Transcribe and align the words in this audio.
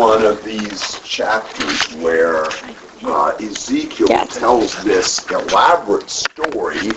one 0.00 0.24
of 0.24 0.42
these 0.42 0.98
chapters 1.00 1.94
where 1.96 2.46
uh, 3.04 3.36
Ezekiel 3.38 4.08
tells 4.28 4.82
this 4.82 5.30
elaborate 5.30 6.08
story. 6.08 6.88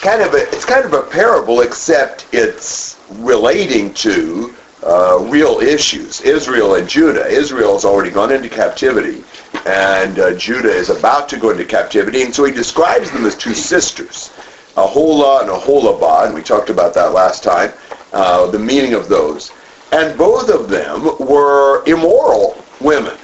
Kind 0.00 0.22
of 0.22 0.32
a, 0.32 0.48
it's 0.48 0.64
kind 0.64 0.86
of 0.86 0.94
a 0.94 1.02
parable, 1.02 1.60
except 1.60 2.26
it's 2.32 2.98
relating 3.10 3.92
to 3.92 4.54
uh, 4.82 5.18
real 5.28 5.58
issues. 5.58 6.22
Israel 6.22 6.76
and 6.76 6.88
Judah. 6.88 7.26
Israel 7.26 7.74
has 7.74 7.84
already 7.84 8.10
gone 8.10 8.32
into 8.32 8.48
captivity, 8.48 9.22
and 9.66 10.18
uh, 10.18 10.32
Judah 10.32 10.72
is 10.72 10.88
about 10.88 11.28
to 11.28 11.36
go 11.36 11.50
into 11.50 11.66
captivity, 11.66 12.22
and 12.22 12.34
so 12.34 12.44
he 12.44 12.52
describes 12.52 13.10
them 13.10 13.26
as 13.26 13.36
two 13.36 13.52
sisters, 13.52 14.30
Aholah 14.76 15.42
and 15.42 15.50
Aholibah, 15.50 16.24
and 16.24 16.34
we 16.34 16.42
talked 16.42 16.70
about 16.70 16.94
that 16.94 17.12
last 17.12 17.42
time, 17.42 17.70
uh, 18.14 18.46
the 18.50 18.58
meaning 18.58 18.94
of 18.94 19.10
those. 19.10 19.52
And 19.96 20.18
both 20.18 20.50
of 20.50 20.68
them 20.68 21.04
were 21.18 21.82
immoral 21.86 22.62
women. 22.80 23.16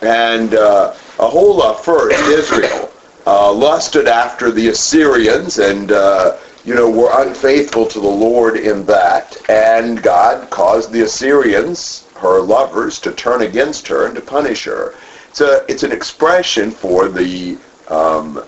And 0.00 0.54
uh, 0.54 0.94
Aholah 1.18 1.78
first, 1.80 2.18
Israel, 2.30 2.90
uh, 3.26 3.52
lusted 3.52 4.08
after 4.08 4.50
the 4.50 4.68
Assyrians 4.68 5.58
and 5.58 5.92
uh, 5.92 6.38
you 6.64 6.74
know, 6.74 6.88
were 6.88 7.10
unfaithful 7.22 7.86
to 7.86 8.00
the 8.00 8.08
Lord 8.08 8.56
in 8.56 8.86
that, 8.86 9.36
and 9.50 10.02
God 10.02 10.48
caused 10.48 10.92
the 10.92 11.02
Assyrians, 11.02 12.06
her 12.16 12.40
lovers, 12.40 12.98
to 13.00 13.12
turn 13.12 13.42
against 13.42 13.86
her 13.88 14.06
and 14.06 14.14
to 14.14 14.22
punish 14.22 14.64
her. 14.64 14.94
It's, 15.28 15.42
it's 15.42 15.82
an 15.82 15.92
expression 15.92 16.70
for 16.70 17.08
the 17.08 17.58
um, 17.88 18.42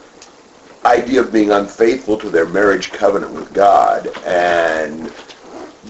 idea 0.87 1.21
of 1.21 1.31
being 1.31 1.51
unfaithful 1.51 2.17
to 2.17 2.31
their 2.31 2.47
marriage 2.47 2.91
covenant 2.91 3.33
with 3.33 3.53
God 3.53 4.07
and 4.25 5.13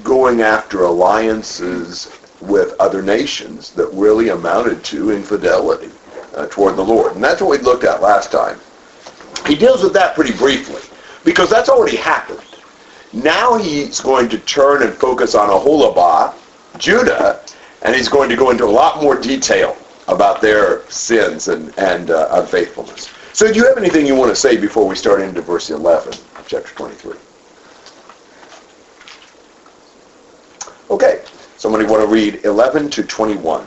going 0.07 0.41
after 0.41 0.85
alliances 0.85 2.17
with 2.41 2.75
other 2.79 3.03
nations 3.03 3.73
that 3.73 3.89
really 3.89 4.29
amounted 4.29 4.85
to 4.85 5.11
infidelity 5.11 5.91
uh, 6.37 6.47
toward 6.49 6.77
the 6.77 6.85
Lord. 6.85 7.17
And 7.17 7.25
that's 7.25 7.41
what 7.41 7.51
we 7.51 7.59
looked 7.59 7.83
at 7.83 8.01
last 8.01 8.31
time. 8.31 8.61
He 9.47 9.57
deals 9.57 9.83
with 9.83 9.93
that 9.95 10.15
pretty 10.15 10.33
briefly 10.33 10.81
because 11.25 11.51
that's 11.51 11.69
already 11.69 11.97
happened. 11.97 12.41
Now 13.13 13.59
he's 13.59 14.01
going 14.01 14.29
to 14.29 14.39
turn 14.39 14.85
and 14.85 14.95
focus 14.95 15.35
on 15.35 15.49
Aholibah, 15.49 16.35
Judah, 16.79 17.43
and 17.83 17.95
he's 17.95 18.09
going 18.09 18.31
to 18.31 18.37
go 18.37 18.51
into 18.51 18.65
a 18.65 18.75
lot 18.83 19.03
more 19.03 19.21
detail 19.21 19.77
about 20.07 20.41
their 20.41 20.89
sins 20.89 21.49
and, 21.49 21.77
and 21.79 22.11
uh, 22.11 22.29
unfaithfulness. 22.33 23.11
So 23.33 23.53
do 23.53 23.59
you 23.59 23.67
have 23.67 23.77
anything 23.77 24.07
you 24.07 24.15
want 24.15 24.31
to 24.31 24.37
say 24.37 24.57
before 24.57 24.87
we 24.87 24.95
start 24.95 25.21
into 25.21 25.43
verse 25.43 25.71
11, 25.71 26.13
chapter 26.47 26.73
23? 26.75 27.17
Okay, 30.89 31.23
somebody 31.57 31.85
want 31.85 32.03
to 32.03 32.07
read 32.07 32.45
11 32.45 32.91
to 32.91 33.03
21. 33.03 33.67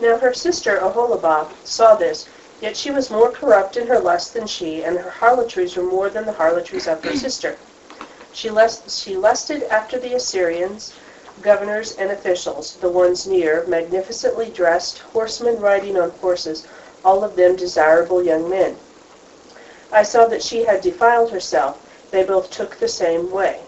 Now 0.00 0.18
her 0.18 0.32
sister 0.32 0.78
Aholibah 0.78 1.48
saw 1.64 1.94
this, 1.94 2.28
yet 2.60 2.76
she 2.76 2.90
was 2.90 3.10
more 3.10 3.32
corrupt 3.32 3.76
in 3.76 3.86
her 3.88 3.98
lust 3.98 4.34
than 4.34 4.46
she, 4.46 4.84
and 4.84 4.96
her 4.96 5.10
harlotries 5.10 5.76
were 5.76 5.82
more 5.82 6.10
than 6.10 6.26
the 6.26 6.32
harlotries 6.32 6.86
of 6.86 7.02
her 7.02 7.16
sister. 7.16 7.56
She, 8.32 8.50
lust, 8.50 8.90
she 8.90 9.16
lusted 9.16 9.64
after 9.64 9.98
the 9.98 10.14
Assyrians, 10.14 10.92
governors 11.40 11.96
and 11.96 12.10
officials, 12.10 12.76
the 12.76 12.88
ones 12.88 13.26
near, 13.26 13.64
magnificently 13.66 14.50
dressed, 14.50 14.98
horsemen 14.98 15.58
riding 15.60 15.98
on 15.98 16.10
horses, 16.10 16.66
all 17.04 17.24
of 17.24 17.34
them 17.34 17.56
desirable 17.56 18.22
young 18.22 18.48
men. 18.48 18.76
I 19.90 20.02
saw 20.02 20.26
that 20.26 20.42
she 20.42 20.64
had 20.64 20.80
defiled 20.80 21.30
herself, 21.30 21.83
they 22.14 22.22
both 22.22 22.48
took 22.48 22.76
the 22.76 22.86
same 22.86 23.28
way. 23.32 23.60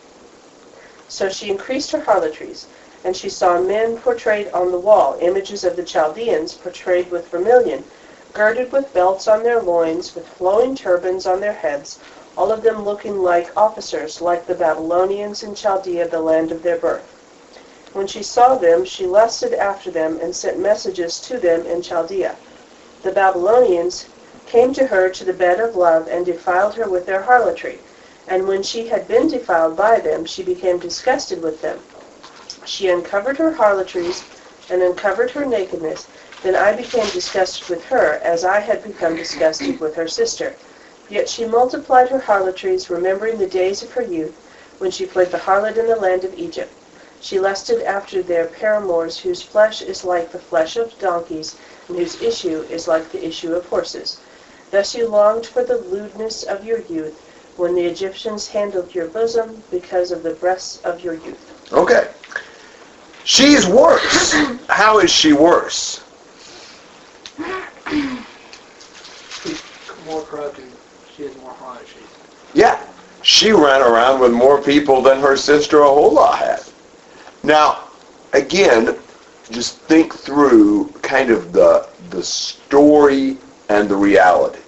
So 1.08 1.28
she 1.28 1.50
increased 1.50 1.90
her 1.90 2.00
harlotries, 2.00 2.68
and 3.02 3.16
she 3.16 3.28
saw 3.28 3.60
men 3.60 3.98
portrayed 3.98 4.50
on 4.52 4.70
the 4.70 4.78
wall, 4.78 5.16
images 5.20 5.64
of 5.64 5.74
the 5.74 5.82
Chaldeans 5.82 6.54
portrayed 6.54 7.10
with 7.10 7.28
vermilion, 7.28 7.84
girded 8.32 8.70
with 8.70 8.92
belts 8.92 9.26
on 9.26 9.42
their 9.42 9.60
loins, 9.60 10.14
with 10.14 10.28
flowing 10.28 10.76
turbans 10.76 11.26
on 11.26 11.40
their 11.40 11.54
heads, 11.54 11.98
all 12.36 12.52
of 12.52 12.62
them 12.62 12.84
looking 12.84 13.18
like 13.18 13.50
officers, 13.56 14.20
like 14.20 14.46
the 14.46 14.54
Babylonians 14.54 15.42
in 15.42 15.52
Chaldea, 15.52 16.06
the 16.06 16.20
land 16.20 16.52
of 16.52 16.62
their 16.62 16.78
birth. 16.78 17.08
When 17.94 18.06
she 18.06 18.22
saw 18.22 18.54
them, 18.54 18.84
she 18.84 19.06
lusted 19.06 19.54
after 19.54 19.90
them 19.90 20.20
and 20.22 20.32
sent 20.32 20.60
messages 20.60 21.18
to 21.22 21.40
them 21.40 21.66
in 21.66 21.82
Chaldea. 21.82 22.36
The 23.02 23.10
Babylonians 23.10 24.06
came 24.46 24.72
to 24.74 24.86
her 24.86 25.08
to 25.08 25.24
the 25.24 25.32
bed 25.32 25.58
of 25.58 25.74
love 25.74 26.06
and 26.06 26.24
defiled 26.24 26.74
her 26.74 26.88
with 26.88 27.06
their 27.06 27.22
harlotry. 27.22 27.80
And 28.28 28.48
when 28.48 28.62
she 28.62 28.88
had 28.88 29.06
been 29.06 29.28
defiled 29.28 29.76
by 29.76 30.00
them, 30.00 30.24
she 30.24 30.42
became 30.42 30.78
disgusted 30.78 31.40
with 31.42 31.60
them. 31.62 31.84
She 32.64 32.88
uncovered 32.88 33.38
her 33.38 33.52
harlotries 33.52 34.24
and 34.68 34.82
uncovered 34.82 35.30
her 35.30 35.44
nakedness. 35.44 36.08
Then 36.42 36.56
I 36.56 36.72
became 36.72 37.06
disgusted 37.10 37.68
with 37.68 37.84
her, 37.84 38.20
as 38.24 38.44
I 38.44 38.58
had 38.58 38.82
become 38.82 39.14
disgusted 39.14 39.78
with 39.78 39.94
her 39.94 40.08
sister. 40.08 40.56
Yet 41.08 41.28
she 41.28 41.44
multiplied 41.44 42.08
her 42.08 42.18
harlotries, 42.18 42.90
remembering 42.90 43.38
the 43.38 43.46
days 43.46 43.80
of 43.84 43.92
her 43.92 44.02
youth, 44.02 44.34
when 44.78 44.90
she 44.90 45.06
played 45.06 45.30
the 45.30 45.38
harlot 45.38 45.78
in 45.78 45.86
the 45.86 45.94
land 45.94 46.24
of 46.24 46.34
Egypt. 46.34 46.74
She 47.20 47.38
lusted 47.38 47.80
after 47.82 48.24
their 48.24 48.46
paramours, 48.46 49.20
whose 49.20 49.42
flesh 49.42 49.82
is 49.82 50.04
like 50.04 50.32
the 50.32 50.40
flesh 50.40 50.76
of 50.76 50.98
donkeys, 50.98 51.54
and 51.88 51.96
whose 51.96 52.20
issue 52.20 52.66
is 52.68 52.88
like 52.88 53.12
the 53.12 53.24
issue 53.24 53.54
of 53.54 53.66
horses. 53.66 54.18
Thus 54.72 54.96
you 54.96 55.06
longed 55.06 55.46
for 55.46 55.62
the 55.62 55.78
lewdness 55.78 56.42
of 56.42 56.64
your 56.64 56.80
youth, 56.80 57.22
when 57.56 57.74
the 57.74 57.84
Egyptians 57.84 58.46
handled 58.46 58.94
your 58.94 59.08
bosom 59.08 59.62
because 59.70 60.10
of 60.10 60.22
the 60.22 60.34
breasts 60.34 60.80
of 60.84 61.00
your 61.02 61.14
youth. 61.14 61.72
Okay. 61.72 62.10
She's 63.24 63.66
worse. 63.66 64.32
How 64.68 64.98
is 64.98 65.10
she 65.10 65.32
worse? 65.32 66.04
She's 69.42 69.62
more 70.06 70.22
corrupted. 70.22 70.64
She 71.14 71.24
has 71.24 71.36
more 71.38 71.52
harlotries. 71.52 72.04
Yeah. 72.54 72.84
She 73.22 73.50
ran 73.50 73.82
around 73.82 74.20
with 74.20 74.32
more 74.32 74.62
people 74.62 75.02
than 75.02 75.20
her 75.20 75.36
sister 75.36 75.78
Ahola 75.78 76.36
had. 76.36 76.62
Now, 77.42 77.88
again, 78.32 78.96
just 79.50 79.78
think 79.80 80.14
through 80.14 80.88
kind 81.02 81.30
of 81.30 81.52
the 81.52 81.88
the 82.10 82.22
story 82.22 83.38
and 83.68 83.88
the 83.88 83.96
reality. 83.96 84.60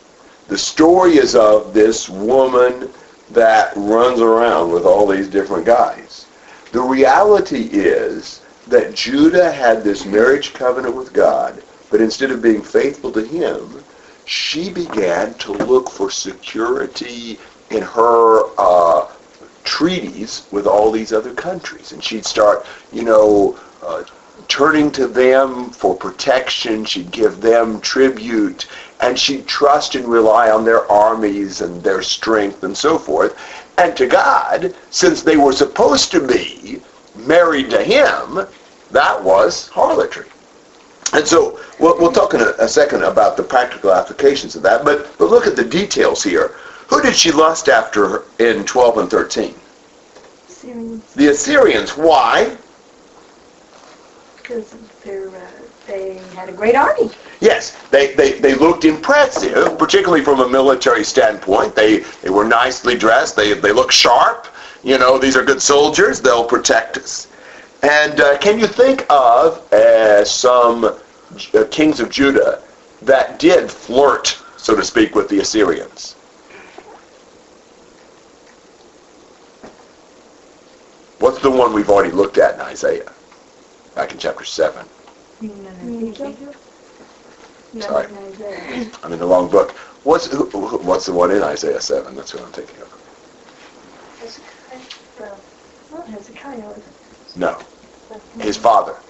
The 0.49 0.59
story 0.59 1.19
is 1.19 1.37
of 1.37 1.75
this 1.75 2.09
woman 2.09 2.91
that 3.31 3.73
runs 3.77 4.21
around 4.21 4.73
with 4.73 4.87
all 4.87 5.07
these 5.07 5.29
different 5.29 5.67
guys. 5.67 6.27
The 6.73 6.81
reality 6.81 7.69
is 7.71 8.41
that 8.67 8.95
Judah 8.95 9.51
had 9.53 9.85
this 9.85 10.07
marriage 10.07 10.55
covenant 10.55 10.95
with 10.95 11.13
God, 11.13 11.63
but 11.91 12.01
instead 12.01 12.31
of 12.31 12.41
being 12.41 12.63
faithful 12.63 13.13
to 13.13 13.23
him, 13.23 13.85
she 14.25 14.71
began 14.71 15.35
to 15.35 15.53
look 15.53 15.91
for 15.91 16.11
security 16.11 17.39
in 17.71 17.83
her 17.83 18.43
uh, 18.59 19.07
treaties 19.65 20.47
with 20.51 20.67
all 20.67 20.91
these 20.91 21.13
other 21.13 21.35
countries. 21.35 21.93
And 21.93 22.03
she'd 22.03 22.25
start, 22.25 22.67
you 22.91 23.05
know, 23.05 23.59
uh, 23.83 24.05
turning 24.49 24.91
to 24.93 25.07
them 25.07 25.71
for 25.71 25.95
protection. 25.95 26.85
She'd 26.85 27.11
give 27.11 27.41
them 27.41 27.81
tribute. 27.81 28.67
And 29.01 29.19
she'd 29.19 29.47
trust 29.47 29.95
and 29.95 30.07
rely 30.09 30.51
on 30.51 30.65
their 30.65 30.91
armies 30.91 31.61
and 31.61 31.83
their 31.83 32.03
strength 32.03 32.65
and 32.65 32.77
so 32.77 32.99
forth. 32.99 33.39
And 33.79 33.97
to 33.97 34.07
God, 34.07 34.75
since 34.91 35.23
they 35.23 35.37
were 35.37 35.53
supposed 35.53 36.11
to 36.11 36.27
be 36.27 36.83
married 37.15 37.71
to 37.71 37.85
him, 37.85 38.47
that 38.91 39.23
was 39.23 39.69
harlotry. 39.69 40.27
And 41.13 41.27
so 41.27 41.61
we'll, 41.79 41.99
we'll 41.99 42.13
talk 42.13 42.35
in 42.35 42.41
a, 42.41 42.53
a, 42.59 42.69
second 42.69 43.03
about 43.03 43.37
the 43.37 43.43
practical 43.43 43.93
applications 43.93 44.57
of 44.57 44.63
that, 44.63 44.85
but, 44.85 45.17
but 45.17 45.31
look 45.31 45.47
at 45.47 45.57
the 45.57 45.65
details 45.65 46.23
here. 46.23 46.55
Who 46.89 47.01
did 47.01 47.15
she 47.15 47.31
lust 47.31 47.69
after 47.69 48.25
in 48.39 48.65
12 48.65 48.99
and 48.99 49.11
13? 49.11 49.55
Assyrians. 50.49 51.15
The 51.15 51.29
Assyrians. 51.29 51.91
Why? 51.97 52.57
Because 54.49 54.75
they're, 55.05 55.29
uh, 55.29 55.51
they 55.87 56.15
had 56.35 56.49
a 56.49 56.53
great 56.53 56.75
army. 56.75 57.11
Yes, 57.39 57.77
they, 57.91 58.15
they, 58.15 58.41
they 58.41 58.55
looked 58.55 58.87
impressive, 58.87 59.79
particularly 59.79 60.25
from 60.25 60.41
a 60.41 60.49
military 60.49 61.05
standpoint. 61.05 61.75
They, 61.75 61.99
they 62.23 62.31
were 62.31 62.47
nicely 62.47 62.97
dressed. 62.97 63.37
They, 63.37 63.53
they 63.53 63.73
look 63.73 63.93
sharp. 63.93 64.47
You 64.83 64.97
know, 64.97 65.19
these 65.19 65.37
are 65.37 65.45
good 65.45 65.61
soldiers. 65.61 66.23
They'll 66.23 66.47
protect 66.47 66.97
us. 66.97 67.29
And 67.83 68.23
uh, 68.23 68.39
can 68.39 68.59
you 68.59 68.67
think 68.67 69.05
of 69.11 69.71
uh, 69.71 70.25
some 70.25 70.85
uh, 70.85 71.65
kings 71.71 72.01
of 72.01 72.09
Judah 72.09 72.63
that 73.03 73.39
did 73.39 73.71
flirt, 73.71 74.43
so 74.57 74.75
to 74.75 74.83
speak, 74.83 75.15
with 75.15 75.29
the 75.29 75.41
Assyrians? 75.41 76.15
What's 81.19 81.43
the 81.43 81.51
one 81.51 81.75
we've 81.75 81.91
already 81.91 82.13
looked 82.13 82.39
at 82.39 82.55
in 82.55 82.63
Isaiah? 82.63 83.13
Back 83.99 84.13
in 84.13 84.19
chapter 84.19 84.45
7. 84.45 84.87
Sorry. 87.81 88.07
I'm 89.03 89.13
in 89.13 89.19
the 89.19 89.27
wrong 89.27 89.51
book. 89.51 89.73
What's 90.05 90.33
what's 90.55 91.07
the 91.07 91.13
one 91.13 91.33
in 91.33 91.43
Isaiah 91.43 91.81
7? 91.81 92.15
That's 92.15 92.33
what 92.33 92.45
I'm 92.45 92.53
thinking 92.53 92.81
of. 92.81 92.93
Hezekiah. 94.21 94.87
Well, 95.19 95.45
not 95.91 96.09
Hezekiah. 96.09 96.69
was 96.69 96.87
it? 96.87 96.95
No. 97.35 97.59
His 98.41 98.57
father. 98.57 99.03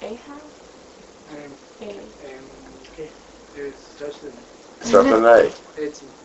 Ahab? 0.00 0.40
And, 1.28 1.58
A- 1.82 2.14
and 2.24 2.50
okay, 2.94 3.12
it's 3.52 3.96
just 3.98 4.22
an, 4.22 4.46
Starts 4.80 5.10
with 5.10 5.20
it's 5.76 6.02
Manasseh. 6.02 6.15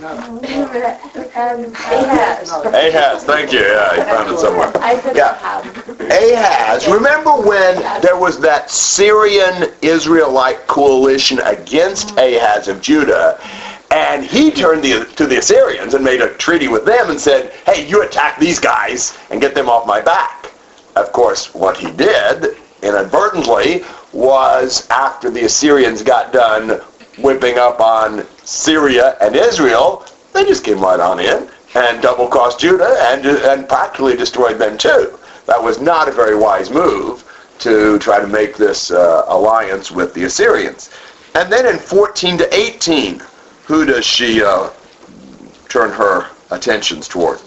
No. 0.00 0.08
Um, 0.08 1.64
Ahaz. 1.74 2.50
Ahaz, 2.50 3.24
thank 3.24 3.52
you. 3.52 3.60
Yeah, 3.60 3.96
you 3.96 4.02
found 4.04 4.30
it 4.30 4.38
somewhere. 4.38 4.70
Yeah. 5.14 5.38
Ahaz, 6.10 6.86
remember 6.86 7.30
when 7.32 7.80
there 8.02 8.16
was 8.16 8.38
that 8.40 8.70
Syrian 8.70 9.72
Israelite 9.80 10.66
coalition 10.66 11.38
against 11.40 12.10
Ahaz 12.18 12.68
of 12.68 12.82
Judah, 12.82 13.40
and 13.90 14.24
he 14.24 14.50
turned 14.50 14.82
the, 14.82 15.06
to 15.16 15.26
the 15.26 15.38
Assyrians 15.38 15.94
and 15.94 16.04
made 16.04 16.20
a 16.20 16.34
treaty 16.34 16.68
with 16.68 16.84
them 16.84 17.10
and 17.10 17.18
said, 17.18 17.52
hey, 17.64 17.88
you 17.88 18.02
attack 18.02 18.38
these 18.38 18.58
guys 18.58 19.16
and 19.30 19.40
get 19.40 19.54
them 19.54 19.70
off 19.70 19.86
my 19.86 20.00
back. 20.00 20.52
Of 20.96 21.12
course, 21.12 21.54
what 21.54 21.76
he 21.76 21.90
did, 21.92 22.56
inadvertently, 22.82 23.84
was 24.12 24.86
after 24.90 25.30
the 25.30 25.44
Assyrians 25.44 26.02
got 26.02 26.32
done 26.32 26.80
whipping 27.18 27.58
up 27.58 27.80
on 27.80 28.26
Syria 28.46 29.16
and 29.20 29.34
Israel, 29.36 30.06
they 30.32 30.44
just 30.44 30.64
came 30.64 30.80
right 30.80 31.00
on 31.00 31.20
in 31.20 31.50
and 31.74 32.00
double 32.00 32.28
crossed 32.28 32.60
Judah 32.60 32.96
and, 33.00 33.26
and 33.26 33.68
practically 33.68 34.16
destroyed 34.16 34.58
them 34.58 34.78
too. 34.78 35.18
That 35.46 35.62
was 35.62 35.80
not 35.80 36.08
a 36.08 36.12
very 36.12 36.36
wise 36.36 36.70
move 36.70 37.24
to 37.58 37.98
try 37.98 38.20
to 38.20 38.26
make 38.26 38.56
this 38.56 38.90
uh, 38.90 39.24
alliance 39.28 39.90
with 39.90 40.14
the 40.14 40.24
Assyrians. 40.24 40.90
And 41.34 41.52
then 41.52 41.66
in 41.66 41.78
14 41.78 42.38
to 42.38 42.54
18, 42.54 43.22
who 43.64 43.84
does 43.84 44.06
she 44.06 44.42
uh, 44.42 44.70
turn 45.68 45.90
her 45.90 46.30
attentions 46.50 47.08
toward? 47.08 47.40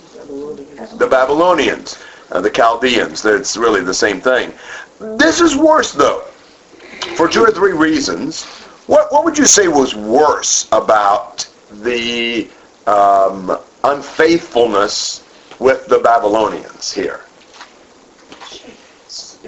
The 0.98 1.08
Babylonians, 1.10 1.98
uh, 2.32 2.42
the 2.42 2.50
Chaldeans. 2.50 3.26
It's 3.26 3.58
really 3.58 3.82
the 3.82 3.94
same 3.94 4.20
thing. 4.20 4.54
This 5.18 5.40
is 5.40 5.56
worse, 5.56 5.94
though, 5.94 6.22
for 7.16 7.28
two 7.28 7.42
or 7.42 7.52
three 7.52 7.74
reasons. 7.74 8.46
What, 8.90 9.12
what 9.12 9.24
would 9.24 9.38
you 9.38 9.46
say 9.46 9.68
was 9.68 9.94
worse 9.94 10.68
about 10.72 11.48
the 11.72 12.50
um, 12.88 13.56
unfaithfulness 13.84 15.24
with 15.60 15.86
the 15.86 16.00
Babylonians 16.00 16.92
here? 16.92 17.22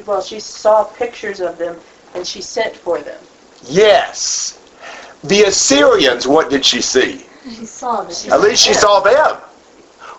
Well, 0.06 0.22
she 0.22 0.40
saw 0.40 0.84
pictures 0.84 1.40
of 1.42 1.58
them 1.58 1.80
and 2.14 2.26
she 2.26 2.40
sent 2.40 2.76
for 2.76 3.02
them. 3.02 3.20
Yes. 3.64 4.60
The 5.24 5.46
Assyrians, 5.46 6.28
what 6.28 6.52
did 6.52 6.64
she 6.64 6.80
see? 6.80 7.26
She 7.44 7.66
saw 7.66 8.04
this. 8.04 8.28
At 8.30 8.42
least 8.42 8.64
she 8.64 8.76
saw 8.76 9.00
them. 9.00 9.42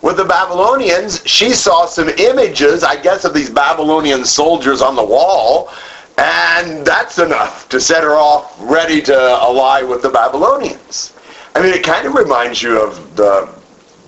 With 0.03 0.17
the 0.17 0.25
Babylonians, 0.25 1.23
she 1.27 1.51
saw 1.51 1.87
some 1.87 2.09
images, 2.09 2.83
I 2.83 3.01
guess, 3.01 3.25
of 3.25 3.35
these 3.35 3.51
Babylonian 3.51 4.25
soldiers 4.25 4.83
on 4.83 4.97
the 4.97 5.05
wall, 5.05 5.71
and 6.19 6.87
that's 6.87 7.19
enough 7.19 7.69
to 7.69 7.81
set 7.81 8.03
her 8.03 8.15
off 8.15 8.55
ready 8.61 9.01
to 9.03 9.15
ally 9.15 9.83
with 9.83 10.03
the 10.03 10.11
Babylonians. 10.11 11.15
I 11.55 11.63
mean, 11.63 11.73
it 11.73 11.83
kind 11.83 12.07
of 12.07 12.15
reminds 12.15 12.63
you 12.63 12.81
of 12.81 13.17
the 13.17 13.49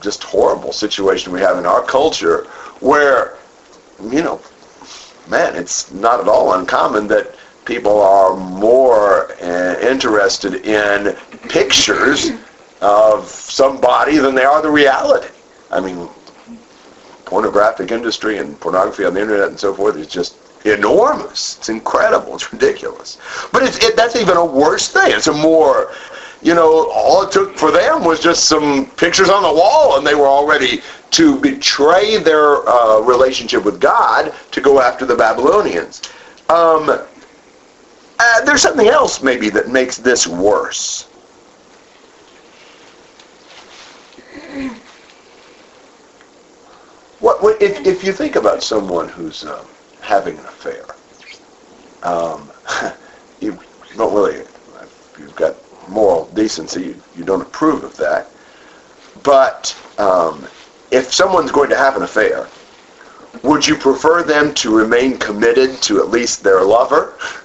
just 0.01 0.23
horrible 0.23 0.73
situation 0.73 1.33
we 1.33 1.41
have 1.41 1.59
in 1.59 1.67
our 1.67 1.83
culture 1.83 2.45
where, 2.81 3.39
you 4.11 4.23
know, 4.23 4.41
man, 5.29 5.57
it's 5.57 5.93
not 5.93 6.21
at 6.21 6.29
all 6.29 6.55
uncommon 6.55 7.07
that 7.09 7.35
people 7.65 8.01
are 8.03 8.37
more 8.37 9.33
uh, 9.43 9.79
interested 9.81 10.67
in 10.67 11.15
pictures 11.49 12.33
of 12.81 13.27
somebody 13.27 14.19
than 14.19 14.35
they 14.35 14.45
are 14.45 14.61
the 14.61 14.71
reality. 14.71 15.29
I 15.71 15.81
mean, 15.81 16.09
pornographic 17.25 17.91
industry 17.91 18.39
and 18.39 18.61
pornography 18.61 19.05
on 19.05 19.15
the 19.15 19.21
internet 19.21 19.49
and 19.49 19.59
so 19.59 19.73
forth 19.75 19.97
is 19.97 20.07
just 20.07 20.37
enormous. 20.65 21.59
It's 21.59 21.69
incredible. 21.69 22.35
It's 22.35 22.53
ridiculous. 22.53 23.19
But 23.53 23.63
it's, 23.63 23.85
it, 23.85 23.97
that's 23.97 24.17
even 24.17 24.37
a 24.37 24.45
worse 24.45 24.89
thing. 24.89 25.13
It's 25.13 25.27
a 25.27 25.33
more, 25.33 25.93
you 26.43 26.55
know, 26.55 26.91
all 26.91 27.23
it 27.23 27.33
took 27.33 27.57
for 27.57 27.71
them 27.71 28.05
was 28.05 28.21
just 28.21 28.49
some 28.49 28.91
pictures 28.93 29.29
on 29.29 29.43
the 29.43 29.53
wall, 29.53 29.99
and 29.99 30.07
they 30.07 30.15
were 30.15 30.27
already 30.27 30.83
to 31.13 31.39
betray 31.41 32.17
their 32.19 32.69
uh, 32.69 33.01
relationship 33.01 33.65
with 33.65 33.81
God 33.81 34.35
to 34.51 34.61
go 34.61 34.81
after 34.81 35.07
the 35.07 35.15
Babylonians. 35.15 36.03
Um, 36.49 36.89
uh, 38.19 38.45
there's 38.45 38.63
something 38.63 38.89
else 38.89 39.23
maybe 39.23 39.51
that 39.51 39.69
makes 39.69 39.97
this 39.99 40.27
worse. 40.27 41.05
What, 47.21 47.43
what 47.43 47.61
if, 47.63 47.87
if 47.87 48.05
you 48.05 48.13
think 48.13 48.37
about 48.37 48.63
someone 48.63 49.09
who's 49.09 49.45
um, 49.45 49.67
having 50.05 50.39
an 50.39 50.45
affair, 50.45 50.85
um, 52.03 52.51
you 53.41 53.59
don't 53.97 54.15
really, 54.15 54.37
if 54.37 55.17
you've 55.19 55.35
got 55.37 55.57
moral 55.89 56.27
decency, 56.35 56.83
you, 56.83 57.03
you 57.17 57.25
don't 57.25 57.41
approve 57.41 57.85
of 57.85 57.97
that. 57.97 58.31
But 59.23 59.77
um, 59.99 60.47
if 60.91 61.13
someone's 61.13 61.51
going 61.51 61.71
to 61.71 61.77
have 61.77 61.97
an 61.97 62.03
affair, 62.03 62.49
would 63.43 63.67
you 63.67 63.75
prefer 63.75 64.23
them 64.23 64.55
to 64.55 64.75
remain 64.75 65.19
committed 65.19 65.81
to 65.83 66.01
at 66.01 66.11
least 66.11 66.43
their 66.43 66.63
lover? 66.63 67.19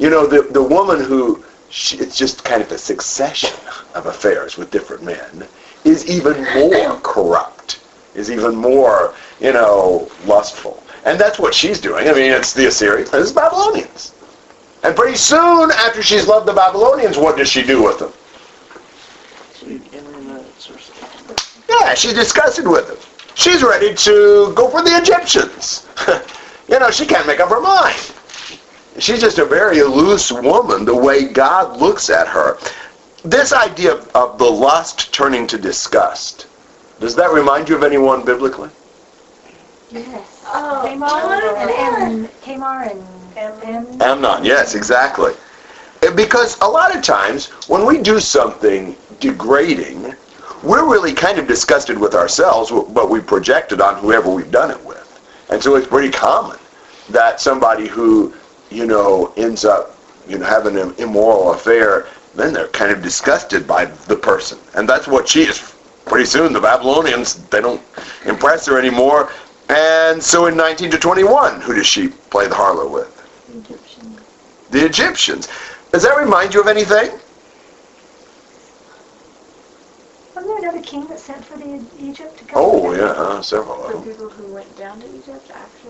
You 0.00 0.10
know, 0.10 0.28
the, 0.28 0.42
the 0.42 0.62
woman 0.62 1.02
who, 1.02 1.42
she, 1.70 1.96
it's 1.98 2.16
just 2.16 2.44
kind 2.44 2.62
of 2.62 2.70
a 2.70 2.78
succession 2.78 3.50
of 3.96 4.06
affairs 4.06 4.56
with 4.56 4.70
different 4.70 5.02
men, 5.02 5.44
is 5.84 6.06
even 6.06 6.44
more 6.54 7.00
corrupt, 7.02 7.80
is 8.14 8.30
even 8.30 8.54
more, 8.54 9.12
you 9.40 9.52
know, 9.52 10.08
lustful. 10.24 10.84
And 11.04 11.18
that's 11.18 11.38
what 11.38 11.54
she's 11.54 11.80
doing. 11.80 12.08
I 12.08 12.12
mean, 12.12 12.32
it's 12.32 12.52
the 12.52 12.66
Assyrians, 12.66 13.10
it's 13.12 13.32
Babylonians. 13.32 14.14
And 14.82 14.94
pretty 14.94 15.16
soon, 15.16 15.70
after 15.72 16.02
she's 16.02 16.26
loved 16.26 16.46
the 16.46 16.52
Babylonians, 16.52 17.16
what 17.16 17.36
does 17.36 17.48
she 17.48 17.62
do 17.62 17.82
with 17.82 17.98
them? 17.98 18.12
Yeah, 21.68 21.94
she's 21.94 22.14
disgusted 22.14 22.66
with 22.66 22.88
them. 22.88 22.96
She's 23.34 23.62
ready 23.62 23.94
to 23.94 24.52
go 24.54 24.68
for 24.68 24.82
the 24.82 24.96
Egyptians. 24.96 25.86
you 26.68 26.78
know, 26.78 26.90
she 26.90 27.06
can't 27.06 27.26
make 27.26 27.40
up 27.40 27.50
her 27.50 27.60
mind. 27.60 27.98
She's 28.98 29.20
just 29.20 29.38
a 29.38 29.44
very 29.44 29.82
loose 29.82 30.32
woman, 30.32 30.84
the 30.84 30.96
way 30.96 31.24
God 31.24 31.76
looks 31.76 32.10
at 32.10 32.26
her. 32.26 32.58
This 33.24 33.52
idea 33.52 33.94
of, 33.94 34.08
of 34.16 34.38
the 34.38 34.44
lust 34.44 35.12
turning 35.12 35.46
to 35.48 35.58
disgust, 35.58 36.46
does 36.98 37.14
that 37.14 37.32
remind 37.32 37.68
you 37.68 37.76
of 37.76 37.84
anyone 37.84 38.24
biblically? 38.24 38.70
Yes. 39.90 40.37
Oh, 40.50 40.82
Tamar 40.86 41.06
and 41.56 41.70
oh, 41.70 41.76
Am, 41.76 42.28
Tamar 42.42 42.82
and 42.84 43.04
Am. 43.36 44.02
Amnon, 44.02 44.44
yes, 44.44 44.74
exactly. 44.74 45.34
Because 46.14 46.58
a 46.60 46.66
lot 46.66 46.94
of 46.94 47.02
times 47.02 47.48
when 47.68 47.84
we 47.86 47.98
do 48.00 48.18
something 48.18 48.96
degrading, 49.20 50.14
we're 50.62 50.90
really 50.90 51.12
kind 51.12 51.38
of 51.38 51.46
disgusted 51.46 51.98
with 51.98 52.14
ourselves, 52.14 52.70
but 52.92 53.10
we 53.10 53.20
project 53.20 53.72
it 53.72 53.80
on 53.80 54.00
whoever 54.00 54.30
we've 54.30 54.50
done 54.50 54.70
it 54.70 54.84
with. 54.84 55.04
And 55.50 55.62
so 55.62 55.76
it's 55.76 55.86
pretty 55.86 56.10
common 56.10 56.58
that 57.10 57.40
somebody 57.40 57.86
who, 57.86 58.34
you 58.70 58.86
know, 58.86 59.32
ends 59.36 59.64
up, 59.64 59.96
you 60.26 60.38
know, 60.38 60.46
having 60.46 60.76
an 60.78 60.94
immoral 60.98 61.52
affair, 61.52 62.06
then 62.34 62.52
they're 62.52 62.68
kind 62.68 62.90
of 62.90 63.02
disgusted 63.02 63.66
by 63.66 63.84
the 63.84 64.16
person. 64.16 64.58
And 64.74 64.88
that's 64.88 65.06
what 65.06 65.28
she 65.28 65.42
is. 65.42 65.74
Pretty 66.06 66.26
soon 66.26 66.52
the 66.52 66.60
Babylonians, 66.60 67.34
they 67.48 67.60
don't 67.60 67.82
impress 68.24 68.66
her 68.66 68.78
anymore. 68.78 69.30
And 69.68 70.22
so 70.22 70.46
in 70.46 70.56
19 70.56 70.90
to 70.92 70.98
21, 70.98 71.60
who 71.60 71.74
does 71.74 71.86
she 71.86 72.08
play 72.08 72.48
the 72.48 72.54
harlot 72.54 72.90
with? 72.90 73.14
Egyptian. 73.54 74.16
The 74.70 74.84
Egyptians. 74.84 75.48
Does 75.92 76.02
that 76.02 76.16
remind 76.16 76.54
you 76.54 76.60
of 76.60 76.68
anything? 76.68 77.18
Wasn't 80.34 80.46
there 80.46 80.58
another 80.70 80.82
king 80.82 81.06
that 81.08 81.18
sent 81.18 81.44
for 81.44 81.58
the 81.58 81.84
Egypt 81.98 82.38
to 82.38 82.44
come? 82.44 82.62
Oh, 82.62 82.94
yeah, 82.94 83.04
uh, 83.10 83.42
several 83.42 83.84
of 83.84 83.92
The 83.92 83.98
them. 83.98 84.08
people 84.08 84.28
who 84.28 84.54
went 84.54 84.76
down 84.78 85.00
to 85.00 85.06
Egypt 85.16 85.50
after 85.50 85.88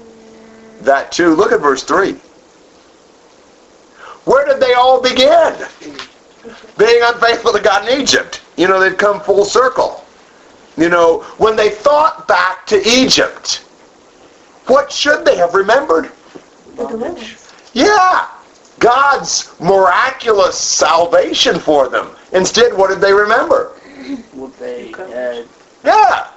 That 0.84 1.12
too. 1.12 1.34
Look 1.34 1.52
at 1.52 1.60
verse 1.60 1.84
3. 1.84 2.12
Where 4.24 4.46
did 4.46 4.60
they 4.60 4.72
all 4.74 5.00
begin? 5.00 5.54
Being 6.76 7.00
unfaithful 7.02 7.52
to 7.52 7.60
God 7.60 7.88
in 7.88 8.00
Egypt. 8.00 8.40
You 8.56 8.68
know, 8.68 8.80
they've 8.80 8.96
come 8.96 9.20
full 9.20 9.44
circle. 9.44 10.04
You 10.76 10.88
know, 10.88 11.20
when 11.38 11.56
they 11.56 11.70
thought 11.70 12.28
back 12.28 12.64
to 12.66 12.76
Egypt, 12.88 13.64
what 14.68 14.92
should 14.92 15.24
they 15.24 15.36
have 15.36 15.54
remembered? 15.54 16.10
The 16.76 16.86
deliverance. 16.86 17.52
Yeah, 17.72 18.28
God's 18.78 19.54
miraculous 19.60 20.58
salvation 20.58 21.58
for 21.58 21.88
them. 21.88 22.14
Instead, 22.32 22.74
what 22.74 22.90
did 22.90 23.00
they 23.00 23.12
remember? 23.12 23.72
what 24.32 24.56
they 24.58 24.92
had. 24.92 25.46
Yeah. 25.84 26.28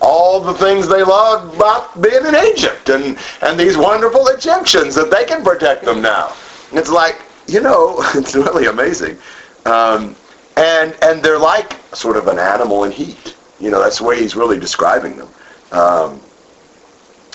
All 0.00 0.40
the 0.40 0.54
things 0.54 0.86
they 0.86 1.02
loved 1.02 1.56
about 1.56 2.00
being 2.00 2.24
in 2.24 2.36
Egypt 2.36 2.88
and, 2.88 3.18
and 3.42 3.58
these 3.58 3.76
wonderful 3.76 4.28
Egyptians 4.28 4.94
that 4.94 5.10
they 5.10 5.24
can 5.24 5.42
protect 5.42 5.84
them 5.84 6.00
now. 6.00 6.34
It's 6.72 6.90
like, 6.90 7.20
you 7.48 7.60
know, 7.60 7.96
it's 8.14 8.36
really 8.36 8.66
amazing. 8.66 9.18
Um, 9.66 10.14
and, 10.56 10.96
and 11.02 11.22
they're 11.22 11.38
like 11.38 11.76
sort 11.94 12.16
of 12.16 12.28
an 12.28 12.38
animal 12.38 12.84
in 12.84 12.92
heat. 12.92 13.34
You 13.58 13.70
know, 13.70 13.80
that's 13.82 13.98
the 13.98 14.04
way 14.04 14.20
he's 14.20 14.36
really 14.36 14.58
describing 14.58 15.16
them. 15.16 15.28
Um, 15.72 16.20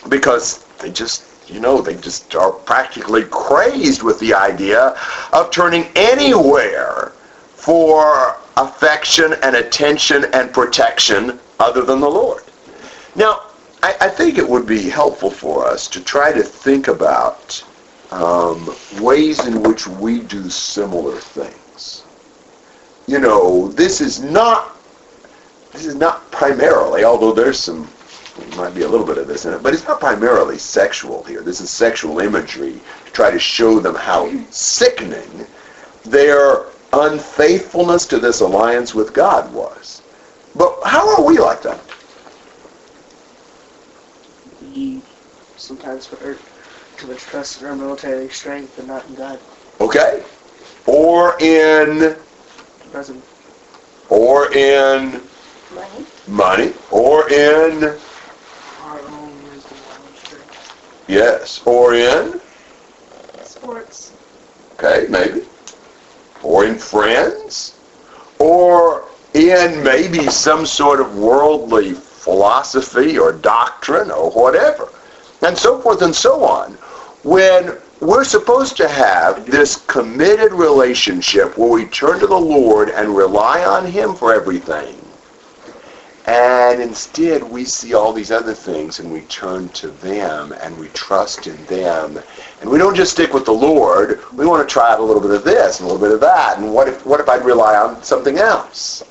because 0.10 0.64
they 0.80 0.92
just 0.92 1.26
you 1.48 1.60
know, 1.60 1.82
they 1.82 1.96
just 1.96 2.36
are 2.36 2.52
practically 2.52 3.24
crazed 3.26 4.02
with 4.02 4.20
the 4.20 4.34
idea 4.34 4.98
of 5.34 5.52
turning 5.52 5.86
anywhere 5.96 7.12
for 7.56 8.38
affection 8.58 9.36
and 9.44 9.56
attention 9.56 10.26
and 10.34 10.54
protection 10.54 11.40
other 11.60 11.84
than 11.84 12.00
the 12.00 12.10
Lord. 12.10 12.44
Now, 13.16 13.48
I, 13.82 13.96
I 14.02 14.10
think 14.10 14.38
it 14.38 14.48
would 14.48 14.66
be 14.66 14.90
helpful 14.90 15.30
for 15.30 15.68
us 15.68 15.88
to 15.90 16.04
try 16.04 16.32
to 16.32 16.44
think 16.44 16.88
about 16.88 17.64
um, 18.12 18.76
ways 19.02 19.46
in 19.46 19.64
which 19.64 19.88
we 19.88 20.22
do 20.22 20.50
similar 20.50 21.18
things. 21.18 22.04
You 23.08 23.20
know, 23.20 23.70
this 23.70 24.02
is 24.02 24.22
not 24.22 24.78
this 25.72 25.86
is 25.86 25.96
not 25.96 26.30
primarily, 26.30 27.04
although 27.04 27.34
there's 27.34 27.58
some 27.60 27.88
there 28.38 28.58
might 28.58 28.74
be 28.74 28.82
a 28.82 28.88
little 28.88 29.06
bit 29.06 29.18
of 29.18 29.28
this 29.28 29.46
in 29.46 29.54
it, 29.54 29.62
but 29.64 29.74
it's 29.74 29.88
not 29.88 30.00
primarily 30.00 30.58
sexual 30.58 31.24
here. 31.24 31.42
This 31.42 31.62
is 31.62 31.70
sexual 31.70 32.20
imagery 32.20 32.80
to 33.06 33.12
try 33.12 33.30
to 33.32 33.40
show 33.40 33.80
them 33.80 33.96
how 33.96 34.32
sickening 34.50 35.46
their 36.06 36.66
unfaithfulness 36.94 38.06
to 38.08 38.20
this 38.20 38.42
alliance 38.42 38.94
with 38.94 39.14
God 39.14 39.52
was. 39.54 40.02
But 40.56 40.80
how 40.86 41.16
are 41.16 41.24
we 41.26 41.38
like 41.38 41.62
that? 41.64 41.80
We 44.62 45.02
sometimes 45.58 46.08
put 46.08 46.38
too 46.98 47.08
much 47.08 47.20
trust 47.20 47.62
in 47.62 47.68
our 47.68 47.76
military 47.76 48.30
strength 48.30 48.78
and 48.80 48.88
not 48.88 49.06
in 49.08 49.16
God. 49.16 49.40
Okay? 49.82 50.24
Or 50.86 51.36
in 51.42 52.16
Present. 52.92 53.24
or 54.10 54.54
in 54.54 55.22
Money? 55.74 56.06
money, 56.28 56.74
or 56.92 57.30
in 57.32 57.84
Our 57.84 59.00
own 59.02 59.44
wisdom, 59.50 59.78
our 59.90 59.98
own 59.98 60.16
strength. 60.16 60.84
Yes, 61.08 61.62
or 61.66 61.94
in 61.94 62.40
Sports. 63.44 64.14
okay, 64.74 65.08
maybe, 65.10 65.46
or 66.42 66.66
in 66.66 66.76
friends, 66.76 67.76
or 68.40 69.06
in 69.34 69.84
maybe 69.84 70.28
some 70.28 70.66
sort 70.66 71.00
of 71.00 71.18
worldly 71.18 71.94
philosophy 71.94 73.18
or 73.18 73.34
doctrine 73.34 74.12
or 74.12 74.32
whatever, 74.32 74.90
and 75.46 75.58
so 75.58 75.80
forth 75.82 76.02
and 76.02 76.16
so 76.16 76.44
on. 76.44 76.74
When 77.24 77.78
we're 78.00 78.26
supposed 78.26 78.76
to 78.78 78.88
have 78.88 79.46
this 79.46 79.78
committed 79.86 80.52
relationship 80.52 81.58
where 81.58 81.70
we 81.70 81.86
turn 81.86 82.20
to 82.20 82.28
the 82.28 82.36
Lord 82.38 82.90
and 82.90 83.16
rely 83.16 83.64
on 83.64 83.86
Him 83.86 84.16
for 84.16 84.34
everything, 84.34 85.03
and 86.26 86.82
instead 86.82 87.44
we 87.44 87.66
see 87.66 87.94
all 87.94 88.14
these 88.14 88.32
other 88.32 88.54
things 88.54 89.00
and 89.00 89.12
we 89.12 89.22
turn 89.22 89.68
to 89.70 89.90
them 89.90 90.54
and 90.62 90.78
we 90.80 90.88
trust 90.90 91.48
in 91.48 91.66
them. 91.66 92.18
And 92.62 92.70
we 92.70 92.78
don't 92.78 92.96
just 92.96 93.12
stick 93.12 93.34
with 93.34 93.44
the 93.44 93.52
Lord. 93.52 94.22
We 94.32 94.46
want 94.46 94.68
to 94.68 94.72
try 94.72 94.94
out 94.94 95.02
a 95.02 95.04
little 95.04 95.22
bit 95.22 95.32
of 95.32 95.44
this 95.44 95.80
and 95.80 95.90
a 95.90 95.92
little 95.92 96.06
bit 96.06 96.14
of 96.14 96.22
that. 96.22 96.58
And 96.58 96.74
what 96.74 96.88
if 96.88 97.06
what 97.06 97.20
if 97.20 97.28
I'd 97.28 97.44
rely 97.44 97.76
on 97.76 98.02
something 98.04 98.38
else? 98.38 99.04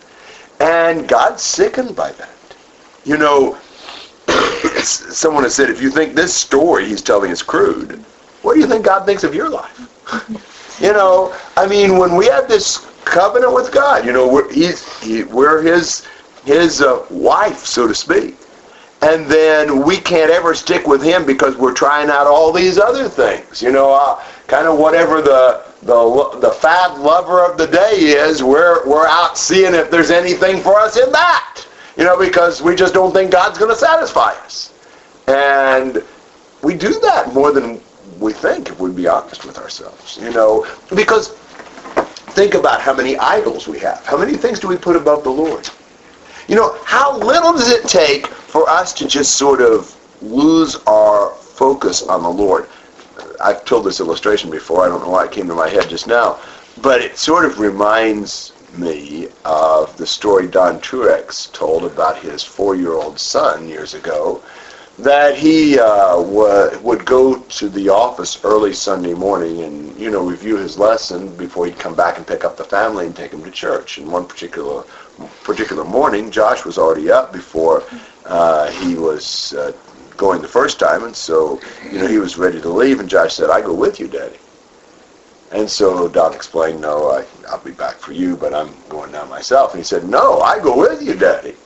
And 0.61 1.07
God's 1.07 1.43
sickened 1.43 1.95
by 1.95 2.13
that. 2.13 2.31
You 3.05 3.19
know, 3.19 3.59
someone 4.83 5.43
has 5.43 5.55
said, 5.55 5.69
if 5.69 5.83
you 5.83 5.91
think 5.91 6.15
this 6.15 6.35
story 6.35 6.87
he's 6.87 7.03
telling 7.03 7.31
is 7.31 7.43
crude, 7.43 8.03
what 8.41 8.55
do 8.55 8.61
you 8.61 8.67
think 8.67 8.87
God 8.87 9.05
thinks 9.05 9.23
of 9.23 9.35
your 9.35 9.51
life? 9.51 10.79
you 10.81 10.93
know, 10.93 11.37
I 11.59 11.67
mean, 11.67 11.99
when 11.99 12.17
we 12.17 12.27
have 12.27 12.49
this 12.49 12.87
covenant 13.05 13.53
with 13.53 13.71
God, 13.71 14.07
you 14.07 14.13
know, 14.13 14.27
we're, 14.27 14.51
he, 14.53 15.25
we're 15.25 15.61
his 15.61 16.07
his 16.45 16.81
uh, 16.83 17.05
wife, 17.11 17.65
so 17.65 17.87
to 17.87 17.95
speak. 17.95 18.37
And 19.03 19.27
then 19.27 19.85
we 19.85 19.97
can't 19.97 20.31
ever 20.31 20.55
stick 20.55 20.87
with 20.87 21.03
him 21.03 21.27
because 21.27 21.57
we're 21.57 21.75
trying 21.75 22.09
out 22.09 22.29
all 22.29 22.53
these 22.53 22.79
other 22.79 23.09
things. 23.09 23.61
You 23.61 23.73
know, 23.73 23.93
uh, 23.93 24.23
kind 24.47 24.69
of 24.69 24.79
whatever 24.79 25.21
the 25.21 25.65
the 25.83 26.39
the 26.41 26.53
fad 26.53 26.99
lover 26.99 27.45
of 27.45 27.59
the 27.59 27.67
day 27.67 27.97
is, 27.97 28.45
we're 28.45 28.87
we're 28.87 29.07
out 29.09 29.37
seeing 29.37 29.75
if 29.75 29.91
there's 29.91 30.13
anything 30.13 30.61
for 30.61 30.79
us 30.79 30.97
in 30.97 31.11
that. 31.11 31.67
You 31.97 32.05
know, 32.05 32.17
because 32.17 32.63
we 32.63 32.77
just 32.77 32.95
don't 32.95 33.13
think 33.13 33.33
God's 33.33 33.59
going 33.59 33.71
to 33.71 33.77
satisfy 33.77 34.33
us. 34.45 34.73
And 35.27 36.03
we 36.63 36.75
do 36.75 36.99
that 37.01 37.35
more 37.35 37.53
than 37.53 37.81
we 38.21 38.33
think 38.33 38.69
if 38.69 38.79
we'd 38.79 38.97
be 38.97 39.09
honest 39.09 39.45
with 39.45 39.59
ourselves. 39.59 40.17
You 40.23 40.31
know, 40.31 40.65
because 40.95 41.31
think 42.35 42.55
about 42.55 42.81
how 42.81 42.95
many 42.95 43.17
idols 43.19 43.67
we 43.67 43.81
have. 43.81 44.05
How 44.07 44.17
many 44.17 44.37
things 44.37 44.61
do 44.61 44.69
we 44.69 44.77
put 44.77 44.95
above 44.95 45.25
the 45.25 45.31
Lord? 45.31 45.69
You 46.53 46.59
know, 46.59 46.77
how 46.85 47.17
little 47.17 47.53
does 47.53 47.71
it 47.71 47.89
take 47.89 48.27
for 48.27 48.69
us 48.69 48.93
to 48.93 49.07
just 49.07 49.37
sort 49.37 49.63
of 49.63 49.97
lose 50.21 50.77
our 50.87 51.31
focus 51.31 52.03
on 52.03 52.23
the 52.23 52.29
Lord? 52.29 52.69
I've 53.43 53.65
told 53.65 53.87
this 53.87 54.01
illustration 54.01 54.51
before. 54.51 54.85
I 54.85 54.89
don't 54.89 55.01
know 55.01 55.09
why 55.09 55.25
it 55.25 55.33
came 55.33 55.49
to 55.49 55.55
my 55.55 55.71
head 55.71 55.89
just 55.89 56.07
now. 56.07 56.39
But 56.83 57.01
it 57.01 57.17
sort 57.17 57.47
of 57.47 57.59
reminds 57.59 58.53
me 58.77 59.29
of 59.47 59.97
the 59.97 60.07
story 60.07 60.47
Don 60.47 60.79
Truex 60.81 61.51
told 61.53 61.87
about 61.87 62.19
his 62.19 62.43
four-year-old 62.43 63.19
son 63.19 63.67
years 63.67 63.95
ago 63.95 64.43
that 65.03 65.37
he 65.37 65.79
uh, 65.81 66.17
w- 66.17 66.79
would 66.81 67.05
go 67.05 67.41
to 67.43 67.69
the 67.69 67.89
office 67.89 68.45
early 68.45 68.73
Sunday 68.73 69.15
morning 69.15 69.63
and, 69.63 69.99
you 70.01 70.11
know, 70.11 70.23
review 70.25 70.57
his 70.57 70.79
lesson 70.79 71.37
before 71.37 71.67
he'd 71.67 71.79
come 71.79 71.97
back 71.97 72.19
and 72.19 72.27
pick 72.27 72.45
up 72.45 72.57
the 72.57 72.65
family 72.65 73.07
and 73.07 73.17
take 73.17 73.33
them 73.33 73.43
to 73.45 73.51
church. 73.51 73.99
And 73.99 74.11
one 74.11 74.27
particular 74.27 74.85
particular 75.45 75.85
morning, 75.85 76.31
Josh 76.31 76.65
was 76.65 76.79
already 76.79 77.11
up 77.11 77.33
before 77.33 77.85
uh, 78.25 78.71
he 78.71 78.95
was 78.95 79.53
uh, 79.55 79.73
going 80.17 80.41
the 80.41 80.49
first 80.49 80.79
time, 80.79 81.05
and 81.05 81.17
so, 81.17 81.61
you 81.91 81.99
know, 81.99 82.07
he 82.07 82.19
was 82.19 82.39
ready 82.39 82.61
to 82.61 82.69
leave, 82.69 83.01
and 83.01 83.09
Josh 83.09 83.35
said, 83.35 83.51
I 83.51 83.61
go 83.61 83.75
with 83.75 84.01
you, 84.01 84.09
Daddy. 84.09 84.39
And 85.51 85.69
so 85.69 86.09
Don 86.09 86.33
explained, 86.35 86.81
no, 86.81 87.11
I, 87.11 87.27
I'll 87.49 87.63
be 87.63 87.73
back 87.73 87.99
for 87.99 88.13
you, 88.13 88.37
but 88.37 88.55
I'm 88.55 88.83
going 88.89 89.13
now 89.13 89.27
myself. 89.27 89.73
And 89.73 89.81
he 89.81 89.85
said, 89.85 90.09
no, 90.09 90.41
I 90.41 90.59
go 90.61 90.77
with 90.79 91.03
you, 91.03 91.15
Daddy. 91.15 91.57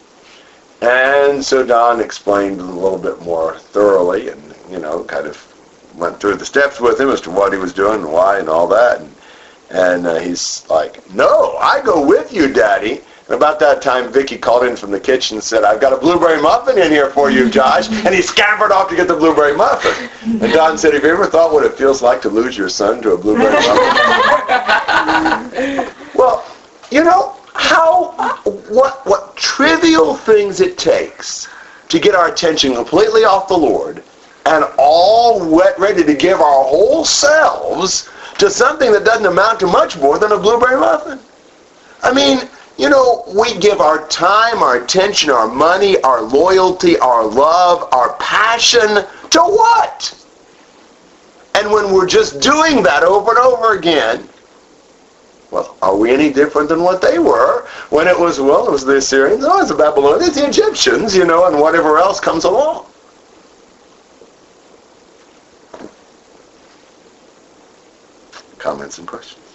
And 0.83 1.45
so 1.45 1.65
Don 1.65 2.01
explained 2.01 2.61
a 2.61 2.65
little 2.65 2.99
bit 2.99 3.21
more 3.23 3.59
thoroughly 3.59 4.29
and, 4.29 4.55
you 4.71 4.79
know, 4.79 5.05
kind 5.05 5.27
of 5.27 5.43
went 5.97 6.21
through 6.21 6.37
the 6.37 6.45
steps 6.45 6.81
with 6.81 7.01
him 7.01 7.09
as 7.11 7.21
to 7.23 7.31
what 7.31 7.53
he 7.53 7.59
was 7.59 7.73
doing 7.73 8.03
and 8.03 8.13
why 8.13 8.39
and 8.39 8.49
all 8.49 8.69
that. 8.69 9.01
And, 9.01 9.15
and 9.71 10.07
uh, 10.07 10.17
he's 10.17 10.69
like, 10.69 11.11
no, 11.13 11.57
I 11.57 11.81
go 11.83 12.07
with 12.07 12.33
you, 12.33 12.53
Daddy. 12.53 13.01
And 13.27 13.35
about 13.35 13.59
that 13.59 13.83
time, 13.83 14.13
Vicky 14.13 14.39
called 14.39 14.63
in 14.65 14.77
from 14.77 14.93
the 14.93 15.01
kitchen 15.01 15.39
and 15.39 15.45
said, 15.45 15.65
I've 15.65 15.81
got 15.81 15.93
a 15.93 15.97
blueberry 15.97 16.41
muffin 16.41 16.79
in 16.79 16.93
here 16.93 17.11
for 17.11 17.29
you, 17.29 17.51
Josh. 17.51 17.89
And 17.89 18.15
he 18.15 18.23
scampered 18.23 18.71
off 18.71 18.89
to 18.91 18.97
get 18.97 19.09
the 19.09 19.17
blueberry 19.17 19.57
muffin. 19.57 20.09
And 20.23 20.53
Don 20.53 20.79
said, 20.79 20.95
have 20.95 21.03
you 21.03 21.11
ever 21.11 21.27
thought 21.27 21.53
what 21.53 21.65
it 21.65 21.75
feels 21.75 22.03
like 22.03 22.23
to 22.23 22.29
lose 22.29 22.57
your 22.57 22.69
son 22.69 23.03
to 23.03 23.15
a 23.15 23.19
blueberry 23.19 23.53
muffin? 23.53 23.67
well, 26.15 26.45
you 26.93 27.03
know, 27.03 27.37
how, 27.57 28.13
what, 28.69 29.05
what 29.07 29.37
trivial 29.37 30.15
things 30.15 30.61
it 30.61 30.79
takes 30.79 31.49
to 31.89 31.99
get 31.99 32.15
our 32.15 32.29
attention 32.29 32.75
completely 32.75 33.25
off 33.25 33.49
the 33.49 33.57
Lord 33.57 34.03
and 34.47 34.65
all 34.79 35.49
wet, 35.49 35.79
ready 35.79 36.05
to 36.05 36.15
give 36.15 36.41
our 36.41 36.65
whole 36.65 37.05
selves 37.05 38.09
to 38.39 38.51
something 38.51 38.93
that 38.93 39.05
doesn't 39.05 39.27
amount 39.27 39.61
to 39.61 39.67
much 39.67 39.97
more 39.99 40.19
than 40.19 40.33
a 40.33 40.39
blueberry 40.39 40.79
muffin. 40.79 41.19
I 42.03 42.13
mean, 42.13 42.49
you 42.77 42.91
know, 42.91 43.25
we 43.35 43.59
give 43.59 43.81
our 43.81 44.07
time, 44.09 44.63
our 44.63 44.83
attention, 44.83 45.31
our 45.31 45.49
money, 45.49 46.01
our 46.03 46.23
loyalty, 46.23 46.99
our 46.99 47.27
love, 47.27 47.89
our 47.93 48.15
passion 48.19 49.05
to 49.31 49.41
what? 49.41 50.25
And 51.55 51.73
when 51.73 51.93
we're 51.93 52.07
just 52.07 52.41
doing 52.41 52.83
that 52.83 53.03
over 53.03 53.31
and 53.31 53.39
over 53.39 53.77
again, 53.77 54.29
well, 55.57 55.79
are 55.81 55.97
we 55.97 56.13
any 56.13 56.31
different 56.31 56.69
than 56.69 56.83
what 56.83 57.01
they 57.01 57.19
were 57.19 57.67
when 57.89 58.07
it 58.07 58.19
was, 58.19 58.39
well, 58.39 58.67
it 58.67 58.71
was 58.71 58.85
the 58.85 58.97
Assyrians, 58.97 59.43
oh, 59.43 59.59
it's 59.61 59.71
the 59.71 59.75
Babylonians, 59.75 60.35
the 60.35 60.47
Egyptians, 60.47 61.17
you 61.17 61.25
know, 61.25 61.47
and 61.47 61.59
whatever 61.59 61.97
else 61.99 62.21
comes 62.21 62.45
along. 62.45 62.85
Comments 68.59 68.99
and 68.99 69.09
questions? 69.09 69.47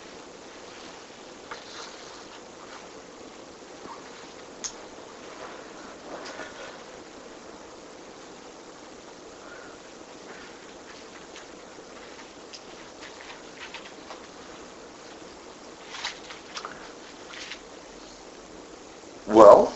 Well, 19.31 19.67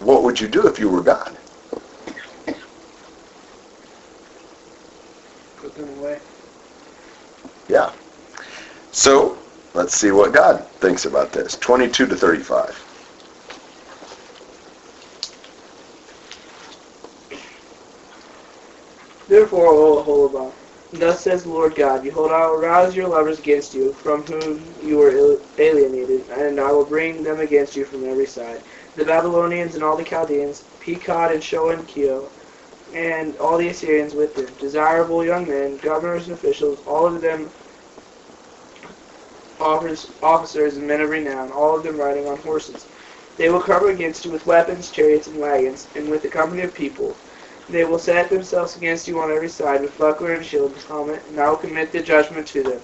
what 0.00 0.21
would 0.32 0.40
you 0.40 0.48
do 0.48 0.66
if 0.66 0.78
you 0.78 0.88
were 0.88 1.02
God? 1.02 1.36
Put 5.56 5.74
them 5.74 5.90
away. 5.90 6.20
Yeah. 7.68 7.92
So, 8.92 9.36
let's 9.74 9.94
see 9.94 10.10
what 10.10 10.32
God 10.32 10.66
thinks 10.80 11.04
about 11.04 11.32
this. 11.32 11.58
22 11.58 12.06
to 12.06 12.16
35. 12.16 12.82
Therefore, 19.28 19.66
O 19.66 20.02
Aholibah, 20.02 20.54
thus 20.92 21.20
says 21.20 21.42
the 21.42 21.50
Lord 21.50 21.74
God, 21.74 22.02
Behold, 22.02 22.30
I 22.32 22.46
will 22.46 22.56
rouse 22.56 22.96
your 22.96 23.08
lovers 23.08 23.38
against 23.38 23.74
you, 23.74 23.92
from 23.92 24.22
whom 24.22 24.74
you 24.82 24.96
were 24.96 25.40
alienated, 25.58 26.26
and 26.30 26.58
I 26.58 26.72
will 26.72 26.86
bring 26.86 27.22
them 27.22 27.40
against 27.40 27.76
you 27.76 27.84
from 27.84 28.08
every 28.08 28.26
side. 28.26 28.62
The 28.94 29.04
Babylonians 29.04 29.74
and 29.74 29.82
all 29.82 29.96
the 29.96 30.04
Chaldeans, 30.04 30.64
Pekod 30.80 31.32
and 31.32 31.42
Shoa 31.42 31.78
and 31.78 31.88
and 32.94 33.36
all 33.38 33.56
the 33.56 33.68
Assyrians 33.68 34.14
with 34.14 34.34
them, 34.34 34.46
desirable 34.58 35.24
young 35.24 35.48
men, 35.48 35.78
governors 35.78 36.28
and 36.28 36.36
officials, 36.36 36.82
all 36.86 37.06
of 37.06 37.22
them 37.22 37.50
officers 39.60 40.76
and 40.76 40.86
men 40.86 41.00
of 41.00 41.08
renown, 41.08 41.52
all 41.52 41.76
of 41.76 41.84
them 41.84 41.96
riding 41.96 42.26
on 42.26 42.38
horses. 42.38 42.86
They 43.36 43.48
will 43.48 43.62
come 43.62 43.88
against 43.88 44.24
you 44.24 44.30
with 44.30 44.44
weapons, 44.44 44.90
chariots, 44.90 45.26
and 45.26 45.38
wagons, 45.38 45.88
and 45.94 46.10
with 46.10 46.24
a 46.24 46.28
company 46.28 46.62
of 46.62 46.74
people. 46.74 47.16
They 47.68 47.84
will 47.84 47.98
set 47.98 48.28
themselves 48.28 48.76
against 48.76 49.08
you 49.08 49.20
on 49.20 49.30
every 49.30 49.48
side 49.48 49.80
with 49.82 49.96
buckler 49.96 50.34
and 50.34 50.44
shield 50.44 50.72
and 50.72 50.82
helmet, 50.82 51.22
and 51.28 51.40
I 51.40 51.48
will 51.48 51.56
commit 51.56 51.92
the 51.92 52.02
judgment 52.02 52.46
to 52.48 52.62
them. 52.62 52.82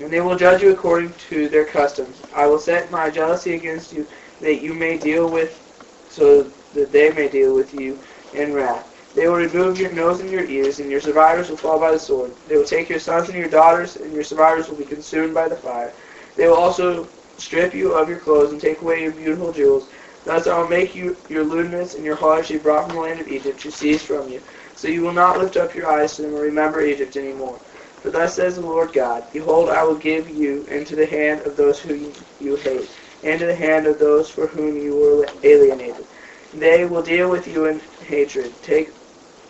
And 0.00 0.12
they 0.12 0.20
will 0.20 0.36
judge 0.36 0.62
you 0.62 0.72
according 0.72 1.14
to 1.14 1.48
their 1.48 1.64
customs. 1.64 2.24
I 2.34 2.46
will 2.46 2.58
set 2.58 2.90
my 2.90 3.08
jealousy 3.08 3.54
against 3.54 3.92
you, 3.92 4.06
that 4.40 4.62
you 4.62 4.74
may 4.74 4.98
deal 4.98 5.28
with, 5.28 5.62
so 6.08 6.52
that 6.72 6.92
they 6.92 7.10
may 7.12 7.28
deal 7.28 7.54
with 7.54 7.72
you 7.74 8.00
in 8.32 8.52
wrath. 8.52 8.90
They 9.14 9.28
will 9.28 9.36
remove 9.36 9.78
your 9.78 9.92
nose 9.92 10.20
and 10.20 10.30
your 10.30 10.44
ears, 10.44 10.80
and 10.80 10.90
your 10.90 11.00
survivors 11.00 11.48
will 11.48 11.56
fall 11.56 11.78
by 11.78 11.92
the 11.92 11.98
sword. 11.98 12.34
They 12.46 12.56
will 12.56 12.64
take 12.64 12.88
your 12.88 12.98
sons 12.98 13.28
and 13.28 13.38
your 13.38 13.48
daughters, 13.48 13.96
and 13.96 14.12
your 14.12 14.24
survivors 14.24 14.68
will 14.68 14.76
be 14.76 14.84
consumed 14.84 15.34
by 15.34 15.48
the 15.48 15.56
fire. 15.56 15.94
They 16.36 16.48
will 16.48 16.56
also 16.56 17.08
strip 17.38 17.74
you 17.74 17.94
of 17.94 18.08
your 18.08 18.18
clothes 18.18 18.52
and 18.52 18.60
take 18.60 18.80
away 18.80 19.02
your 19.02 19.12
beautiful 19.12 19.52
jewels. 19.52 19.88
Thus 20.24 20.46
I 20.46 20.58
will 20.58 20.68
make 20.68 20.94
you 20.94 21.18
your 21.28 21.44
lewdness 21.44 21.94
and 21.94 22.04
your 22.04 22.16
harlotry 22.16 22.58
brought 22.58 22.86
from 22.86 22.96
the 22.96 23.02
land 23.02 23.20
of 23.20 23.28
Egypt 23.28 23.60
to 23.60 23.70
cease 23.70 24.02
from 24.02 24.28
you. 24.28 24.42
So 24.74 24.88
you 24.88 25.02
will 25.02 25.12
not 25.12 25.38
lift 25.38 25.56
up 25.56 25.74
your 25.74 25.90
eyes 25.90 26.16
to 26.16 26.22
them 26.22 26.34
or 26.34 26.40
remember 26.40 26.82
Egypt 26.82 27.16
any 27.16 27.32
more. 27.32 27.60
For 28.00 28.10
thus 28.10 28.34
says 28.34 28.56
the 28.56 28.62
Lord 28.62 28.92
God, 28.92 29.24
Behold, 29.32 29.68
I 29.68 29.82
will 29.84 29.96
give 29.96 30.28
you 30.28 30.64
into 30.64 30.96
the 30.96 31.06
hand 31.06 31.42
of 31.42 31.56
those 31.56 31.78
whom 31.78 32.12
you 32.38 32.56
hate, 32.56 32.96
and 33.24 33.40
to 33.40 33.46
the 33.46 33.54
hand 33.54 33.86
of 33.86 33.98
those 33.98 34.30
for 34.30 34.46
whom 34.46 34.76
you 34.76 34.94
were 34.94 35.26
alienated. 35.42 36.06
They 36.52 36.84
will 36.84 37.02
deal 37.02 37.30
with 37.30 37.48
you 37.48 37.66
in 37.66 37.80
hatred, 38.06 38.54
take 38.62 38.92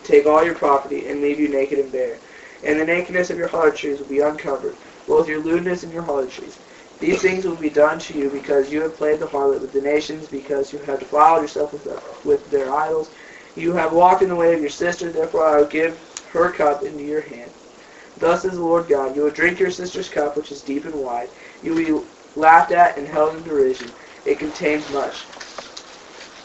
take 0.03 0.25
all 0.25 0.43
your 0.43 0.55
property, 0.55 1.07
and 1.07 1.21
leave 1.21 1.39
you 1.39 1.49
naked 1.49 1.79
and 1.79 1.91
bare. 1.91 2.19
And 2.63 2.79
the 2.79 2.85
nakedness 2.85 3.29
of 3.29 3.37
your 3.37 3.47
harlotries 3.47 3.99
will 3.99 4.07
be 4.07 4.19
uncovered, 4.19 4.77
both 5.07 5.27
your 5.27 5.39
lewdness 5.39 5.83
and 5.83 5.91
your 5.91 6.03
harlotries. 6.03 6.59
These 6.99 7.21
things 7.21 7.45
will 7.45 7.55
be 7.55 7.69
done 7.69 7.99
to 7.99 8.17
you 8.17 8.29
because 8.29 8.71
you 8.71 8.81
have 8.81 8.95
played 8.95 9.19
the 9.19 9.27
harlot 9.27 9.61
with 9.61 9.73
the 9.73 9.81
nations, 9.81 10.27
because 10.27 10.71
you 10.71 10.79
have 10.79 10.99
defiled 10.99 11.41
yourself 11.41 11.73
with, 11.73 11.83
the, 11.83 12.01
with 12.23 12.49
their 12.49 12.73
idols. 12.73 13.11
You 13.55 13.73
have 13.73 13.93
walked 13.93 14.21
in 14.21 14.29
the 14.29 14.35
way 14.35 14.53
of 14.53 14.61
your 14.61 14.69
sister, 14.69 15.11
therefore 15.11 15.47
I 15.47 15.59
will 15.59 15.67
give 15.67 15.99
her 16.31 16.51
cup 16.51 16.83
into 16.83 17.03
your 17.03 17.21
hand. 17.21 17.51
Thus 18.17 18.43
says 18.43 18.53
the 18.53 18.61
Lord 18.61 18.87
God, 18.87 19.15
you 19.15 19.23
will 19.23 19.31
drink 19.31 19.59
your 19.59 19.71
sister's 19.71 20.07
cup, 20.07 20.37
which 20.37 20.51
is 20.51 20.61
deep 20.61 20.85
and 20.85 20.95
wide. 20.95 21.29
You 21.61 21.73
will 21.73 22.05
laughed 22.35 22.71
at 22.71 22.97
and 22.97 23.07
held 23.07 23.35
in 23.35 23.43
derision. 23.43 23.91
It 24.25 24.39
contains 24.39 24.89
much. 24.91 25.25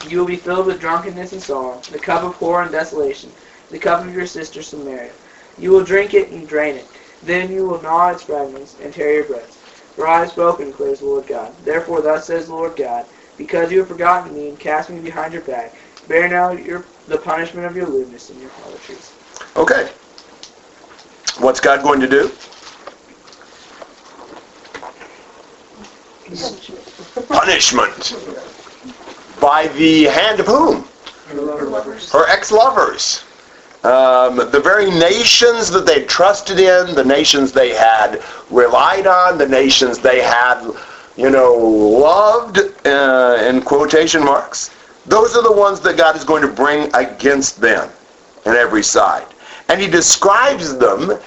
You 0.08 0.18
will 0.18 0.26
be 0.26 0.36
filled 0.36 0.66
with 0.66 0.80
drunkenness 0.80 1.32
and 1.32 1.42
sorrow, 1.42 1.80
the 1.90 1.98
cup 1.98 2.22
of 2.22 2.34
horror 2.36 2.62
and 2.62 2.72
desolation, 2.72 3.32
the 3.70 3.78
cup 3.78 4.04
of 4.04 4.14
your 4.14 4.26
sister 4.26 4.62
Samaria. 4.62 5.12
You 5.58 5.70
will 5.70 5.84
drink 5.84 6.14
it 6.14 6.30
and 6.30 6.48
drain 6.48 6.76
it. 6.76 6.88
Then 7.22 7.52
you 7.52 7.66
will 7.66 7.82
gnaw 7.82 8.10
its 8.10 8.22
fragments 8.22 8.76
and 8.80 8.92
tear 8.92 9.12
your 9.12 9.24
breasts. 9.24 9.58
For 9.94 10.06
I 10.08 10.20
have 10.20 10.30
spoken, 10.30 10.68
declares 10.68 11.00
the 11.00 11.06
Lord 11.06 11.26
God. 11.26 11.54
Therefore 11.64 12.00
thus 12.00 12.26
says 12.26 12.46
the 12.46 12.54
Lord 12.54 12.76
God, 12.76 13.06
because 13.36 13.70
you 13.70 13.80
have 13.80 13.88
forgotten 13.88 14.32
me 14.32 14.48
and 14.48 14.58
cast 14.58 14.88
me 14.88 15.00
behind 15.00 15.34
your 15.34 15.42
back, 15.42 15.76
bear 16.08 16.28
now 16.28 16.52
your, 16.52 16.86
the 17.06 17.18
punishment 17.18 17.66
of 17.66 17.76
your 17.76 17.86
lewdness 17.86 18.30
and 18.30 18.40
your 18.40 18.50
harlotries. 18.52 19.12
Okay. 19.56 19.90
What's 21.40 21.60
God 21.60 21.82
going 21.82 22.00
to 22.00 22.08
do? 22.08 22.30
Punishment. 27.28 28.14
By 29.40 29.68
the 29.68 30.04
hand 30.04 30.40
of 30.40 30.46
whom? 30.46 30.84
Her 32.12 32.28
ex-lovers. 32.28 33.24
Um, 33.82 34.36
the 34.36 34.60
very 34.62 34.90
nations 34.90 35.70
that 35.70 35.86
they 35.86 36.04
trusted 36.04 36.60
in, 36.60 36.94
the 36.94 37.04
nations 37.04 37.50
they 37.50 37.70
had 37.70 38.22
relied 38.50 39.06
on, 39.06 39.38
the 39.38 39.48
nations 39.48 39.98
they 39.98 40.20
had, 40.20 40.70
you 41.16 41.30
know, 41.30 41.54
loved, 41.54 42.58
uh, 42.86 43.38
in 43.48 43.62
quotation 43.62 44.22
marks, 44.22 44.70
those 45.06 45.34
are 45.34 45.42
the 45.42 45.52
ones 45.52 45.80
that 45.80 45.96
God 45.96 46.14
is 46.14 46.24
going 46.24 46.42
to 46.42 46.52
bring 46.52 46.94
against 46.94 47.60
them 47.60 47.88
on 48.44 48.54
every 48.54 48.82
side. 48.82 49.26
And 49.70 49.80
he 49.80 49.88
describes 49.88 50.76
them 50.76 51.18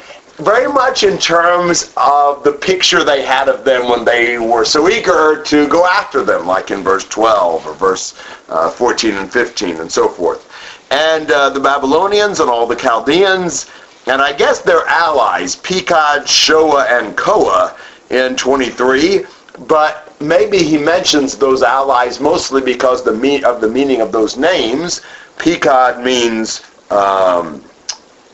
very 0.43 0.71
much 0.71 1.03
in 1.03 1.17
terms 1.17 1.93
of 1.97 2.43
the 2.43 2.51
picture 2.51 3.03
they 3.03 3.23
had 3.23 3.49
of 3.49 3.63
them 3.63 3.89
when 3.89 4.05
they 4.05 4.37
were 4.37 4.65
so 4.65 4.89
eager 4.89 5.41
to 5.43 5.67
go 5.67 5.85
after 5.85 6.23
them, 6.23 6.45
like 6.45 6.71
in 6.71 6.83
verse 6.83 7.07
12 7.07 7.65
or 7.67 7.73
verse 7.73 8.13
uh, 8.49 8.69
14 8.69 9.15
and 9.15 9.31
15 9.31 9.77
and 9.77 9.91
so 9.91 10.07
forth 10.07 10.49
and 10.93 11.31
uh, 11.31 11.49
the 11.49 11.59
Babylonians 11.59 12.39
and 12.39 12.49
all 12.49 12.67
the 12.67 12.75
Chaldeans, 12.75 13.69
and 14.05 14.21
I 14.21 14.31
guess 14.31 14.61
their 14.61 14.85
allies, 14.85 15.55
Pekod, 15.55 16.27
Shoa, 16.27 16.85
and 16.87 17.17
Koa 17.17 17.75
in 18.11 18.35
23, 18.35 19.25
but 19.67 20.15
maybe 20.21 20.59
he 20.59 20.77
mentions 20.77 21.35
those 21.35 21.63
allies 21.63 22.19
mostly 22.19 22.61
because 22.61 23.03
the 23.03 23.11
me- 23.11 23.43
of 23.43 23.59
the 23.59 23.67
meaning 23.67 24.01
of 24.01 24.11
those 24.11 24.37
names. 24.37 25.01
Pekod 25.37 26.03
means 26.03 26.61
um, 26.91 27.63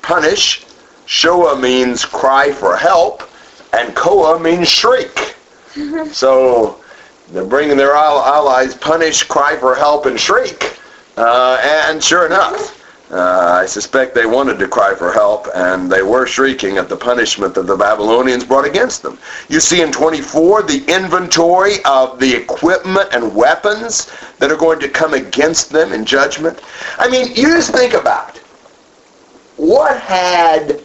punish, 0.01 0.65
Shoa 1.09 1.59
means 1.59 2.05
cry 2.05 2.51
for 2.51 2.77
help, 2.77 3.23
and 3.73 3.95
Koa 3.95 4.39
means 4.39 4.69
shriek. 4.69 5.35
so 6.11 6.79
they're 7.31 7.45
bringing 7.45 7.77
their 7.77 7.93
allies 7.93 8.75
punish, 8.75 9.23
cry 9.23 9.57
for 9.57 9.73
help, 9.73 10.05
and 10.05 10.19
shriek. 10.19 10.77
Uh, 11.17 11.59
and 11.63 12.03
sure 12.03 12.27
enough, 12.27 12.79
uh, 13.11 13.59
I 13.59 13.65
suspect 13.65 14.13
they 14.13 14.27
wanted 14.27 14.59
to 14.59 14.67
cry 14.67 14.93
for 14.93 15.11
help, 15.11 15.47
and 15.55 15.91
they 15.91 16.03
were 16.03 16.27
shrieking 16.27 16.77
at 16.77 16.89
the 16.89 16.95
punishment 16.95 17.55
that 17.55 17.65
the 17.65 17.75
Babylonians 17.75 18.43
brought 18.43 18.65
against 18.65 19.01
them. 19.01 19.17
You 19.49 19.59
see 19.59 19.81
in 19.81 19.91
24 19.91 20.61
the 20.61 20.85
inventory 20.87 21.83
of 21.85 22.19
the 22.19 22.35
equipment 22.35 23.09
and 23.13 23.35
weapons 23.35 24.11
that 24.37 24.51
are 24.51 24.57
going 24.57 24.79
to 24.81 24.87
come 24.87 25.15
against 25.15 25.71
them 25.71 25.91
in 25.91 26.05
judgment. 26.05 26.61
I 26.99 27.09
mean, 27.09 27.29
you 27.29 27.47
just 27.47 27.71
think 27.71 27.95
about 27.95 28.35
it. 28.35 28.43
What 29.57 29.99
had 29.99 30.83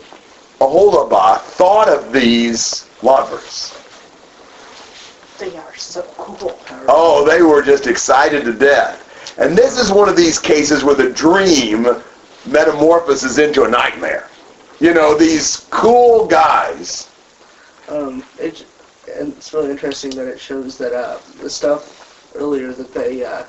Aholibah 0.61 1.41
thought 1.41 1.89
of 1.89 2.13
these 2.13 2.89
lovers? 3.03 3.77
They 5.39 5.57
are 5.57 5.75
so 5.75 6.03
cool. 6.17 6.59
Oh, 6.89 7.27
they 7.29 7.43
were 7.43 7.63
just 7.63 7.87
excited 7.87 8.45
to 8.45 8.53
death. 8.53 9.01
And 9.39 9.59
this 9.59 9.79
is 9.79 9.91
one 9.91 10.09
of 10.09 10.17
these 10.17 10.39
cases 10.39 10.85
where 10.85 10.95
the 10.95 11.11
dream 11.11 11.89
metamorphoses 12.47 13.39
into 13.39 13.65
a 13.65 13.69
nightmare. 13.69 14.29
You 14.81 14.95
know, 14.95 15.17
these 15.17 15.67
cool 15.71 16.27
guys. 16.27 17.11
Um, 17.89 18.25
it, 18.39 18.67
and 19.13 19.33
it's 19.33 19.53
really 19.53 19.71
interesting 19.71 20.11
that 20.13 20.29
it 20.29 20.39
shows 20.39 20.79
that 20.79 20.93
uh, 20.93 21.19
the 21.41 21.51
stuff 21.51 22.33
earlier 22.35 22.73
that 22.73 22.95
they 22.95 23.25
uh, 23.25 23.45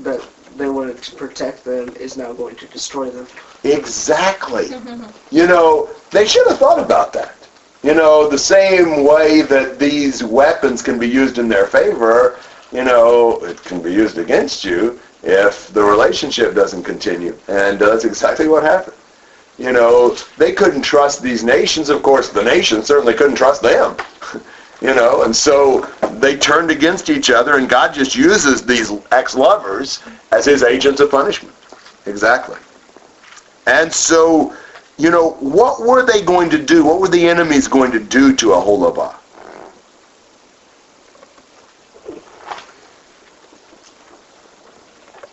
that 0.00 0.26
they 0.56 0.68
wanted 0.68 1.02
to 1.02 1.14
protect 1.14 1.64
them 1.64 1.88
is 1.96 2.16
now 2.16 2.32
going 2.32 2.56
to 2.56 2.66
destroy 2.66 3.10
them. 3.10 3.26
Exactly. 3.64 4.68
you 5.30 5.46
know, 5.46 5.90
they 6.10 6.26
should 6.26 6.46
have 6.48 6.58
thought 6.58 6.78
about 6.78 7.12
that. 7.12 7.34
You 7.82 7.94
know, 7.94 8.28
the 8.28 8.38
same 8.38 9.04
way 9.04 9.42
that 9.42 9.78
these 9.78 10.22
weapons 10.22 10.82
can 10.82 10.98
be 10.98 11.08
used 11.08 11.38
in 11.38 11.48
their 11.48 11.66
favor, 11.66 12.38
you 12.70 12.84
know, 12.84 13.38
it 13.44 13.62
can 13.64 13.82
be 13.82 13.92
used 13.92 14.18
against 14.18 14.64
you 14.64 15.00
if 15.22 15.68
the 15.72 15.82
relationship 15.82 16.54
doesn't 16.54 16.84
continue. 16.84 17.36
And 17.48 17.82
uh, 17.82 17.90
that's 17.90 18.04
exactly 18.04 18.48
what 18.48 18.62
happened. 18.62 18.96
You 19.58 19.72
know, 19.72 20.16
they 20.38 20.52
couldn't 20.52 20.82
trust 20.82 21.22
these 21.22 21.44
nations. 21.44 21.90
Of 21.90 22.02
course, 22.02 22.30
the 22.30 22.42
nations 22.42 22.86
certainly 22.86 23.14
couldn't 23.14 23.36
trust 23.36 23.62
them. 23.62 23.96
you 24.82 24.94
know, 24.94 25.22
and 25.22 25.34
so 25.34 25.82
they 26.18 26.36
turned 26.36 26.70
against 26.70 27.08
each 27.08 27.30
other, 27.30 27.56
and 27.56 27.68
God 27.68 27.94
just 27.94 28.16
uses 28.16 28.66
these 28.66 28.90
ex-lovers 29.12 30.00
as 30.32 30.44
his 30.44 30.64
agents 30.64 31.00
of 31.00 31.10
punishment. 31.10 31.54
Exactly. 32.06 32.58
And 33.68 33.92
so, 33.92 34.56
you 34.98 35.10
know, 35.10 35.30
what 35.34 35.80
were 35.80 36.04
they 36.04 36.20
going 36.20 36.50
to 36.50 36.58
do? 36.58 36.84
What 36.84 37.00
were 37.00 37.08
the 37.08 37.28
enemies 37.28 37.68
going 37.68 37.92
to 37.92 38.00
do 38.00 38.34
to 38.34 38.46
Aholibah? 38.46 39.14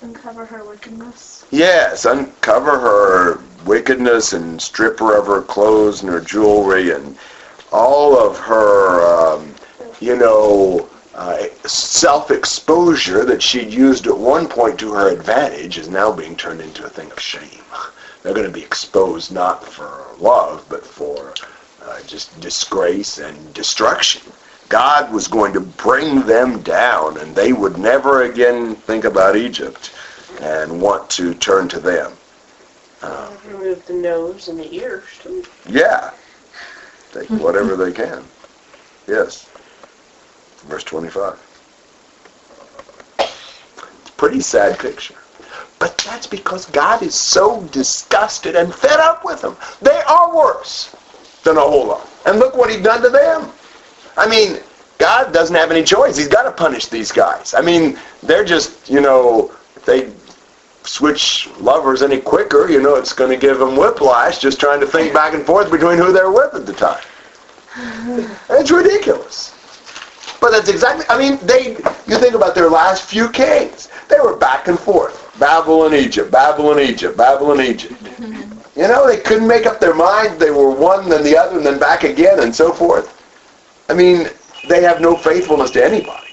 Uncover 0.02 0.46
her 0.46 0.64
wickedness. 0.64 1.46
Yes, 1.50 2.06
uncover 2.06 2.80
her 2.80 3.42
wickedness 3.66 4.34
and 4.34 4.62
strip 4.62 5.00
her 5.00 5.18
of 5.18 5.26
her 5.26 5.42
clothes 5.42 6.04
and 6.04 6.12
her 6.12 6.22
jewelry 6.22 6.92
and 6.92 7.18
all 7.71 8.17
of 8.17 8.38
her, 8.38 9.01
um, 9.05 9.53
you 9.99 10.15
know, 10.15 10.89
uh, 11.13 11.47
self-exposure 11.65 13.25
that 13.25 13.41
she'd 13.41 13.71
used 13.71 14.08
at 14.08 14.17
one 14.17 14.47
point 14.47 14.79
to 14.79 14.93
her 14.93 15.10
advantage 15.10 15.77
is 15.77 15.89
now 15.89 16.12
being 16.12 16.36
turned 16.36 16.62
into 16.62 16.86
a 16.86 16.89
thing 16.89 17.12
of 17.12 17.19
shame. 17.19 17.63
they're 18.23 18.34
going 18.34 18.45
to 18.47 18.53
be 18.53 18.63
exposed 18.63 19.32
not 19.32 19.65
for 19.65 20.05
love, 20.17 20.65
but 20.69 20.86
for 20.86 21.34
uh, 21.82 22.01
just 22.08 22.39
disgrace 22.39 23.17
and 23.17 23.53
destruction. 23.53 24.21
God 24.69 25.12
was 25.12 25.27
going 25.27 25.51
to 25.53 25.62
bring 25.62 26.21
them 26.21 26.62
down, 26.62 27.17
and 27.17 27.36
they 27.36 27.53
would 27.53 27.77
never 27.77 28.23
again 28.23 28.75
think 28.75 29.03
about 29.03 29.36
Egypt 29.36 29.91
and 30.41 30.82
want 30.82 31.10
to 31.12 31.34
turn 31.34 31.67
to 31.69 31.79
them. 31.79 32.13
Uh, 33.01 33.32
remove 33.45 33.86
the 33.86 33.93
nose 33.93 34.47
and 34.47 34.60
the 34.60 34.75
ears 34.75 35.05
too. 35.21 35.43
Yeah, 35.67 36.12
take 37.13 37.30
whatever 37.30 37.76
they 37.76 37.91
can. 37.91 38.24
Yes. 39.08 39.50
Verse 40.67 40.84
25. 40.84 41.39
It's 43.19 44.10
a 44.10 44.12
pretty 44.13 44.41
sad 44.41 44.78
picture. 44.80 45.15
But 45.80 45.98
that's 46.00 46.28
because 46.28 46.65
God 46.67 47.02
is 47.02 47.15
so 47.15 47.63
disgusted 47.72 48.56
and 48.56 48.74
fed 48.74 49.00
up 49.00 49.24
with 49.24 49.41
them. 49.41 49.56
They 49.82 50.02
are 50.08 50.36
worse 50.36 50.95
than 51.43 51.56
Aholah. 51.56 52.06
And 52.26 52.39
look 52.39 52.56
what 52.56 52.69
he's 52.69 52.84
done 52.84 53.02
to 53.02 53.10
them. 53.10 53.50
I 54.17 54.28
mean, 54.28 54.60
God 54.98 55.34
doesn't 55.34 55.56
have 55.56 55.72
any 55.72 55.84
choice. 55.84 56.17
He's 56.17 56.28
got 56.28 56.43
to 56.43 56.52
punish 56.52 56.88
these 56.88 57.12
guys. 57.12 57.54
I 57.54 57.62
mean, 57.62 57.98
they're 58.22 58.43
just, 58.43 58.89
you 58.89 59.00
know, 59.00 59.54
they 59.86 60.12
switch 60.84 61.50
lovers 61.60 62.02
any 62.02 62.20
quicker, 62.20 62.70
you 62.70 62.82
know, 62.82 62.96
it's 62.96 63.13
going 63.13 63.30
to 63.32 63.38
give 63.38 63.60
them 63.60 63.76
whiplash 63.76 64.39
just 64.39 64.60
trying 64.60 64.80
to 64.80 64.88
think 64.88 65.13
back 65.13 65.34
and 65.34 65.46
forth 65.46 65.72
between 65.72 65.98
who 65.98 66.12
they're 66.12 66.32
with 66.32 66.54
at 66.54 66.65
the 66.65 66.74
time. 66.74 67.04
It's 68.50 68.72
ridiculous. 68.72 69.56
But 70.42 70.52
that's 70.52 70.70
exactly, 70.70 71.06
I 71.10 71.18
mean, 71.18 71.38
they, 71.44 71.72
you 72.08 72.18
think 72.18 72.34
about 72.34 72.56
their 72.56 72.70
last 72.70 73.04
few 73.04 73.30
kings. 73.30 73.89
They 74.08 74.20
were 74.20 74.36
back 74.38 74.68
and 74.68 74.80
forth. 74.80 75.38
Babylon, 75.38 75.94
Egypt, 75.94 76.32
Babylon, 76.32 76.80
Egypt, 76.80 77.18
Babylon, 77.18 77.62
Egypt. 77.62 78.02
You 78.76 78.88
know, 78.88 79.06
they 79.06 79.18
couldn't 79.18 79.48
make 79.48 79.65
up 79.65 79.82
their 79.82 79.94
mind. 79.94 80.39
They 80.39 80.52
were 80.52 80.70
one, 80.70 81.10
then 81.10 81.22
the 81.22 81.36
other, 81.36 81.58
and 81.58 81.65
then 81.65 81.80
back 81.80 82.06
again, 82.06 82.42
and 82.42 82.56
so 82.56 82.72
forth. 82.72 83.13
I 83.89 83.94
mean, 83.94 84.30
they 84.70 84.82
have 84.84 85.02
no 85.02 85.18
faithfulness 85.18 85.72
to 85.72 85.84
anybody. 85.84 86.28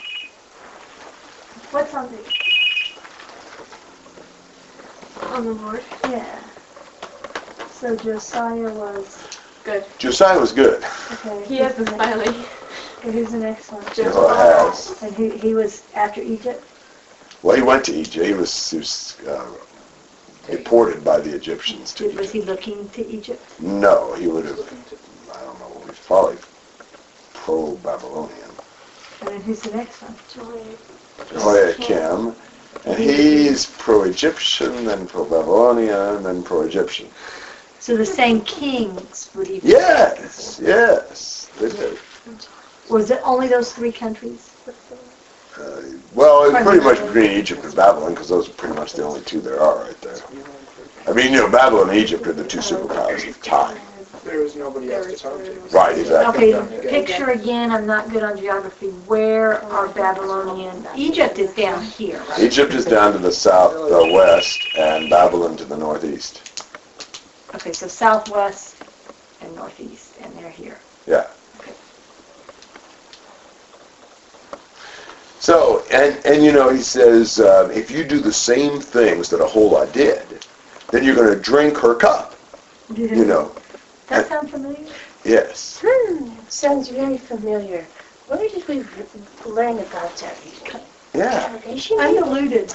What's 1.72 1.92
on 1.92 2.08
the, 2.12 2.18
On 5.36 5.44
the 5.44 5.52
Lord. 5.52 5.84
yeah. 6.04 6.40
So 7.70 7.94
Josiah 7.94 8.72
was, 8.72 9.38
Good. 9.64 9.84
Josiah 9.98 10.40
was 10.40 10.50
good. 10.52 10.82
okay. 11.12 11.44
He 11.46 11.58
has 11.58 11.76
who's 11.76 11.84
the 11.84 11.92
the 11.92 11.96
next- 11.98 12.22
smiley. 12.24 12.46
okay, 13.00 13.12
Who's 13.12 13.32
the 13.32 13.38
next 13.38 13.70
one? 13.70 13.84
Jehoahaz. 13.94 15.02
And 15.02 15.14
he, 15.14 15.36
he 15.36 15.52
was 15.52 15.82
after 15.94 16.22
Egypt? 16.22 16.64
Well, 17.42 17.54
he 17.54 17.60
went 17.62 17.84
to 17.84 17.92
Egypt. 17.94 18.24
He 18.24 18.32
was, 18.32 18.70
he 18.70 18.78
was 18.78 19.18
uh, 19.28 19.52
deported 20.46 21.04
by 21.04 21.20
the 21.20 21.34
Egyptians 21.34 21.92
to 21.94 22.08
Was 22.16 22.32
he 22.32 22.40
looking 22.40 22.88
to 22.90 23.06
Egypt? 23.06 23.44
No, 23.60 24.14
he 24.14 24.28
would 24.28 24.46
have, 24.46 24.58
I 25.34 25.40
don't 25.44 25.58
know, 25.60 25.82
he's 25.86 25.98
probably 26.06 26.38
pro-Babylonian. 27.34 28.40
And 29.20 29.28
then 29.28 29.42
who's 29.42 29.60
the 29.60 29.76
next 29.76 30.00
one? 30.00 30.14
Jehoiakim, 31.28 32.34
and 32.84 32.98
he's 32.98 33.66
pro-Egyptian, 33.66 34.84
then 34.84 35.06
pro-Babylonian, 35.06 36.22
then 36.22 36.42
pro-Egyptian. 36.42 37.08
So 37.78 37.96
the 37.96 38.06
same 38.06 38.40
kings 38.42 39.30
would 39.34 39.46
he? 39.46 39.60
Yes, 39.62 40.60
yes, 40.62 41.48
they 41.58 41.68
did. 41.68 41.98
Was 42.90 43.10
it 43.10 43.20
only 43.24 43.48
those 43.48 43.72
three 43.72 43.92
countries? 43.92 44.50
Uh, 45.58 45.82
well, 46.12 46.44
it's 46.44 46.64
pretty 46.64 46.84
much 46.84 46.98
between 46.98 47.30
Egypt 47.30 47.64
and 47.64 47.74
Babylon, 47.74 48.12
because 48.12 48.28
those 48.28 48.48
are 48.48 48.52
pretty 48.52 48.74
much 48.74 48.92
the 48.92 49.02
only 49.02 49.22
two 49.22 49.40
there 49.40 49.60
are 49.60 49.84
right 49.84 50.00
there. 50.00 50.18
I 51.06 51.12
mean, 51.12 51.32
you 51.32 51.38
know, 51.38 51.48
Babylon 51.48 51.90
and 51.90 51.98
Egypt 51.98 52.26
are 52.26 52.32
the 52.32 52.44
two 52.44 52.58
superpowers 52.58 53.28
of 53.28 53.40
time. 53.42 53.78
There 54.26 54.40
was 54.40 54.56
nobody 54.56 54.92
else 54.92 55.06
to 55.06 55.16
talk 55.16 55.38
to. 55.38 55.52
Right, 55.70 55.96
exactly. 55.96 56.54
Okay, 56.54 56.80
picture 56.82 57.30
again, 57.30 57.70
I'm 57.70 57.86
not 57.86 58.10
good 58.10 58.24
on 58.24 58.36
geography. 58.36 58.88
Where 58.88 59.64
are 59.66 59.86
Babylonian, 59.88 60.84
Egypt 60.96 61.38
is 61.38 61.54
down 61.54 61.82
here, 61.82 62.18
right? 62.28 62.40
Egypt 62.40 62.74
is 62.74 62.84
down 62.84 63.12
to 63.12 63.18
the 63.18 63.30
south, 63.30 63.74
uh, 63.74 64.12
west, 64.12 64.66
and 64.76 65.08
Babylon 65.08 65.56
to 65.58 65.64
the 65.64 65.76
northeast. 65.76 66.64
Okay, 67.54 67.72
so 67.72 67.86
southwest 67.86 68.82
and 69.40 69.54
northeast, 69.54 70.14
and 70.20 70.36
they're 70.36 70.50
here. 70.50 70.80
Yeah. 71.06 71.28
So, 75.38 75.84
and, 75.92 76.20
and 76.26 76.44
you 76.44 76.50
know, 76.50 76.70
he 76.70 76.82
says, 76.82 77.38
um, 77.38 77.70
if 77.70 77.92
you 77.92 78.02
do 78.02 78.18
the 78.18 78.32
same 78.32 78.80
things 78.80 79.28
that 79.30 79.38
Aholah 79.38 79.92
did, 79.92 80.44
then 80.90 81.04
you're 81.04 81.14
going 81.14 81.32
to 81.32 81.40
drink 81.40 81.76
her 81.78 81.94
cup. 81.94 82.34
You 82.96 83.24
know, 83.24 83.52
That 84.08 84.28
sound 84.28 84.50
familiar? 84.50 84.86
yes. 85.24 85.82
Hmm, 85.84 86.30
sounds 86.48 86.88
very 86.88 87.18
familiar. 87.18 87.86
Where 88.28 88.48
did 88.48 88.66
we 88.68 88.84
learn 89.44 89.78
about 89.78 90.16
that? 90.16 90.36
Yeah, 91.14 91.52
Revelation? 91.52 91.98
Undiluted. 92.00 92.72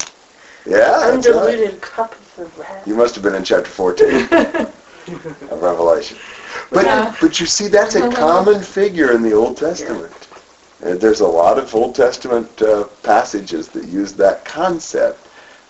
yeah. 0.66 0.78
that's 0.78 1.28
right. 1.28 1.36
Undiluted 1.36 1.82
cup 1.82 2.14
of 2.14 2.36
the 2.36 2.46
wrath. 2.62 2.88
You 2.88 2.96
must 2.96 3.16
have 3.16 3.24
been 3.24 3.36
in 3.36 3.44
chapter 3.44 3.70
14 3.70 4.08
of 4.32 5.62
Revelation. 5.62 6.18
But, 6.70 6.86
Yeah. 6.86 7.16
but 7.22 7.40
you 7.40 7.46
see, 7.46 7.68
that's 7.68 7.96
a 7.96 8.10
common 8.12 8.62
figure 8.62 9.12
in 9.12 9.22
the 9.22 9.34
Old 9.34 9.58
Testament. 9.58 10.14
Uh, 10.84 10.96
there's 10.96 11.20
a 11.20 11.28
lot 11.28 11.60
of 11.60 11.74
Old 11.76 11.94
Testament 11.96 12.62
uh, 12.62 12.86
passages 13.04 13.68
that 13.70 13.86
use 13.86 14.14
that 14.14 14.44
concept. 14.46 15.20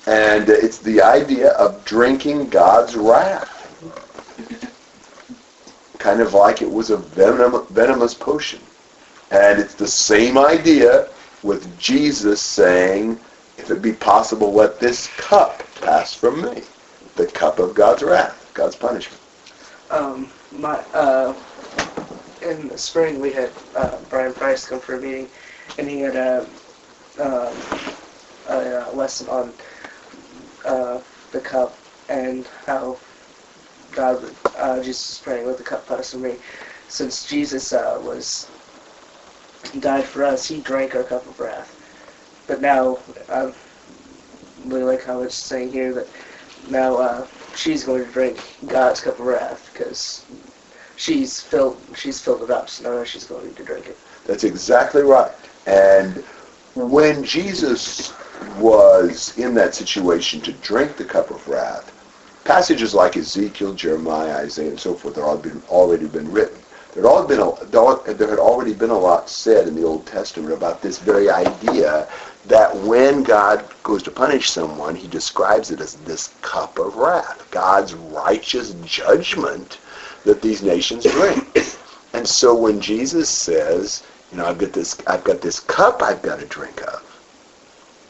And 0.07 0.49
uh, 0.49 0.53
it's 0.53 0.77
the 0.79 1.01
idea 1.01 1.49
of 1.51 1.83
drinking 1.85 2.49
God's 2.49 2.95
wrath. 2.95 3.50
Kind 6.01 6.19
of 6.19 6.33
like 6.33 6.63
it 6.63 6.71
was 6.71 6.89
a 6.89 6.97
venom, 6.97 7.67
venomous 7.67 8.15
potion. 8.15 8.59
And 9.29 9.59
it's 9.59 9.75
the 9.75 9.87
same 9.87 10.35
idea 10.35 11.07
with 11.43 11.77
Jesus 11.77 12.41
saying, 12.41 13.19
if 13.59 13.69
it 13.69 13.83
be 13.83 13.93
possible, 13.93 14.51
let 14.51 14.79
this 14.79 15.09
cup 15.17 15.61
pass 15.79 16.15
from 16.15 16.41
me. 16.41 16.63
The 17.17 17.27
cup 17.27 17.59
of 17.59 17.75
God's 17.75 18.01
wrath, 18.01 18.49
God's 18.55 18.75
punishment. 18.75 19.21
Um, 19.91 20.31
my, 20.51 20.77
uh, 20.95 21.35
in 22.41 22.67
the 22.69 22.79
spring 22.79 23.19
we 23.19 23.31
had, 23.31 23.51
uh, 23.75 23.99
Brian 24.09 24.33
Price 24.33 24.67
come 24.67 24.79
for 24.79 24.95
a 24.95 24.99
meeting, 24.99 25.29
and 25.77 25.87
he 25.87 25.99
had 25.99 26.15
a, 26.15 26.41
um, 27.19 27.55
a, 28.49 28.87
uh 28.87 28.91
lesson 28.93 29.29
on, 29.29 29.53
uh, 30.65 30.99
the 31.31 31.41
cup 31.41 31.77
and 32.09 32.47
how 32.65 32.97
God, 33.91 34.35
uh, 34.57 34.81
Jesus 34.81 35.19
praying, 35.19 35.47
let 35.47 35.57
the 35.57 35.63
cup 35.63 35.87
pass 35.87 36.11
from 36.11 36.21
me. 36.23 36.37
Since 36.87 37.25
Jesus, 37.25 37.73
uh, 37.73 37.99
was, 38.01 38.49
died 39.79 40.05
for 40.05 40.23
us, 40.23 40.47
he 40.47 40.59
drank 40.59 40.95
our 40.95 41.03
cup 41.03 41.27
of 41.27 41.39
wrath. 41.39 41.75
But 42.47 42.61
now, 42.61 42.99
I 43.29 43.53
really 44.65 44.83
like 44.83 45.03
how 45.03 45.21
it's 45.21 45.35
saying 45.35 45.73
here 45.73 45.93
that 45.93 46.07
now, 46.69 46.95
uh, 46.95 47.27
she's 47.55 47.83
going 47.83 48.05
to 48.05 48.11
drink 48.11 48.39
God's 48.67 49.01
cup 49.01 49.19
of 49.19 49.25
wrath 49.25 49.69
because 49.73 50.25
she's 50.95 51.41
filled 51.41 51.81
she's 51.95 52.21
filled 52.21 52.43
it 52.43 52.51
up. 52.51 52.69
So 52.69 52.95
now 52.95 53.03
she's 53.03 53.25
going 53.25 53.53
to 53.53 53.63
drink 53.63 53.87
it. 53.87 53.97
That's 54.25 54.43
exactly 54.43 55.01
right. 55.01 55.31
And 55.65 56.23
when 56.75 57.23
Jesus 57.23 58.13
was 58.57 59.37
in 59.37 59.53
that 59.55 59.75
situation 59.75 60.41
to 60.41 60.53
drink 60.53 60.97
the 60.97 61.05
cup 61.05 61.31
of 61.31 61.47
wrath, 61.47 61.93
passages 62.51 62.93
like 62.93 63.15
Ezekiel, 63.15 63.73
Jeremiah, 63.73 64.43
Isaiah, 64.43 64.71
and 64.71 64.79
so 64.79 64.93
forth 64.93 65.15
had 65.15 65.23
all 65.23 65.37
been, 65.37 65.61
already 65.69 66.05
been 66.05 66.29
written. 66.29 66.59
There 66.93 67.09
had, 67.09 67.29
been 67.29 67.39
a, 67.39 68.13
there 68.13 68.29
had 68.29 68.39
already 68.39 68.73
been 68.73 68.89
a 68.89 68.97
lot 68.97 69.29
said 69.29 69.69
in 69.69 69.75
the 69.75 69.85
Old 69.85 70.05
Testament 70.05 70.51
about 70.51 70.81
this 70.81 70.99
very 70.99 71.29
idea 71.29 72.09
that 72.47 72.75
when 72.79 73.23
God 73.23 73.63
goes 73.83 74.03
to 74.03 74.11
punish 74.11 74.49
someone, 74.49 74.95
he 74.95 75.07
describes 75.07 75.71
it 75.71 75.79
as 75.79 75.95
this 76.03 76.33
cup 76.41 76.77
of 76.77 76.97
wrath, 76.97 77.49
God's 77.51 77.93
righteous 77.93 78.75
judgment 78.83 79.79
that 80.25 80.41
these 80.41 80.61
nations 80.61 81.05
drink. 81.05 81.47
And 82.11 82.27
so 82.27 82.53
when 82.53 82.81
Jesus 82.81 83.29
says, 83.29 84.03
you 84.29 84.39
know, 84.39 84.45
I've 84.45 84.57
got 84.57 84.73
this, 84.73 85.01
I've 85.07 85.23
got 85.23 85.39
this 85.39 85.61
cup 85.61 86.03
I've 86.03 86.21
got 86.21 86.41
to 86.41 86.45
drink 86.47 86.81
of, 86.81 87.01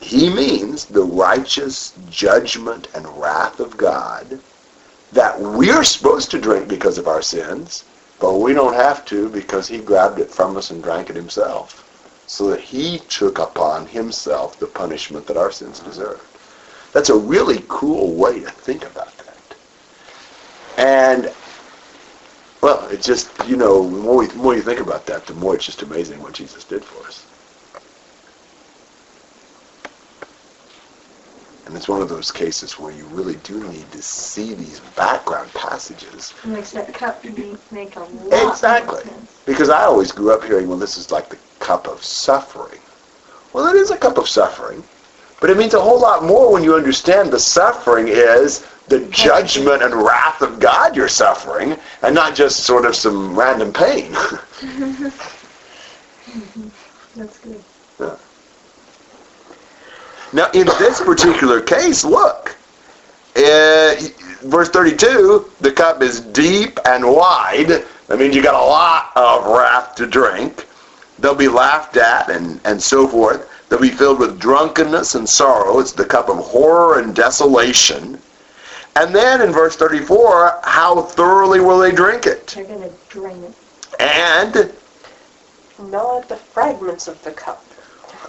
he 0.02 0.30
means 0.30 0.86
the 0.86 1.04
righteous 1.04 1.94
judgment 2.10 2.88
and 2.96 3.08
wrath 3.20 3.60
of 3.60 3.78
God 3.78 4.40
that 5.14 5.40
we're 5.40 5.84
supposed 5.84 6.32
to 6.32 6.42
drink 6.42 6.68
because 6.68 6.98
of 6.98 7.08
our 7.08 7.22
sins, 7.22 7.84
but 8.20 8.40
we 8.40 8.54
don't 8.54 8.74
have 8.74 9.06
to 9.06 9.30
because 9.30 9.68
he 9.68 9.78
grabbed 9.80 10.20
it 10.20 10.32
from 10.32 10.58
us 10.58 10.72
and 10.72 10.84
drank 10.84 11.10
it 11.10 11.16
himself. 11.16 11.88
So 12.28 12.50
that 12.50 12.62
he 12.62 13.00
took 13.10 13.40
upon 13.40 13.86
himself 13.88 14.60
the 14.60 14.68
punishment 14.68 15.28
that 15.28 15.38
our 15.38 15.52
sins 15.52 15.80
deserved. 15.80 16.22
That's 16.94 17.10
a 17.10 17.16
really 17.18 17.64
cool 17.68 18.14
way 18.16 18.40
to 18.40 18.50
think 18.50 18.84
about 18.86 19.16
that. 19.18 19.38
And 20.78 21.32
well, 22.62 22.88
it's 22.90 23.06
just, 23.06 23.30
you 23.48 23.58
know, 23.58 23.90
the 23.90 23.98
more, 23.98 24.18
we, 24.18 24.28
the 24.28 24.36
more 24.36 24.56
you 24.56 24.62
think 24.62 24.80
about 24.80 25.06
that, 25.08 25.26
the 25.26 25.34
more 25.34 25.56
it's 25.56 25.66
just 25.66 25.82
amazing 25.82 26.22
what 26.22 26.34
Jesus 26.34 26.64
did 26.64 26.84
for 26.84 27.06
us. 27.08 27.31
And 31.72 31.78
it's 31.78 31.88
one 31.88 32.02
of 32.02 32.10
those 32.10 32.34
cases 32.34 32.78
where 32.78 32.92
you 32.92 33.06
really 33.06 33.38
do 33.46 33.66
need 33.70 33.90
to 33.94 34.02
see 34.02 34.54
these 34.54 34.82
background 34.98 35.50
passages. 35.54 36.34
It 36.44 36.50
makes 36.50 36.72
that 36.72 36.94
cup 36.94 37.24
make 37.72 37.96
a 37.96 38.02
lot 38.02 38.52
Exactly. 38.52 39.04
Because 39.46 39.70
I 39.70 39.84
always 39.84 40.12
grew 40.12 40.34
up 40.34 40.44
hearing, 40.44 40.68
well, 40.68 40.78
this 40.78 40.98
is 40.98 41.12
like 41.12 41.30
the 41.30 41.38
cup 41.60 41.88
of 41.88 42.04
suffering. 42.04 42.82
Well, 43.54 43.74
it 43.74 43.78
is 43.78 43.90
a 43.90 43.96
cup 43.96 44.18
of 44.18 44.28
suffering. 44.28 44.84
But 45.40 45.50
it 45.50 45.56
means 45.56 45.74
a 45.74 45.80
whole 45.80 46.02
lot 46.02 46.26
more 46.26 46.52
when 46.52 46.62
you 46.62 46.76
understand 46.76 47.32
the 47.32 47.40
suffering 47.40 48.10
is 48.10 48.68
the 48.90 49.08
judgment 49.08 49.82
and 49.82 49.94
wrath 49.94 50.42
of 50.42 50.60
God 50.60 50.94
you're 50.94 51.08
suffering, 51.08 51.78
and 52.02 52.14
not 52.14 52.36
just 52.36 52.66
sort 52.66 52.86
of 52.86 52.98
some 52.98 53.34
random 53.34 53.72
pain. 53.72 54.12
That's 57.16 57.40
good. 57.40 57.64
Now, 60.34 60.50
in 60.52 60.66
this 60.80 61.02
particular 61.02 61.60
case, 61.62 62.04
look, 62.06 62.56
uh, 63.36 63.96
verse 64.44 64.70
32, 64.70 65.52
the 65.60 65.72
cup 65.72 66.02
is 66.02 66.22
deep 66.22 66.80
and 66.86 67.06
wide. 67.06 67.84
That 68.08 68.20
means 68.20 68.36
you 68.36 68.44
got 68.44 68.56
a 68.56 68.66
lot 68.66 69.12
of 69.16 69.46
wrath 69.46 69.96
to 69.96 70.08
drink. 70.08 70.68
They'll 71.20 71.36
be 71.36 71.48
laughed 71.48 71.98
at 71.98 72.30
and, 72.30 72.60
and 72.66 72.82
so 72.82 73.08
forth. 73.08 73.50
They'll 73.70 73.80
be 73.80 73.90
filled 73.90 74.20
with 74.20 74.40
drunkenness 74.40 75.16
and 75.16 75.28
sorrow. 75.28 75.80
It's 75.80 75.92
the 75.92 76.06
cup 76.06 76.30
of 76.30 76.38
horror 76.38 77.00
and 77.00 77.16
desolation. 77.16 78.20
And 78.96 79.16
then 79.16 79.42
in 79.42 79.52
verse 79.52 79.76
34, 79.76 80.60
how 80.64 81.02
thoroughly 81.02 81.60
will 81.62 81.80
they 81.80 81.92
drink 81.92 82.26
it? 82.26 82.48
They're 82.48 82.66
going 82.66 82.82
to 82.82 82.94
drain 83.10 83.44
it. 83.44 83.54
And 84.00 84.74
Gnaw 85.80 86.20
at 86.20 86.30
the 86.30 86.36
fragments 86.36 87.08
of 87.08 87.22
the 87.24 87.32
cup. 87.32 87.66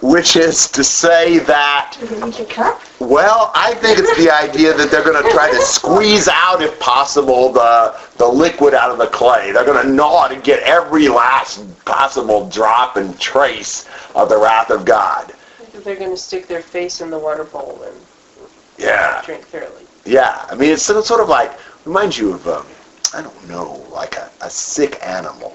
Which 0.03 0.35
is 0.35 0.67
to 0.69 0.83
say 0.83 1.39
that 1.39 1.95
They're 1.99 2.09
going 2.09 2.31
to 2.33 2.41
eat 2.41 2.47
the 2.47 2.53
cup? 2.53 2.81
Well, 2.99 3.51
I 3.55 3.73
think 3.75 3.99
it's 3.99 4.15
the 4.17 4.29
idea 4.29 4.73
that 4.73 4.91
they're 4.91 5.03
going 5.03 5.23
to 5.23 5.29
try 5.31 5.49
to 5.49 5.61
squeeze 5.61 6.27
out, 6.27 6.61
if 6.61 6.77
possible, 6.79 7.51
the 7.53 7.97
the 8.17 8.27
liquid 8.27 8.73
out 8.73 8.91
of 8.91 8.97
the 8.97 9.07
clay. 9.07 9.51
They're 9.53 9.65
going 9.65 9.85
to 9.87 9.91
gnaw 9.91 10.27
to 10.27 10.35
get 10.35 10.61
every 10.63 11.07
last 11.07 11.63
possible 11.85 12.49
drop 12.49 12.97
and 12.97 13.17
trace 13.17 13.87
of 14.13 14.27
the 14.27 14.37
wrath 14.37 14.69
of 14.71 14.83
God. 14.83 15.31
Think 15.71 15.83
they're 15.85 15.95
going 15.95 16.11
to 16.11 16.17
stick 16.17 16.47
their 16.47 16.61
face 16.61 16.99
in 17.01 17.09
the 17.09 17.17
water 17.17 17.45
bowl 17.45 17.81
and 17.85 17.95
Yeah, 18.77 19.21
drink 19.25 19.45
thoroughly. 19.45 19.85
yeah. 20.05 20.45
I 20.49 20.55
mean, 20.55 20.71
it's 20.71 20.83
sort 20.83 20.99
of- 20.99 21.05
sort 21.05 21.21
of 21.21 21.29
like 21.29 21.51
reminds 21.85 22.17
you 22.17 22.33
of 22.33 22.45
um, 22.47 22.65
I 23.13 23.21
don't 23.21 23.47
know, 23.49 23.85
like 23.89 24.15
a, 24.17 24.29
a 24.41 24.49
sick 24.49 24.99
animal 25.01 25.53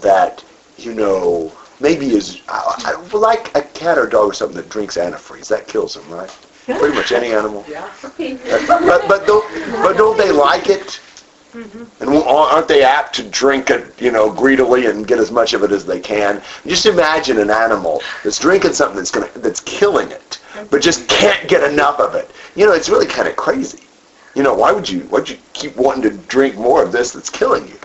that 0.00 0.44
you 0.78 0.94
know 0.94 1.52
maybe 1.82 2.10
is 2.14 2.40
I, 2.48 2.96
I, 2.96 3.16
like 3.16 3.54
a 3.56 3.62
cat 3.62 3.98
or 3.98 4.06
dog 4.06 4.30
or 4.30 4.34
something 4.34 4.56
that 4.56 4.70
drinks 4.70 4.96
antifreeze. 4.96 5.48
That 5.48 5.68
kills 5.68 5.94
them, 5.94 6.08
right? 6.08 6.30
Pretty 6.64 6.94
much 6.94 7.12
any 7.12 7.32
animal. 7.32 7.64
Yeah. 7.72 7.90
but 8.02 9.08
but 9.08 9.26
don't 9.26 9.44
but 9.82 9.96
don't 9.96 10.16
they 10.16 10.30
like 10.30 10.68
it? 10.68 11.00
Mm-hmm. 11.52 11.84
And 12.00 12.10
won't- 12.10 12.26
aren't 12.26 12.68
they 12.68 12.82
apt 12.82 13.14
to 13.16 13.22
drink 13.24 13.68
it, 13.68 14.00
you 14.00 14.10
know, 14.10 14.32
greedily 14.32 14.86
and 14.86 15.06
get 15.06 15.18
as 15.18 15.30
much 15.30 15.52
of 15.52 15.62
it 15.62 15.70
as 15.70 15.84
they 15.84 16.00
can? 16.00 16.40
Just 16.66 16.86
imagine 16.86 17.38
an 17.38 17.50
animal 17.50 18.00
that's 18.24 18.38
drinking 18.38 18.72
something 18.72 18.96
that's 18.96 19.10
gonna 19.10 19.28
that's 19.36 19.60
killing 19.60 20.10
it, 20.10 20.38
but 20.70 20.80
just 20.80 21.00
mm-hmm. 21.00 21.20
can't 21.20 21.48
get 21.48 21.62
enough 21.70 21.98
of 22.00 22.14
it. 22.14 22.30
You 22.54 22.64
know, 22.64 22.72
it's 22.72 22.88
really 22.88 23.06
kind 23.06 23.28
of 23.28 23.36
crazy. 23.36 23.80
You 24.34 24.42
know, 24.42 24.54
why 24.54 24.72
would 24.72 24.88
you 24.88 25.00
why 25.10 25.18
would 25.18 25.28
you 25.28 25.38
keep 25.52 25.76
wanting 25.76 26.02
to 26.10 26.16
drink 26.28 26.56
more 26.56 26.82
of 26.82 26.90
this 26.92 27.12
that's 27.12 27.28
killing 27.28 27.68
you? 27.68 27.78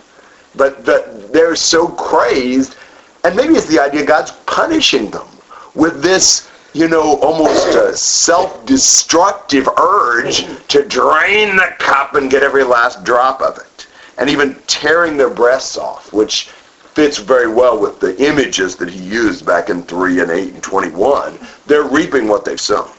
But 0.54 0.84
but 0.84 1.32
they're 1.32 1.56
so 1.56 1.88
crazed, 1.88 2.76
and 3.28 3.36
maybe 3.36 3.52
it's 3.52 3.66
the 3.66 3.78
idea 3.78 4.06
God's 4.06 4.32
punishing 4.46 5.10
them 5.10 5.28
with 5.74 6.02
this 6.02 6.48
you 6.72 6.88
know, 6.88 7.18
almost 7.20 7.74
a 7.74 7.94
self-destructive 7.96 9.68
urge 9.78 10.46
to 10.68 10.84
drain 10.84 11.56
the 11.56 11.74
cup 11.78 12.14
and 12.14 12.30
get 12.30 12.42
every 12.42 12.62
last 12.62 13.04
drop 13.04 13.42
of 13.42 13.58
it. 13.58 13.86
And 14.16 14.30
even 14.30 14.54
tearing 14.66 15.16
their 15.16 15.30
breasts 15.30 15.76
off, 15.76 16.12
which 16.12 16.48
fits 16.94 17.18
very 17.18 17.52
well 17.52 17.78
with 17.78 18.00
the 18.00 18.16
images 18.24 18.76
that 18.76 18.88
he 18.88 19.02
used 19.02 19.44
back 19.46 19.70
in 19.70 19.82
3 19.82 20.20
and 20.20 20.30
8 20.30 20.54
and 20.54 20.62
21. 20.62 21.38
They're 21.66 21.84
reaping 21.84 22.28
what 22.28 22.44
they've 22.44 22.60
sown. 22.60 22.90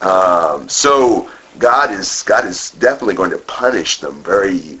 Um, 0.00 0.68
so 0.68 1.30
God 1.58 1.90
is 1.90 2.22
God 2.22 2.46
is 2.46 2.72
definitely 2.72 3.14
going 3.14 3.30
to 3.30 3.38
punish 3.38 4.00
them 4.00 4.22
very, 4.22 4.80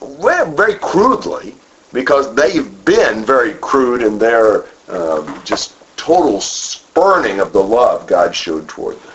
very 0.00 0.74
crudely 0.74 1.54
because 1.94 2.34
they've 2.34 2.84
been 2.84 3.24
very 3.24 3.54
crude 3.54 4.02
in 4.02 4.18
their 4.18 4.66
um, 4.88 5.40
just 5.44 5.74
total 5.96 6.40
spurning 6.40 7.40
of 7.40 7.52
the 7.52 7.62
love 7.62 8.06
God 8.06 8.34
showed 8.34 8.68
toward 8.68 8.96
them. 8.96 9.12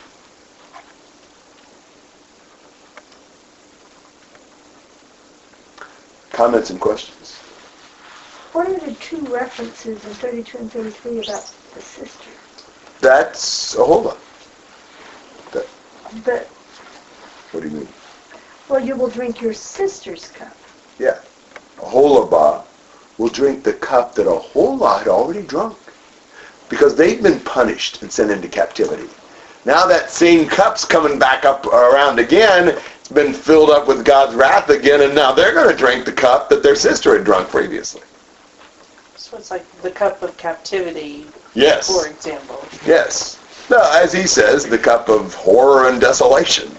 Comments 6.31 6.69
and 6.69 6.79
questions? 6.79 7.33
What 8.53 8.67
are 8.67 8.79
the 8.79 8.95
two 8.95 9.19
references 9.27 10.03
in 10.05 10.13
32 10.13 10.57
and 10.57 10.71
33 10.71 11.11
about 11.19 11.53
the 11.75 11.81
sister? 11.81 12.29
That's 13.01 13.75
Aholah. 13.75 14.15
But, 16.25 16.49
What 17.51 17.61
do 17.61 17.69
you 17.69 17.75
mean? 17.75 17.87
well, 18.69 18.79
you 18.79 18.95
will 18.95 19.09
drink 19.09 19.41
your 19.41 19.53
sister's 19.53 20.27
cup. 20.29 20.55
Yeah. 20.97 21.19
Aholibah 21.77 22.68
will 23.19 23.29
drink 23.29 23.63
the 23.63 23.73
cup 23.73 24.15
that 24.15 24.25
Aholah 24.25 25.05
already 25.05 25.43
drunk. 25.43 25.77
Because 26.69 26.95
they've 26.95 27.21
been 27.21 27.39
punished 27.41 28.01
and 28.01 28.11
sent 28.11 28.31
into 28.31 28.47
captivity. 28.47 29.07
Now 29.65 29.85
that 29.85 30.09
same 30.09 30.47
cup's 30.47 30.85
coming 30.85 31.19
back 31.19 31.45
up 31.45 31.65
around 31.67 32.17
again. 32.17 32.69
It's 32.99 33.09
been 33.09 33.33
filled 33.33 33.69
up 33.69 33.87
with 33.87 34.05
God's 34.05 34.35
wrath 34.35 34.69
again, 34.69 35.01
and 35.01 35.13
now 35.13 35.33
they're 35.33 35.53
going 35.53 35.69
to 35.69 35.75
drink 35.75 36.05
the 36.05 36.11
cup 36.11 36.47
that 36.49 36.63
their 36.63 36.75
sister 36.75 37.15
had 37.15 37.25
drunk 37.25 37.49
previously. 37.49 38.01
So 39.17 39.37
it's 39.37 39.51
like 39.51 39.69
the 39.81 39.91
cup 39.91 40.23
of 40.23 40.35
captivity, 40.37 41.25
Yes. 41.53 41.87
for 41.87 42.07
example. 42.07 42.63
Yes. 42.85 43.37
No, 43.69 43.79
as 43.93 44.13
he 44.13 44.25
says, 44.25 44.65
the 44.65 44.77
cup 44.77 45.09
of 45.09 45.33
horror 45.33 45.89
and 45.89 45.99
desolation. 45.99 46.71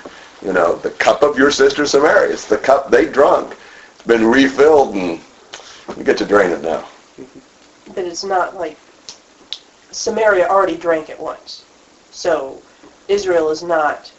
You 0.42 0.53
know, 0.55 0.76
the 0.76 0.90
cup 0.90 1.22
of 1.22 1.37
your 1.37 1.50
sister 1.50 1.85
Samaria. 1.85 2.33
It's 2.33 2.46
the 2.46 2.57
cup 2.57 2.90
they 2.90 3.05
drunk. 3.07 3.57
It's 3.94 4.07
been 4.07 4.24
refilled, 4.26 4.94
and 4.94 5.20
you 5.96 6.05
get 6.05 6.18
to 6.18 6.26
drain 6.26 6.50
it 6.50 6.62
now. 6.62 6.87
But 7.94 8.05
it's 8.05 8.24
not 8.24 8.57
like 8.57 8.76
Samaria 9.90 10.46
already 10.48 10.76
drank 10.76 11.11
it 11.11 11.18
once. 11.18 11.64
So 12.11 12.62
Israel 13.09 13.50
is 13.50 13.62
not, 13.62 14.12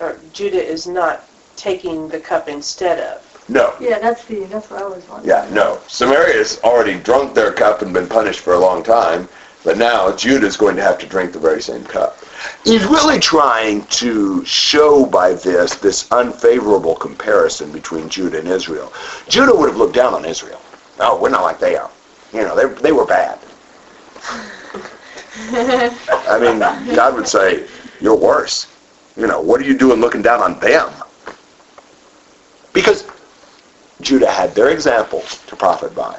or 0.00 0.18
Judah 0.32 0.62
is 0.62 0.86
not 0.86 1.24
taking 1.56 2.08
the 2.08 2.20
cup 2.20 2.48
instead 2.48 2.98
of. 2.98 3.44
No. 3.48 3.74
Yeah, 3.80 3.98
that's 3.98 4.24
the, 4.26 4.44
that's 4.44 4.70
what 4.70 4.82
I 4.82 4.86
was 4.86 5.06
wondering. 5.08 5.28
Yeah, 5.28 5.48
no. 5.52 5.80
Samaria's 5.88 6.60
already 6.62 6.98
drunk 7.00 7.34
their 7.34 7.52
cup 7.52 7.82
and 7.82 7.92
been 7.92 8.06
punished 8.06 8.40
for 8.40 8.54
a 8.54 8.58
long 8.58 8.82
time, 8.82 9.28
but 9.64 9.76
now 9.76 10.14
Judah 10.14 10.46
is 10.46 10.56
going 10.56 10.76
to 10.76 10.82
have 10.82 10.98
to 10.98 11.06
drink 11.06 11.32
the 11.32 11.40
very 11.40 11.60
same 11.60 11.84
cup. 11.84 12.19
He's 12.64 12.84
really 12.84 13.18
trying 13.18 13.84
to 13.86 14.44
show 14.44 15.06
by 15.06 15.34
this 15.34 15.74
this 15.76 16.10
unfavorable 16.12 16.94
comparison 16.94 17.72
between 17.72 18.08
Judah 18.08 18.38
and 18.38 18.48
Israel. 18.48 18.92
Judah 19.28 19.54
would 19.54 19.68
have 19.68 19.78
looked 19.78 19.94
down 19.94 20.14
on 20.14 20.24
Israel. 20.24 20.60
Oh, 20.98 21.20
we're 21.20 21.30
not 21.30 21.42
like 21.42 21.58
they 21.58 21.76
are. 21.76 21.90
You 22.32 22.42
know, 22.42 22.54
they, 22.54 22.82
they 22.82 22.92
were 22.92 23.06
bad. 23.06 23.38
I 25.32 26.38
mean, 26.40 26.58
God 26.94 27.14
would 27.14 27.26
say, 27.26 27.66
you're 28.00 28.16
worse. 28.16 28.66
You 29.16 29.26
know, 29.26 29.40
what 29.40 29.60
are 29.60 29.64
you 29.64 29.76
doing 29.76 30.00
looking 30.00 30.22
down 30.22 30.40
on 30.40 30.58
them? 30.60 30.92
Because 32.72 33.06
Judah 34.00 34.30
had 34.30 34.54
their 34.54 34.70
example 34.70 35.22
to 35.46 35.56
profit 35.56 35.94
by. 35.94 36.18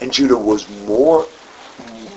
And 0.00 0.12
Judah 0.12 0.36
was 0.36 0.68
more, 0.86 1.26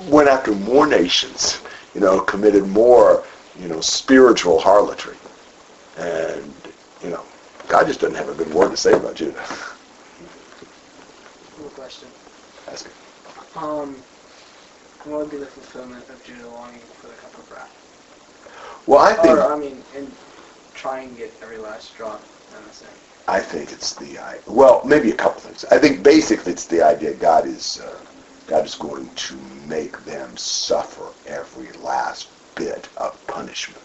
went 0.07 0.29
after 0.29 0.51
more 0.51 0.87
nations, 0.87 1.61
you 1.97 2.03
know, 2.03 2.19
committed 2.19 2.67
more, 2.67 3.23
you 3.59 3.67
know, 3.67 3.81
spiritual 3.81 4.59
harlotry. 4.59 5.17
And, 5.97 6.53
you 7.03 7.09
know, 7.09 7.23
God 7.67 7.87
just 7.87 7.99
doesn't 7.99 8.15
have 8.15 8.29
a 8.29 8.35
good 8.35 8.53
word 8.53 8.69
to 8.69 8.77
say 8.77 8.93
about 8.93 9.15
Judah. 9.15 9.43
Cool 11.55 11.69
question. 11.69 12.07
Ask 12.67 12.85
it. 12.85 12.91
Um, 13.57 13.95
what 15.05 15.21
would 15.21 15.31
be 15.31 15.37
the 15.37 15.47
fulfillment 15.47 16.07
of 16.09 16.23
Judah 16.23 16.47
longing 16.49 16.81
for 17.01 17.07
the 17.07 17.13
cup 17.15 17.35
of 17.35 17.51
wrath? 17.51 18.83
Well, 18.85 18.99
I 18.99 19.13
think, 19.13 19.35
Or, 19.35 19.51
I 19.51 19.57
mean, 19.57 19.81
and 19.95 20.11
try 20.75 20.99
and 20.99 21.17
get 21.17 21.33
every 21.41 21.57
last 21.57 21.97
drop 21.97 22.21
in 22.55 22.67
the 22.67 22.73
same. 22.75 22.89
I 23.27 23.39
think 23.39 23.71
it's 23.71 23.95
the, 23.95 24.19
well, 24.45 24.83
maybe 24.85 25.09
a 25.09 25.15
couple 25.15 25.41
things. 25.41 25.65
I 25.71 25.79
think 25.79 26.03
basically 26.03 26.51
it's 26.51 26.65
the 26.65 26.83
idea 26.83 27.15
God 27.15 27.47
is, 27.47 27.81
uh, 27.81 27.97
God 28.47 28.65
is 28.65 28.75
going 28.75 29.09
to 29.13 29.35
make 29.67 30.03
them 30.05 30.35
suffer 30.37 31.09
every 31.27 31.71
last 31.83 32.29
bit 32.55 32.87
of 32.97 33.27
punishment. 33.27 33.81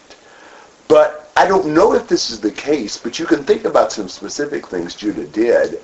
But 0.87 1.31
I 1.35 1.47
don't 1.47 1.73
know 1.73 1.93
if 1.93 2.07
this 2.07 2.29
is 2.29 2.39
the 2.39 2.51
case, 2.51 2.97
but 2.97 3.19
you 3.19 3.25
can 3.25 3.43
think 3.43 3.65
about 3.65 3.91
some 3.91 4.07
specific 4.07 4.67
things 4.67 4.95
Judah 4.95 5.27
did 5.27 5.81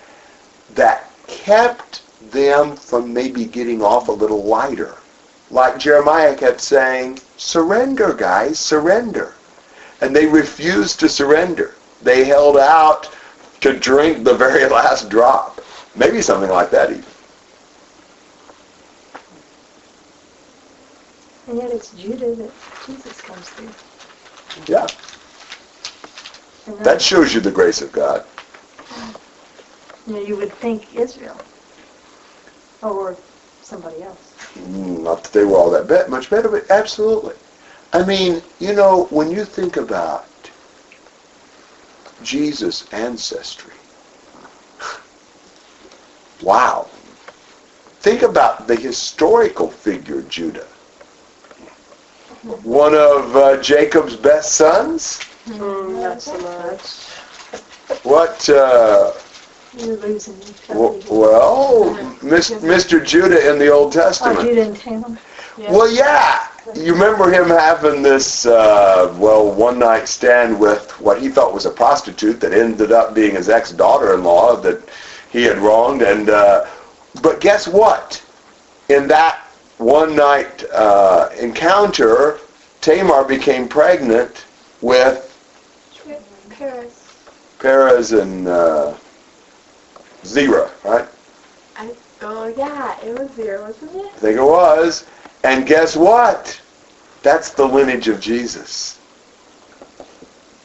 that 0.76 1.10
kept 1.28 2.02
them 2.32 2.76
from 2.76 3.14
maybe 3.14 3.46
getting 3.46 3.82
off 3.82 4.08
a 4.08 4.12
little 4.12 4.44
lighter. 4.44 4.96
Like 5.52 5.80
Jeremiah 5.80 6.36
kept 6.36 6.62
saying, 6.62 7.20
surrender, 7.38 8.14
guys, 8.14 8.60
surrender. 8.60 9.34
and 10.02 10.16
they 10.16 10.26
refused 10.28 11.00
to 11.02 11.10
surrender. 11.10 11.76
They 12.02 12.24
held 12.24 12.58
out 12.58 13.10
to 13.62 13.78
drink 13.78 14.24
the 14.24 14.34
very 14.36 14.66
last 14.70 15.10
drop. 15.10 15.62
Maybe 15.96 16.22
something 16.22 16.50
like 16.50 16.72
that 16.72 16.92
even. 16.92 17.04
And 21.50 21.58
yet 21.58 21.72
it's 21.72 21.92
Judah 21.92 22.36
that 22.36 22.54
Jesus 22.86 23.22
comes 23.24 23.50
through. 23.50 23.74
Yeah, 24.68 24.88
that 26.84 27.02
shows 27.02 27.34
you 27.34 27.42
the 27.42 27.52
grace 27.52 27.82
of 27.82 27.92
God. 27.92 28.26
You 30.06 30.14
know, 30.14 30.22
you 30.22 30.38
would 30.38 30.54
think 30.62 30.94
Israel. 30.94 31.44
Or 32.84 33.24
somebody 33.62 34.04
else. 34.04 34.36
Mm, 34.58 35.04
Not 35.04 35.24
that 35.24 35.34
they 35.34 35.44
were 35.46 35.58
all 35.58 35.72
that 35.72 35.88
bet 35.88 36.10
much 36.12 36.30
better, 36.30 36.50
but 36.50 36.70
absolutely. 36.72 37.36
I 37.94 38.06
mean, 38.06 38.44
you 38.60 38.74
know, 38.76 39.06
when 39.10 39.32
you 39.32 39.44
think 39.46 39.78
about 39.78 40.52
Jesus' 42.22 42.88
ancestry, 42.94 43.74
wow. 46.44 46.92
Think 48.02 48.22
about 48.24 48.68
the 48.68 48.76
historical 48.76 49.70
figure 49.72 50.22
Judah. 50.24 50.68
One 52.44 52.94
of 52.96 53.36
uh, 53.36 53.62
Jacob's 53.62 54.16
best 54.16 54.54
sons. 54.56 55.20
Mm, 55.48 56.02
not 56.02 56.22
so 56.22 56.38
much. 56.40 57.08
What? 58.04 58.48
Uh, 58.50 59.12
You're 59.78 59.98
losing 59.98 60.40
w- 60.68 61.02
well, 61.10 61.94
Mis- 62.22 62.52
Mr. 62.52 63.04
Judah 63.06 63.52
in 63.52 63.60
the 63.60 63.70
Old 63.70 63.92
Testament. 63.92 64.40
Oh. 64.40 64.44
Judah 64.44 64.64
and 64.68 64.76
Tamar. 64.76 65.18
Well, 65.58 65.92
yeah. 65.92 66.48
You 66.76 66.94
remember 66.94 67.30
him 67.30 67.50
having 67.50 68.02
this, 68.02 68.46
uh, 68.46 69.14
well, 69.18 69.52
one 69.52 69.80
night 69.80 70.08
stand 70.08 70.58
with 70.58 70.92
what 71.02 71.20
he 71.22 71.28
thought 71.28 71.54
was 71.54 71.66
a 71.66 71.72
prostitute 71.72 72.40
that 72.40 72.54
ended 72.54 72.92
up 72.94 73.14
being 73.14 73.36
his 73.36 73.50
ex 73.50 73.72
daughter-in-law 73.72 74.58
that 74.58 74.88
he 75.30 75.44
had 75.44 75.58
wronged. 75.58 76.04
And 76.04 76.30
uh, 76.30 76.68
but 77.22 77.42
guess 77.42 77.68
what? 77.68 78.24
In 78.88 79.08
that 79.10 79.42
one 79.80 80.16
night 80.16 80.66
uh, 80.72 81.30
encounter, 81.40 82.40
Tamar 82.82 83.24
became 83.24 83.68
pregnant 83.68 84.46
with 84.82 85.26
Paris. 86.50 87.06
Perez 87.60 88.12
and 88.12 88.48
uh, 88.48 88.94
Zerah, 90.26 90.70
right? 90.84 91.08
I, 91.78 91.92
oh 92.22 92.54
yeah, 92.58 93.00
it 93.02 93.18
was 93.18 93.30
there, 93.36 93.62
wasn't 93.62 93.96
it? 93.96 94.12
I 94.16 94.20
think 94.20 94.38
it 94.38 94.44
was. 94.44 95.06
And 95.44 95.66
guess 95.66 95.96
what? 95.96 96.62
That's 97.24 97.52
the 97.52 97.66
lineage 97.66 98.08
of 98.10 98.20
Jesus. 98.20 99.00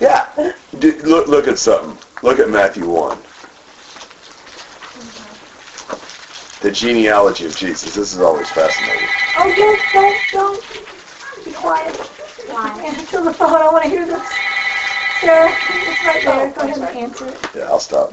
yeah. 0.00 0.54
D- 0.78 0.92
look, 1.02 1.28
look 1.28 1.48
at 1.48 1.58
something. 1.58 1.98
Look 2.22 2.38
at 2.38 2.48
Matthew 2.48 2.88
1. 2.88 3.18
The 6.62 6.70
genealogy 6.70 7.46
of 7.46 7.56
Jesus. 7.56 7.96
This 7.96 8.14
is 8.14 8.20
always 8.20 8.48
fascinating. 8.50 9.08
Oh, 9.36 9.52
don't, 9.56 9.80
don't, 9.92 10.20
don't. 10.30 11.44
Be 11.44 11.52
quiet. 11.52 11.96
Why? 12.46 12.80
Answer 12.86 13.24
the 13.24 13.34
phone. 13.34 13.50
I 13.50 13.68
want 13.68 13.82
to 13.82 13.90
hear 13.90 14.06
this. 14.06 14.28
Sarah, 15.20 15.50
it's 15.50 16.04
right 16.04 16.22
there. 16.24 16.50
Go 16.52 16.60
ahead 16.62 16.78
and 16.78 16.98
answer 16.98 17.26
it. 17.26 17.38
Yeah, 17.56 17.62
I'll 17.64 17.80
stop. 17.80 18.12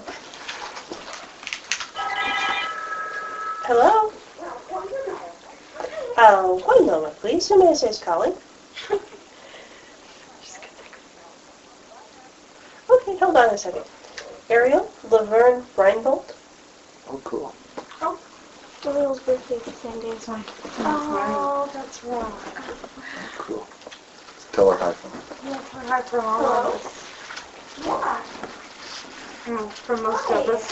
Hello? 3.65 4.11
Oh, 6.17 6.61
one 6.65 6.87
moment, 6.87 7.15
please. 7.17 7.47
Who 7.49 7.59
may 7.59 7.69
I 7.69 7.73
say 7.73 7.89
is 7.89 7.99
calling? 7.99 8.33
Okay, 12.91 13.15
hold 13.19 13.37
on 13.37 13.53
a 13.53 13.57
second. 13.57 13.83
Ariel, 14.49 14.91
Laverne 15.11 15.63
Reinbold. 15.75 16.33
Oh, 17.07 17.21
cool. 17.23 17.53
Oh. 18.01 18.19
Doyle's 18.81 19.19
birthday 19.21 19.55
is 19.55 19.63
the 19.65 19.73
same 19.73 20.01
day 20.01 20.15
as 20.15 20.27
mine. 20.27 20.45
Oh, 20.79 21.69
that's 21.73 22.03
wrong. 22.03 22.39
Cool. 23.39 23.67
Tell 24.53 24.71
her 24.71 24.77
hi 24.77 24.93
for 24.93 25.09
me. 25.09 25.15
Yeah, 25.43 25.59
it's 25.59 25.69
hard 25.69 26.05
for 26.09 26.21
all 26.21 26.45
of 26.45 26.75
us. 26.75 27.05
Yeah. 27.77 28.23
Mm, 29.47 29.71
For 29.85 29.97
most 29.97 30.29
of 30.31 30.47
us. 30.47 30.71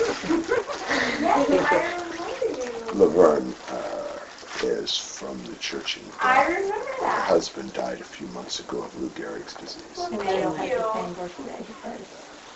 yeah, 1.21 1.43
Laverne 2.93 3.53
uh, 3.69 4.19
is 4.63 4.97
from 4.97 5.43
the 5.45 5.55
church 5.55 5.97
in 5.97 6.09
I 6.19 6.43
Her 6.43 6.53
remember 6.61 6.85
that. 7.01 7.27
husband 7.27 7.73
died 7.73 7.99
a 8.01 8.05
few 8.05 8.27
months 8.27 8.59
ago 8.59 8.83
of 8.83 8.95
Lou 8.95 9.09
Gehrig's 9.09 9.55
disease. 9.55 9.99
And 10.11 10.21
they 10.21 10.39
don't 10.41 10.55
have 10.55 10.69
the 10.69 10.93
same 10.93 11.13
birthday, 11.13 11.65
but 11.83 12.01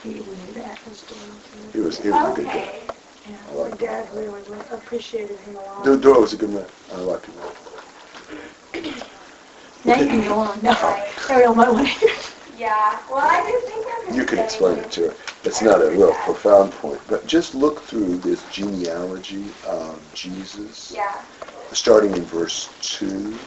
you 0.03 0.23
knew 0.25 0.53
that. 0.53 0.79
He 1.73 1.79
was, 1.81 1.97
he 1.99 2.09
was 2.09 2.23
a 2.23 2.33
good 2.35 2.45
guy. 2.45 2.87
Okay. 3.25 3.35
I 3.35 3.53
My 3.69 3.75
dad 3.75 4.13
really 4.13 4.41
appreciated 4.71 5.37
him 5.39 5.55
a 5.55 5.59
lot. 5.61 5.85
Do- 5.85 5.99
Doyle 5.99 6.21
was 6.21 6.33
a 6.33 6.37
good 6.37 6.49
man. 6.49 6.65
I 6.91 6.97
liked 6.97 7.27
him. 7.27 7.35
Now 9.83 9.99
you 9.99 10.07
can 10.07 10.21
go 10.27 10.35
on. 10.35 10.61
No, 10.61 10.75
Ariel 11.29 11.55
might 11.55 11.71
want 11.71 11.87
to 11.87 11.93
hear. 11.93 12.09
Yeah, 12.55 12.99
well, 13.09 13.25
I 13.27 13.41
do 13.49 13.59
think 13.67 13.87
I'm 14.07 14.15
You 14.15 14.25
can 14.25 14.37
explain 14.37 14.77
it 14.77 14.91
to 14.91 15.07
her. 15.07 15.15
It's 15.43 15.63
not 15.63 15.81
a 15.81 15.89
real 15.89 16.13
profound 16.13 16.71
point, 16.73 17.01
but 17.07 17.25
just 17.25 17.55
look 17.55 17.81
through 17.81 18.17
this 18.17 18.43
genealogy 18.43 19.55
of 19.63 19.99
Jesus, 20.13 20.91
Yeah. 20.95 21.23
starting 21.71 22.13
in 22.13 22.25
verse 22.25 22.69
2, 22.81 23.39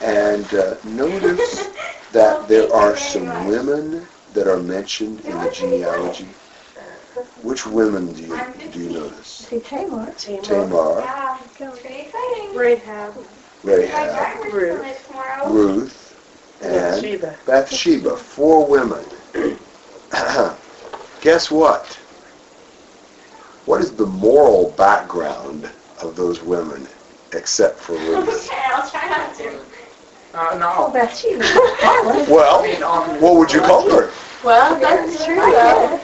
and 0.00 0.54
uh, 0.54 0.76
notice 0.84 1.68
that 2.12 2.46
there 2.46 2.72
are 2.72 2.96
some 2.96 3.48
women 3.48 4.06
that 4.34 4.46
are 4.46 4.58
mentioned 4.62 5.20
in 5.22 5.36
the 5.42 5.50
genealogy. 5.50 6.28
Which 7.42 7.66
women 7.66 8.12
do 8.12 8.22
you, 8.22 8.40
do 8.72 8.78
you 8.80 8.90
notice? 8.90 9.28
See, 9.28 9.60
Tamar. 9.60 10.12
Tamar. 10.18 10.42
Tamar, 10.42 11.00
Yeah, 11.00 11.38
it's 11.44 11.56
going 11.56 11.76
to 11.76 11.82
be 11.82 11.94
exciting. 11.94 12.54
Rahab. 12.54 13.26
Rahab, 13.62 14.52
Ruth. 14.52 15.06
tomorrow. 15.06 15.52
Ruth, 15.52 16.16
and 16.60 17.00
Sheba. 17.04 17.38
Bathsheba, 17.46 18.16
four 18.16 18.66
women. 18.66 19.04
Guess 21.20 21.50
what? 21.50 21.98
What 23.64 23.80
is 23.80 23.94
the 23.94 24.06
moral 24.06 24.70
background 24.72 25.70
of 26.02 26.16
those 26.16 26.42
women, 26.42 26.88
except 27.32 27.80
for 27.80 27.92
Ruth? 27.98 28.48
Okay, 28.50 28.62
I'll 28.72 28.90
try 28.90 29.08
not 29.08 29.34
to. 29.36 29.58
Uh, 29.58 29.64
Oh, 30.34 30.58
no. 30.58 30.90
Bathsheba. 30.92 31.42
Well, 32.30 32.62
what 33.20 33.34
would 33.36 33.52
you 33.52 33.60
call 33.60 33.90
her? 33.90 34.10
Well, 34.44 34.78
that's 34.78 35.24
true, 35.24 35.36
though. 35.36 36.00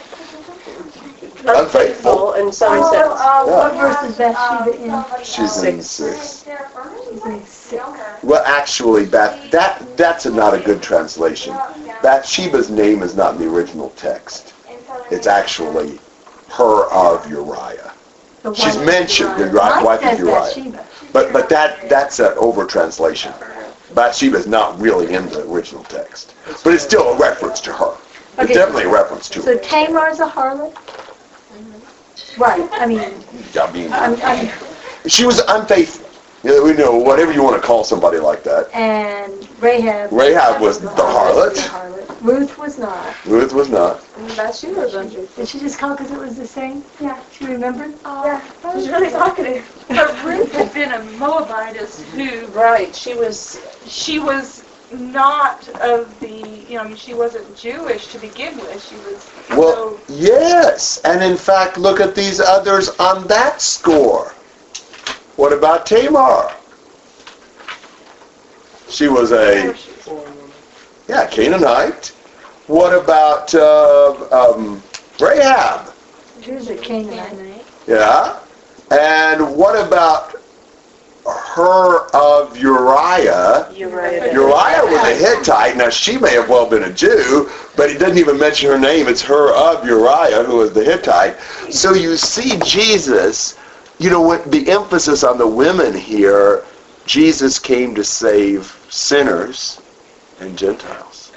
Unfaithful. 1.47 2.35
in 2.35 2.53
some 2.53 2.83
sense. 2.85 2.95
Oh, 2.95 3.45
oh 3.47 3.55
uh, 3.55 3.71
What 3.71 3.81
verse 3.81 4.11
is 4.11 4.17
Bathsheba 4.17 4.83
in? 4.83 5.25
She's 5.25 5.63
in 5.63 5.83
Six. 5.83 6.21
six. 6.21 6.45
She's 7.11 7.25
in 7.25 7.47
six. 7.47 7.85
Well, 8.23 8.43
actually, 8.47 9.07
Bath, 9.07 9.51
that 9.51 9.97
that's 9.97 10.27
a, 10.27 10.31
not 10.31 10.55
a 10.55 10.61
good 10.61 10.83
translation. 10.83 11.55
Bathsheba's 12.03 12.71
name 12.71 13.03
is 13.03 13.15
not 13.15 13.35
in 13.35 13.41
the 13.41 13.49
original 13.49 13.91
text. 13.91 14.55
It's 15.11 15.27
actually 15.27 15.99
her 16.49 16.87
of 16.91 17.29
Uriah. 17.31 17.93
She's 18.55 18.77
mentioned, 18.79 19.39
the 19.39 19.53
Mine 19.53 19.85
wife 19.85 20.03
of 20.03 20.11
says 20.11 20.19
Uriah. 20.19 20.41
Bathsheba. 20.41 20.87
But 21.13 21.33
but 21.33 21.49
that 21.49 21.89
that's 21.89 22.19
an 22.21 22.33
over 22.37 22.65
translation. 22.65 23.33
Bathsheba 23.95 24.37
is 24.37 24.47
not 24.47 24.79
really 24.81 25.13
in 25.15 25.29
the 25.29 25.49
original 25.49 25.85
text, 25.85 26.35
but 26.65 26.73
it's 26.75 26.85
still 26.85 27.13
a 27.13 27.19
reference 27.19 27.61
to 27.61 27.73
her. 27.73 27.97
It's 28.39 28.53
definitely 28.53 28.85
a 28.85 28.89
reference 28.89 29.29
to 29.31 29.43
So 29.43 29.53
her. 29.53 29.63
Tamar's 29.63 30.21
a 30.21 30.27
harlot? 30.27 30.75
Right, 32.39 32.69
I 32.73 32.87
mean, 32.87 33.01
I 33.61 33.73
mean, 33.73 33.93
I'm, 33.93 34.21
I'm, 34.23 34.51
she 35.09 35.25
was 35.25 35.41
unfaithful. 35.49 36.09
You 36.43 36.51
know, 36.51 36.63
we 36.65 36.73
know 36.75 36.97
whatever 36.97 37.33
you 37.33 37.43
want 37.43 37.61
to 37.61 37.67
call 37.67 37.85
somebody 37.85 38.19
like 38.19 38.43
that. 38.45 38.69
and 38.75 39.49
Rahab. 39.63 40.13
Rahab 40.13 40.61
was 40.61 40.79
the 40.81 40.89
harlot. 40.89 41.55
The 41.55 41.61
harlot. 41.63 42.21
Ruth 42.21 42.59
was 42.59 42.79
not. 42.79 43.15
Ruth 43.25 43.53
was 43.55 43.71
not. 43.71 44.01
Mm, 44.01 44.37
Bathsheba 44.37 44.81
was 44.81 44.95
under. 44.95 45.25
Did 45.25 45.49
she 45.49 45.59
just 45.59 45.79
call 45.79 45.97
because 45.97 46.11
it 46.11 46.19
was 46.19 46.37
the 46.37 46.47
same? 46.47 46.85
Yeah. 47.01 47.23
She 47.31 47.47
remembered? 47.47 47.95
Oh, 48.05 48.27
yeah, 48.27 48.53
I 48.63 48.75
was 48.75 48.89
really 48.89 49.11
talkative. 49.11 49.65
But 49.89 50.23
Ruth 50.25 50.53
had 50.53 50.75
been 50.75 50.93
a 50.93 50.99
Moabitess 51.19 52.03
who, 52.11 52.47
Right, 52.49 52.95
she 52.95 53.15
was, 53.15 53.59
she 53.87 54.19
was 54.19 54.64
not 54.93 55.69
of 55.81 56.19
the, 56.21 56.29
you 56.69 56.75
know, 56.75 56.83
I 56.83 56.89
mean, 56.89 56.97
she 56.97 57.15
wasn't 57.15 57.57
Jewish 57.57 58.09
to 58.09 58.19
begin 58.19 58.57
with. 58.59 58.83
She 58.85 58.97
was, 58.97 59.31
Well, 59.51 59.99
yes, 60.09 60.99
and 61.05 61.23
in 61.23 61.37
fact, 61.37 61.79
look 61.79 62.01
at 62.01 62.15
these 62.15 62.41
others 62.41 62.91
on 62.99 63.27
that 63.29 63.61
score. 63.61 64.33
What 65.37 65.53
about 65.53 65.87
Tamar? 65.87 66.53
She 68.89 69.09
was 69.09 69.33
a 69.33 69.73
Four 69.73 70.25
yeah 71.09 71.27
Canaanite. 71.27 72.09
What 72.67 72.93
about 72.93 73.55
uh, 73.55 74.29
um, 74.31 74.83
Rahab? 75.21 75.93
She 76.41 76.53
was 76.53 76.69
a 76.69 76.77
Canaanite. 76.77 77.65
Yeah, 77.87 78.39
and 78.91 79.57
what 79.57 79.75
about 79.87 80.35
her 81.27 82.07
of 82.15 82.57
Uriah. 82.57 83.73
Uriah. 83.75 84.33
Uriah 84.33 84.85
was 84.85 85.03
a 85.03 85.15
Hittite. 85.15 85.77
Now 85.77 85.89
she 85.89 86.19
may 86.19 86.35
have 86.35 86.49
well 86.49 86.69
been 86.69 86.85
a 86.85 86.93
Jew, 86.93 87.51
but 87.77 87.91
he 87.91 87.97
doesn't 87.97 88.19
even 88.19 88.39
mention 88.39 88.71
her 88.71 88.79
name. 88.79 89.09
It's 89.09 89.23
her 89.23 89.55
of 89.55 89.87
Uriah 89.87 90.45
who 90.45 90.57
was 90.57 90.73
the 90.73 90.85
Hittite. 90.85 91.41
So 91.73 91.95
you 91.95 92.17
see 92.17 92.59
Jesus, 92.65 93.59
you 93.99 94.11
know 94.11 94.21
what 94.21 94.51
the 94.51 94.69
emphasis 94.71 95.25
on 95.25 95.39
the 95.39 95.47
women 95.47 95.95
here, 95.95 96.65
Jesus 97.07 97.59
came 97.59 97.95
to 97.95 98.05
save 98.05 98.77
sinners 98.91 99.81
and 100.41 100.57
Gentiles. 100.59 101.33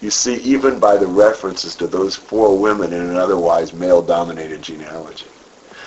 You 0.00 0.10
see, 0.10 0.36
even 0.36 0.78
by 0.78 0.96
the 0.96 1.06
references 1.06 1.74
to 1.76 1.88
those 1.88 2.14
four 2.14 2.56
women 2.56 2.92
in 2.92 3.00
an 3.00 3.16
otherwise 3.16 3.72
male-dominated 3.72 4.62
genealogy. 4.62 5.26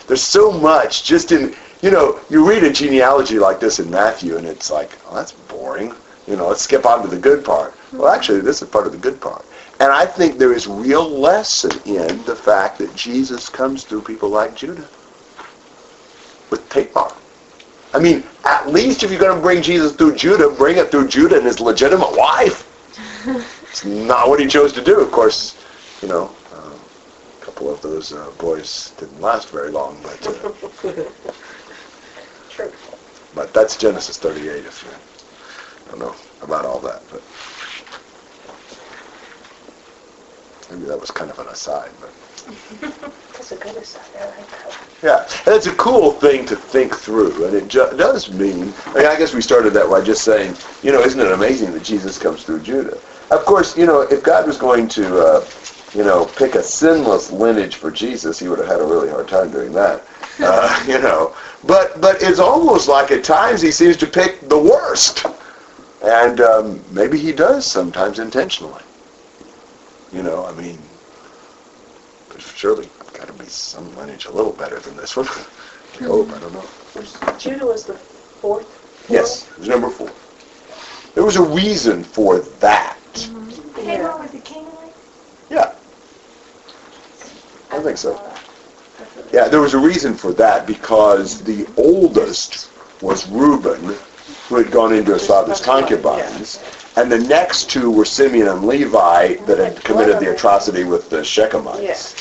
There's 0.07 0.21
so 0.21 0.51
much 0.51 1.05
just 1.05 1.31
in, 1.31 1.55
you 1.82 1.89
know, 1.89 2.19
you 2.29 2.47
read 2.47 2.63
a 2.63 2.71
genealogy 2.71 3.39
like 3.39 3.59
this 3.59 3.79
in 3.79 3.89
Matthew 3.89 4.38
and 4.38 4.45
it's 4.45 4.69
like, 4.69 4.97
oh, 5.07 5.15
that's 5.15 5.32
boring. 5.32 5.93
You 6.27 6.36
know, 6.36 6.47
let's 6.47 6.61
skip 6.61 6.86
on 6.86 7.01
to 7.01 7.07
the 7.07 7.17
good 7.17 7.43
part. 7.43 7.73
Well, 7.91 8.07
actually, 8.07 8.41
this 8.41 8.61
is 8.61 8.69
part 8.69 8.86
of 8.86 8.91
the 8.91 8.99
good 8.99 9.19
part. 9.19 9.43
And 9.79 9.91
I 9.91 10.05
think 10.05 10.38
there 10.38 10.53
is 10.53 10.67
real 10.67 11.09
lesson 11.09 11.71
in 11.86 12.23
the 12.25 12.36
fact 12.36 12.77
that 12.77 12.95
Jesus 12.95 13.49
comes 13.49 13.84
through 13.84 14.03
people 14.03 14.29
like 14.29 14.55
Judah 14.55 14.88
with 16.51 16.67
Tamar. 16.69 17.11
I 17.93 17.99
mean, 17.99 18.23
at 18.45 18.69
least 18.69 19.03
if 19.03 19.09
you're 19.09 19.19
going 19.19 19.36
to 19.36 19.41
bring 19.41 19.63
Jesus 19.63 19.93
through 19.93 20.15
Judah, 20.15 20.49
bring 20.49 20.77
it 20.77 20.91
through 20.91 21.07
Judah 21.07 21.38
and 21.38 21.45
his 21.45 21.59
legitimate 21.59 22.15
wife. 22.15 22.67
it's 23.63 23.84
not 23.84 24.29
what 24.29 24.39
he 24.39 24.47
chose 24.47 24.71
to 24.73 24.84
do. 24.84 24.99
Of 24.99 25.11
course, 25.11 25.57
you 26.03 26.07
know, 26.07 26.29
um, 26.53 26.73
a 27.41 27.45
couple 27.45 27.69
of 27.73 27.82
those 27.82 28.13
uh, 28.13 28.29
boys 28.38 28.93
didn't 28.97 29.19
last 29.19 29.49
very 29.49 29.71
long, 29.71 29.97
but 30.03 30.27
uh. 30.86 31.03
but 33.36 33.53
that's 33.53 33.77
Genesis 33.77 34.17
38. 34.17 34.65
If 34.65 34.84
you 34.84 34.91
don't 35.89 35.99
know 35.99 36.15
about 36.41 36.65
all 36.65 36.79
that, 36.82 37.03
but 37.09 37.21
maybe 40.69 40.86
that 40.86 40.99
was 40.99 41.11
kind 41.11 41.32
of 41.32 41.39
an 41.39 41.47
aside, 41.47 41.91
but. 41.99 42.13
That's 43.34 43.51
a 43.53 43.55
good 43.55 43.75
aside. 43.77 44.01
I 44.19 44.25
like 44.25 44.49
that. 44.49 44.77
Yeah, 45.03 45.27
and 45.47 45.55
it's 45.55 45.65
a 45.65 45.75
cool 45.75 46.11
thing 46.11 46.45
to 46.45 46.55
think 46.55 46.95
through, 46.95 47.45
and 47.45 47.55
it 47.55 47.67
ju- 47.67 47.89
does 47.97 48.32
mean. 48.32 48.71
I, 48.88 48.93
mean, 48.93 49.05
I 49.07 49.17
guess 49.17 49.34
we 49.34 49.41
started 49.41 49.71
that 49.73 49.89
by 49.89 50.01
just 50.01 50.23
saying, 50.23 50.55
you 50.84 50.91
know, 50.91 51.01
isn't 51.01 51.19
it 51.19 51.32
amazing 51.32 51.73
that 51.73 51.84
Jesus 51.84 52.19
comes 52.19 52.43
through 52.43 52.61
Judah? 52.61 52.99
Of 53.32 53.45
course, 53.45 53.75
you 53.75 53.88
know, 53.88 54.01
if 54.01 54.21
God 54.23 54.45
was 54.45 54.57
going 54.57 54.88
to, 54.89 55.19
uh, 55.19 55.45
you 55.95 56.03
know, 56.03 56.25
pick 56.36 56.55
a 56.55 56.61
sinless 56.61 57.32
lineage 57.32 57.75
for 57.75 57.89
Jesus, 57.89 58.38
he 58.38 58.47
would 58.47 58.59
have 58.59 58.67
had 58.67 58.79
a 58.79 58.86
really 58.86 59.09
hard 59.09 59.27
time 59.27 59.51
doing 59.51 59.73
that. 59.73 60.05
Uh, 60.39 60.84
you 60.88 60.97
know, 60.99 61.36
but 61.66 61.99
but 62.01 62.22
it's 62.22 62.39
almost 62.39 62.88
like 62.88 63.12
at 63.12 63.24
times 63.24 63.62
he 63.62 63.72
seems 63.72 63.97
to 63.97 64.07
pick 64.07 64.47
the 64.49 64.57
worst, 64.57 65.26
and 66.01 66.41
um, 66.41 66.84
maybe 66.91 67.18
he 67.18 67.32
does 67.32 67.66
sometimes 67.66 68.20
intentionally. 68.20 68.84
You 70.12 70.24
know, 70.24 70.45
I 70.45 70.53
mean, 70.53 70.80
but 72.30 72.41
surely 72.41 72.89
got 73.14 73.28
to 73.28 73.34
be 73.34 73.45
some 73.45 73.95
lineage 73.95 74.26
a 74.26 74.32
little 74.32 74.51
better 74.51 74.80
than 74.80 74.97
this 74.97 75.16
one. 75.16 75.28
I 75.99 76.03
hope. 76.05 76.32
I 76.32 76.39
don't 76.39 76.53
know. 76.53 76.66
Judah 77.38 77.66
was 77.66 77.86
the 77.86 77.93
fourth. 77.93 79.07
Yes, 79.09 79.49
it 79.51 79.59
was 79.59 79.68
number 79.68 79.89
four. 79.89 80.09
There 81.14 81.24
was 81.24 81.36
a 81.36 81.43
reason 81.43 82.03
for 82.03 82.39
that. 82.39 82.97
Tamar 83.76 84.18
was 84.18 84.34
a 84.34 84.39
Canaanite? 84.39 84.93
Yeah, 85.49 85.76
I 87.72 87.80
think 87.82 87.97
so. 87.97 88.30
Yeah, 89.32 89.47
there 89.47 89.61
was 89.61 89.73
a 89.73 89.79
reason 89.79 90.13
for 90.13 90.34
that 90.34 90.67
because 90.67 91.41
the 91.41 91.67
oldest 91.77 92.69
was 93.01 93.27
Reuben, 93.29 93.95
who 94.47 94.55
had 94.55 94.71
gone 94.71 94.93
into 94.93 95.13
his 95.13 95.25
father's 95.25 95.61
concubines, 95.61 96.59
and 96.97 97.11
the 97.11 97.19
next 97.19 97.69
two 97.69 97.89
were 97.89 98.05
Simeon 98.05 98.49
and 98.49 98.65
Levi 98.65 99.36
that 99.45 99.57
had 99.57 99.84
committed 99.84 100.19
the 100.19 100.34
atrocity 100.34 100.84
with 100.84 101.09
the 101.09 101.21
Shechemites. 101.21 101.82
Yes. 101.82 102.13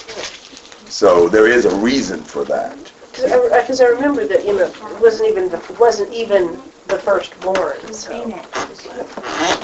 So 0.88 1.28
there 1.28 1.46
is 1.46 1.64
a 1.64 1.74
reason 1.76 2.22
for 2.22 2.44
that. 2.44 2.76
Because 3.10 3.80
I, 3.80 3.86
remember 3.86 4.26
that 4.26 4.46
you 4.46 4.56
know 4.56 4.66
it 4.66 5.00
wasn't 5.00 5.30
even 5.30 5.48
the 5.48 5.76
wasn't 5.78 6.12
even 6.12 6.62
the 6.86 6.98
firstborn. 6.98 7.92
So. 7.92 8.12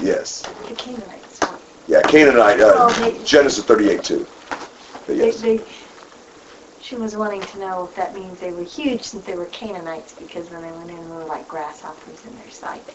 Yes. 0.02 0.42
the 0.68 0.74
Canaanites. 0.74 1.40
Yeah, 1.88 2.02
Canaanite, 2.02 2.60
uh, 2.60 3.24
Genesis 3.24 3.64
38 3.64 4.02
too. 4.02 4.26
But 4.48 5.06
They, 5.06 5.16
yes. 5.16 5.40
they, 5.40 5.60
she 6.86 6.94
was 6.94 7.16
wanting 7.16 7.40
to 7.40 7.58
know 7.58 7.88
if 7.88 7.96
that 7.96 8.14
means 8.14 8.38
they 8.38 8.52
were 8.52 8.62
huge 8.62 9.02
since 9.02 9.24
they 9.24 9.34
were 9.34 9.46
Canaanites 9.46 10.14
because 10.16 10.50
when 10.50 10.62
they 10.62 10.70
went 10.70 10.88
in, 10.90 10.96
they 10.96 11.02
were 11.02 11.24
like 11.24 11.48
grasshoppers 11.48 12.24
in 12.24 12.36
their 12.36 12.50
sight. 12.50 12.94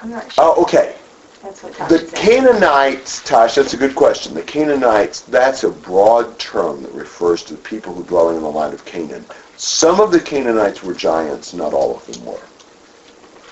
I'm 0.00 0.10
not 0.10 0.30
sure. 0.30 0.44
Oh, 0.44 0.62
okay. 0.62 0.96
That's 1.42 1.62
what 1.62 1.72
The 1.72 1.78
Tasha 1.78 2.10
said. 2.10 2.18
Canaanites, 2.18 3.22
Tosh, 3.24 3.54
that's 3.54 3.72
a 3.72 3.78
good 3.78 3.94
question. 3.94 4.34
The 4.34 4.42
Canaanites, 4.42 5.22
that's 5.22 5.64
a 5.64 5.70
broad 5.70 6.38
term 6.38 6.82
that 6.82 6.92
refers 6.92 7.42
to 7.44 7.54
the 7.54 7.62
people 7.62 7.94
who 7.94 8.04
dwelling 8.04 8.36
in 8.36 8.42
the 8.42 8.50
land 8.50 8.74
of 8.74 8.84
Canaan. 8.84 9.24
Some 9.56 9.98
of 9.98 10.12
the 10.12 10.20
Canaanites 10.20 10.82
were 10.82 10.94
giants, 10.94 11.54
not 11.54 11.72
all 11.72 11.96
of 11.96 12.06
them 12.06 12.26
were. 12.26 12.42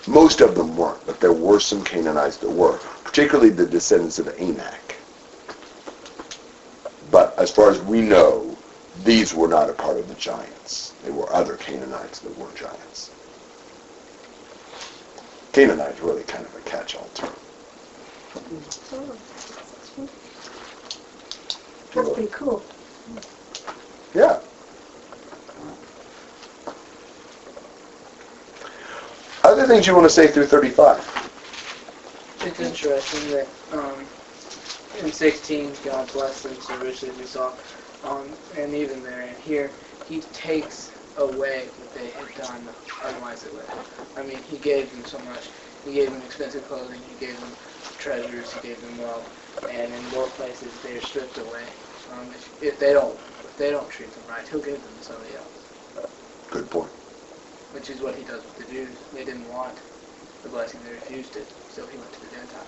Most 0.07 0.43
of 0.43 0.55
them 0.55 0.77
weren't, 0.77 1.05
but 1.07 1.21
there 1.21 1.33
were 1.33 1.59
some 1.59 1.83
Canaanites 1.85 2.37
that 2.39 2.51
were, 2.51 2.79
particularly 3.05 3.51
the 3.51 3.67
descendants 3.67 4.19
of 4.19 4.29
Anak. 4.39 4.97
But 7.11 7.37
as 7.39 7.51
far 7.51 7.71
as 7.71 7.81
we 7.83 8.03
know, 8.03 8.50
these 9.05 9.35
were 9.35 9.49
not 9.49 9.71
a 9.71 9.73
part 9.73 9.99
of 9.99 10.09
the 10.09 10.15
giants. 10.15 10.95
They 11.03 11.11
were 11.11 11.33
other 11.33 11.57
Canaanites 11.57 12.21
that 12.21 12.37
were 12.37 12.53
giants. 12.53 13.11
Canaanite 15.53 15.95
is 15.95 16.01
really 16.01 16.23
kind 16.25 16.47
of 16.47 16.55
a 16.55 16.61
catch-all 16.61 17.09
term. 17.15 17.33
That's 21.95 22.11
pretty 22.15 22.29
cool. 22.29 22.65
Yeah. 24.15 24.41
Other 29.43 29.67
things 29.67 29.87
you 29.87 29.95
want 29.95 30.05
to 30.05 30.11
say 30.11 30.29
through 30.29 30.47
35? 30.47 31.31
It's 32.43 32.61
interesting 32.61 33.31
that 33.31 33.49
um, 33.73 34.07
in 34.99 35.13
16, 35.13 35.73
God 35.85 36.13
blessed 36.13 36.45
them 36.45 36.61
so 36.61 36.79
richly, 36.79 37.09
as 37.11 37.17
we 37.19 37.25
saw, 37.25 37.53
um, 38.03 38.37
and 38.57 38.75
even 38.75 39.03
there 39.03 39.21
and 39.23 39.39
here, 39.39 39.73
He 40.07 40.21
takes 40.21 40.93
away 41.17 41.69
what 41.77 41.93
they 41.93 42.11
had 42.11 42.33
done 42.35 42.69
otherwise 43.03 43.43
they 43.43 43.51
would. 43.51 43.67
I 44.17 44.23
mean, 44.23 44.43
He 44.43 44.59
gave 44.59 44.91
them 44.91 45.05
so 45.05 45.19
much. 45.21 45.51
He 45.85 45.93
gave 45.93 46.11
them 46.13 46.23
expensive 46.23 46.67
clothing. 46.67 47.03
He 47.03 47.15
gave 47.15 47.41
them 47.41 47.57
treasures. 47.99 48.53
He 48.53 48.61
gave 48.69 48.81
them 48.81 48.99
wealth. 48.99 49.29
And 49.71 49.93
in 49.95 50.03
more 50.11 50.27
places, 50.29 50.73
they're 50.83 51.01
stripped 51.01 51.39
away. 51.39 51.65
Um, 52.11 52.33
if, 52.33 52.51
if 52.61 52.79
they 52.79 52.93
don't, 52.93 53.19
if 53.45 53.57
they 53.57 53.71
don't 53.71 53.89
treat 53.91 54.13
them 54.13 54.25
right, 54.29 54.47
He'll 54.49 54.61
give 54.61 54.83
them 54.83 54.97
to 54.97 55.03
somebody 55.03 55.35
else, 55.35 55.65
Good 56.51 56.71
point. 56.71 56.91
which 57.73 57.91
is 57.91 58.01
what 58.03 58.17
He 58.17 58.25
does 58.25 58.45
with 58.45 58.57
the 58.57 58.65
Jews. 58.65 58.99
They 59.13 59.25
didn't 59.25 59.49
want 59.49 59.83
the 60.43 60.49
blessing; 60.49 60.83
they 60.83 60.91
refused 60.91 61.37
it. 61.37 61.53
So 61.69 61.87
He 61.87 61.99
went 61.99 62.13
to 62.15 62.21
the 62.23 62.29
Gentiles. 62.29 62.67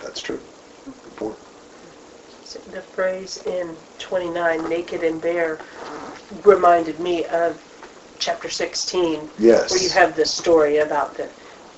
That's 0.00 0.20
true. 0.20 0.40
Good 1.02 1.16
point. 1.16 1.38
The 2.70 2.82
phrase 2.92 3.38
in 3.46 3.76
29, 3.98 4.68
naked 4.68 5.02
and 5.02 5.20
bare, 5.20 5.60
reminded 6.44 7.00
me 7.00 7.24
of 7.24 7.58
chapter 8.18 8.50
16, 8.50 9.30
Yes. 9.38 9.70
where 9.70 9.82
you 9.82 9.88
have 9.88 10.14
this 10.14 10.30
story 10.30 10.78
about 10.78 11.16
the, 11.16 11.30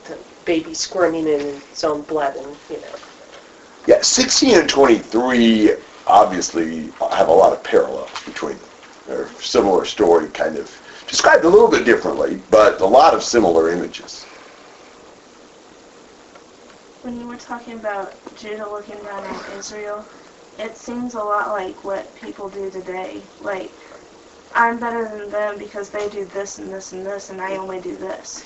the 0.04 0.18
baby 0.44 0.74
squirming 0.74 1.28
in 1.28 1.62
its 1.70 1.84
own 1.84 2.02
blood 2.02 2.36
and, 2.36 2.58
you 2.68 2.80
know. 2.80 2.94
Yeah, 3.86 4.02
16 4.02 4.58
and 4.60 4.68
23 4.68 5.72
obviously 6.08 6.92
have 7.12 7.28
a 7.28 7.32
lot 7.32 7.52
of 7.52 7.62
parallels 7.62 8.22
between 8.24 8.58
them. 8.58 8.68
They're 9.06 9.30
similar 9.38 9.84
story, 9.84 10.28
kind 10.30 10.56
of 10.58 10.68
described 11.06 11.44
a 11.44 11.48
little 11.48 11.70
bit 11.70 11.84
differently, 11.84 12.42
but 12.50 12.80
a 12.80 12.86
lot 12.86 13.14
of 13.14 13.22
similar 13.22 13.70
images. 13.70 14.26
when 17.02 17.20
you 17.20 17.28
were 17.28 17.36
talking 17.36 17.74
about 17.74 18.14
Judah 18.34 18.68
looking 18.68 19.00
down 19.04 19.24
on 19.24 19.56
Israel, 19.56 20.04
it 20.58 20.76
seems 20.76 21.14
a 21.14 21.18
lot 21.20 21.50
like 21.50 21.84
what 21.84 22.14
people 22.14 22.48
do 22.48 22.70
today. 22.70 23.22
Like, 23.38 23.76
I'm 24.54 24.78
better 24.78 25.08
than 25.08 25.30
them 25.30 25.58
because 25.58 25.90
they 25.90 26.08
do 26.08 26.24
this 26.26 26.58
and 26.58 26.72
this 26.72 26.92
and 26.92 27.06
this, 27.06 27.30
and 27.30 27.40
I 27.42 27.56
only 27.56 27.80
do 27.80 27.96
this. 27.96 28.44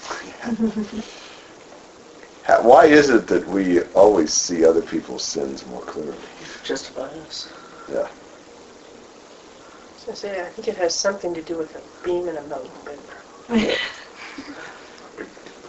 Ha- 2.44 2.62
Why 2.62 2.86
is 2.86 3.10
it 3.10 3.26
that 3.28 3.46
we 3.46 3.82
always 3.94 4.32
see 4.32 4.64
other 4.64 4.82
people's 4.82 5.24
sins 5.24 5.66
more 5.66 5.82
clearly? 5.82 6.18
Just 6.64 6.90
about 6.90 7.12
us. 7.12 7.48
Yeah. 7.90 8.08
So 9.96 10.12
I 10.12 10.14
say, 10.14 10.40
I 10.40 10.50
think 10.50 10.68
it 10.68 10.76
has 10.78 10.94
something 10.98 11.34
to 11.34 11.42
do 11.42 11.56
with 11.58 11.74
a 11.74 11.82
beam 12.02 12.28
in 12.28 12.36
a 12.36 12.42
mountain. 12.42 12.72
But 12.84 12.98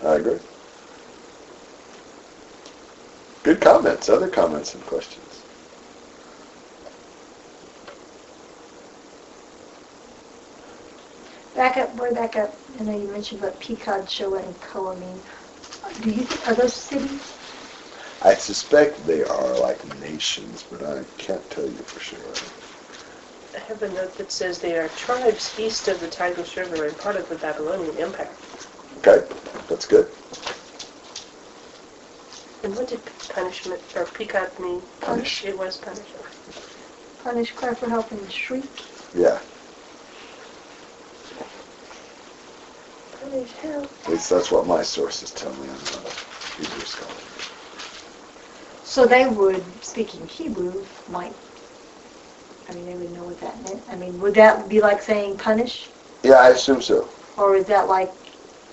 I 0.04 0.16
agree. 0.16 0.40
Good 3.44 3.62
comments. 3.62 4.10
Other 4.10 4.30
comments 4.30 4.74
and 4.74 4.86
questions? 4.86 5.31
Back 11.62 11.78
up, 11.78 11.96
boy, 11.96 12.10
back 12.10 12.36
up. 12.38 12.58
I 12.80 12.84
know 12.84 13.00
you 13.00 13.08
mentioned 13.08 13.40
what 13.40 13.60
Pekod, 13.60 14.10
Shoa, 14.10 14.40
and 14.40 14.60
Koa 14.62 14.96
mean. 14.96 15.22
Do 16.02 16.10
you, 16.10 16.24
think, 16.24 16.48
are 16.48 16.56
those 16.56 16.74
cities? 16.74 17.38
I 18.24 18.34
suspect 18.34 19.06
they 19.06 19.22
are 19.22 19.56
like 19.60 20.00
nations, 20.00 20.66
but 20.72 20.82
I 20.82 21.04
can't 21.20 21.48
tell 21.52 21.68
you 21.68 21.78
for 21.78 22.00
sure. 22.00 22.34
I 23.56 23.60
have 23.68 23.84
a 23.84 23.90
note 23.90 24.16
that 24.16 24.32
says 24.32 24.58
they 24.58 24.76
are 24.76 24.88
tribes 24.88 25.54
east 25.60 25.88
of 25.88 26.00
the 26.00 26.08
Tigris 26.08 26.58
River 26.58 26.86
and 26.86 26.98
part 26.98 27.16
of 27.16 27.30
the 27.30 27.36
Babylonian 27.36 27.96
Empire. 27.96 28.34
Okay, 28.98 29.24
that's 29.70 29.86
good. 29.86 30.08
And 32.64 32.76
what 32.76 32.88
did 32.88 33.02
punishment, 33.30 33.84
or 33.96 34.06
Pekod 34.06 34.58
mean? 34.60 34.82
Punish. 35.00 35.46
It 35.46 35.56
was 35.56 35.78
punishment. 35.78 36.26
Punish, 37.20 37.52
cry 37.52 37.76
for 37.76 37.88
help, 37.88 38.12
and 38.12 38.32
shriek. 38.32 38.66
Yeah, 39.14 39.38
Punish, 41.32 41.38
help. 41.38 43.11
At 43.22 44.10
least 44.10 44.30
that's 44.30 44.52
what 44.52 44.66
my 44.66 44.82
sources 44.82 45.32
tell 45.32 45.54
me. 45.54 45.70
I'm 45.70 45.76
not 45.76 46.06
a 46.06 46.58
Hebrew 46.58 46.86
scholar. 46.86 47.14
So 48.84 49.06
they 49.06 49.28
would, 49.28 49.64
speaking 49.84 50.28
Hebrew, 50.28 50.84
might, 51.08 51.36
I 52.68 52.74
mean, 52.74 52.86
they 52.86 52.96
would 52.96 53.12
know 53.12 53.24
what 53.24 53.40
that 53.40 53.62
meant. 53.62 53.84
I 53.88 53.96
mean, 53.96 54.20
would 54.20 54.34
that 54.36 54.68
be 54.68 54.82
like 54.82 55.02
saying 55.02 55.38
punish? 55.38 55.92
Yeah, 56.24 56.34
I 56.34 56.50
assume 56.50 56.82
so. 56.82 57.10
Or 57.38 57.56
is 57.56 57.66
that 57.66 57.88
like 57.88 58.12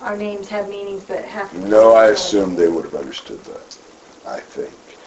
our 0.01 0.17
names 0.17 0.49
have 0.49 0.67
meanings 0.67 1.05
but 1.05 1.23
have 1.25 1.51
to 1.51 1.59
No, 1.67 1.93
I 1.93 2.07
assume 2.07 2.55
they 2.55 2.67
would 2.67 2.85
have 2.85 2.95
understood 2.95 3.43
that. 3.45 3.77
I 4.25 4.39
think. 4.39 4.97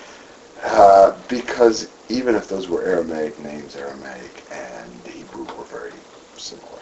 Uh, 0.62 1.18
because 1.28 1.90
even 2.09 2.34
if 2.34 2.49
those 2.49 2.68
were 2.68 2.84
Aramaic 2.84 3.38
names, 3.38 3.74
Aramaic 3.74 4.45
and 4.51 5.07
Hebrew 5.07 5.45
were 5.57 5.64
very 5.64 5.95
similar. 6.36 6.81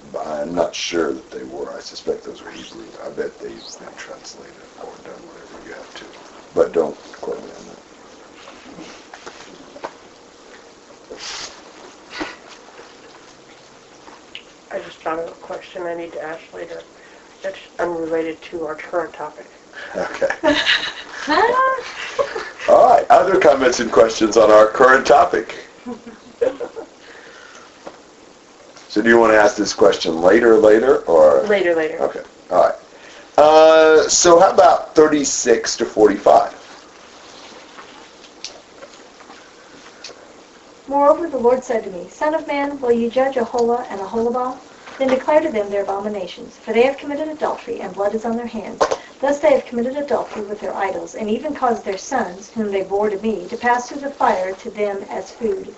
So, 0.00 0.08
but 0.12 0.26
I'm 0.26 0.54
not 0.54 0.74
sure 0.74 1.12
that 1.12 1.30
they 1.30 1.44
were. 1.44 1.76
I 1.76 1.80
suspect 1.80 2.24
those 2.24 2.42
were 2.42 2.50
Hebrew. 2.50 2.92
I 3.04 3.10
bet 3.10 3.38
they've 3.38 3.64
been 3.78 3.94
translated 3.96 4.54
or 4.82 4.98
done 5.04 5.26
whatever 5.26 5.62
you 5.64 5.72
have 5.74 5.92
to. 5.94 6.06
But 6.54 6.72
don't 6.72 6.96
quote 7.12 7.44
me 7.44 7.50
on 7.52 7.66
that. 7.66 7.82
I 14.70 14.78
just 14.80 15.02
thought 15.02 15.18
of 15.18 15.28
a 15.28 15.34
question 15.34 15.82
I 15.82 15.94
need 15.94 16.12
to 16.12 16.22
ask 16.22 16.52
later. 16.52 16.84
That's 17.42 17.58
unrelated 17.78 18.42
to 18.42 18.64
our 18.64 18.76
current 18.76 19.14
topic. 19.14 19.50
Okay. 19.96 20.28
All 22.68 22.86
right. 22.86 23.06
Other 23.10 23.38
comments 23.40 23.80
and 23.80 23.90
questions 23.90 24.36
on 24.36 24.50
our 24.50 24.68
current 24.68 25.06
topic? 25.06 25.68
So 28.98 29.04
do 29.04 29.10
you 29.10 29.18
want 29.20 29.32
to 29.32 29.38
ask 29.38 29.56
this 29.56 29.74
question 29.74 30.20
later, 30.22 30.56
later, 30.56 31.02
or? 31.04 31.46
Later, 31.46 31.72
later. 31.76 32.00
Okay, 32.00 32.22
all 32.50 32.64
right. 32.64 32.74
Uh, 33.38 34.08
so 34.08 34.40
how 34.40 34.50
about 34.50 34.96
36 34.96 35.76
to 35.76 35.84
45? 35.84 36.52
Moreover, 40.88 41.30
the 41.30 41.38
Lord 41.38 41.62
said 41.62 41.84
to 41.84 41.90
me, 41.90 42.08
Son 42.08 42.34
of 42.34 42.44
man, 42.48 42.80
will 42.80 42.90
you 42.90 43.08
judge 43.08 43.36
Aholah 43.36 43.86
and 43.88 44.00
Aholibah? 44.00 44.58
Then 44.98 45.06
declare 45.06 45.42
to 45.42 45.52
them 45.52 45.70
their 45.70 45.84
abominations, 45.84 46.56
for 46.56 46.72
they 46.72 46.82
have 46.82 46.98
committed 46.98 47.28
adultery, 47.28 47.78
and 47.78 47.94
blood 47.94 48.16
is 48.16 48.24
on 48.24 48.36
their 48.36 48.48
hands. 48.48 48.80
Thus 49.20 49.38
they 49.38 49.52
have 49.52 49.64
committed 49.64 49.96
adultery 49.96 50.42
with 50.42 50.58
their 50.58 50.74
idols, 50.74 51.14
and 51.14 51.30
even 51.30 51.54
caused 51.54 51.84
their 51.84 51.98
sons, 51.98 52.50
whom 52.50 52.72
they 52.72 52.82
bore 52.82 53.10
to 53.10 53.18
me, 53.20 53.46
to 53.46 53.56
pass 53.56 53.88
through 53.88 54.00
the 54.00 54.10
fire 54.10 54.52
to 54.54 54.70
them 54.72 55.04
as 55.08 55.30
food. 55.30 55.72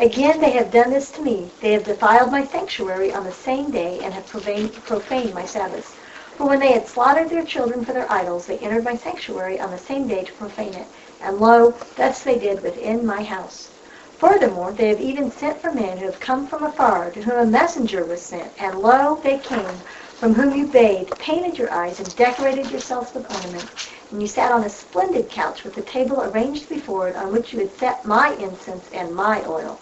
Again 0.00 0.40
they 0.40 0.52
have 0.52 0.70
done 0.70 0.88
this 0.88 1.10
to 1.10 1.22
me. 1.22 1.52
They 1.60 1.72
have 1.72 1.84
defiled 1.84 2.32
my 2.32 2.42
sanctuary 2.42 3.12
on 3.12 3.22
the 3.22 3.32
same 3.32 3.70
day, 3.70 4.00
and 4.00 4.14
have 4.14 4.26
profaned, 4.30 5.34
my 5.34 5.44
Sabbaths. 5.44 5.94
For 6.38 6.46
when 6.46 6.58
they 6.58 6.72
had 6.72 6.88
slaughtered 6.88 7.28
their 7.28 7.44
children 7.44 7.84
for 7.84 7.92
their 7.92 8.10
idols, 8.10 8.46
they 8.46 8.56
entered 8.60 8.82
my 8.82 8.94
sanctuary 8.94 9.60
on 9.60 9.70
the 9.70 9.76
same 9.76 10.06
day 10.08 10.24
to 10.24 10.32
profane 10.32 10.74
it. 10.74 10.88
And 11.20 11.38
lo, 11.38 11.74
thus 11.96 12.22
they 12.22 12.38
did 12.38 12.62
within 12.62 13.04
my 13.04 13.22
house. 13.22 13.72
Furthermore, 14.16 14.72
they 14.72 14.88
have 14.88 15.00
even 15.00 15.30
sent 15.30 15.60
for 15.60 15.72
men 15.72 15.98
who 15.98 16.06
have 16.06 16.20
come 16.20 16.46
from 16.46 16.64
afar, 16.64 17.10
to 17.10 17.22
whom 17.22 17.38
a 17.38 17.46
messenger 17.46 18.04
was 18.06 18.22
sent. 18.22 18.52
And 18.58 18.78
lo, 18.80 19.20
they 19.22 19.38
came, 19.38 19.82
from 20.18 20.34
whom 20.34 20.54
you 20.54 20.66
bathed, 20.66 21.18
painted 21.18 21.58
your 21.58 21.72
eyes, 21.72 22.00
and 22.00 22.16
decorated 22.16 22.70
yourselves 22.70 23.12
with 23.14 23.30
ornaments. 23.30 23.88
And 24.10 24.20
you 24.20 24.26
sat 24.28 24.50
on 24.50 24.64
a 24.64 24.68
splendid 24.70 25.30
couch 25.30 25.64
with 25.64 25.76
a 25.76 25.82
table 25.82 26.22
arranged 26.22 26.68
before 26.70 27.08
it, 27.08 27.16
on 27.16 27.32
which 27.32 27.52
you 27.52 27.60
had 27.60 27.72
set 27.72 28.04
my 28.04 28.34
incense 28.34 28.88
and 28.92 29.14
my 29.14 29.44
oil. 29.46 29.78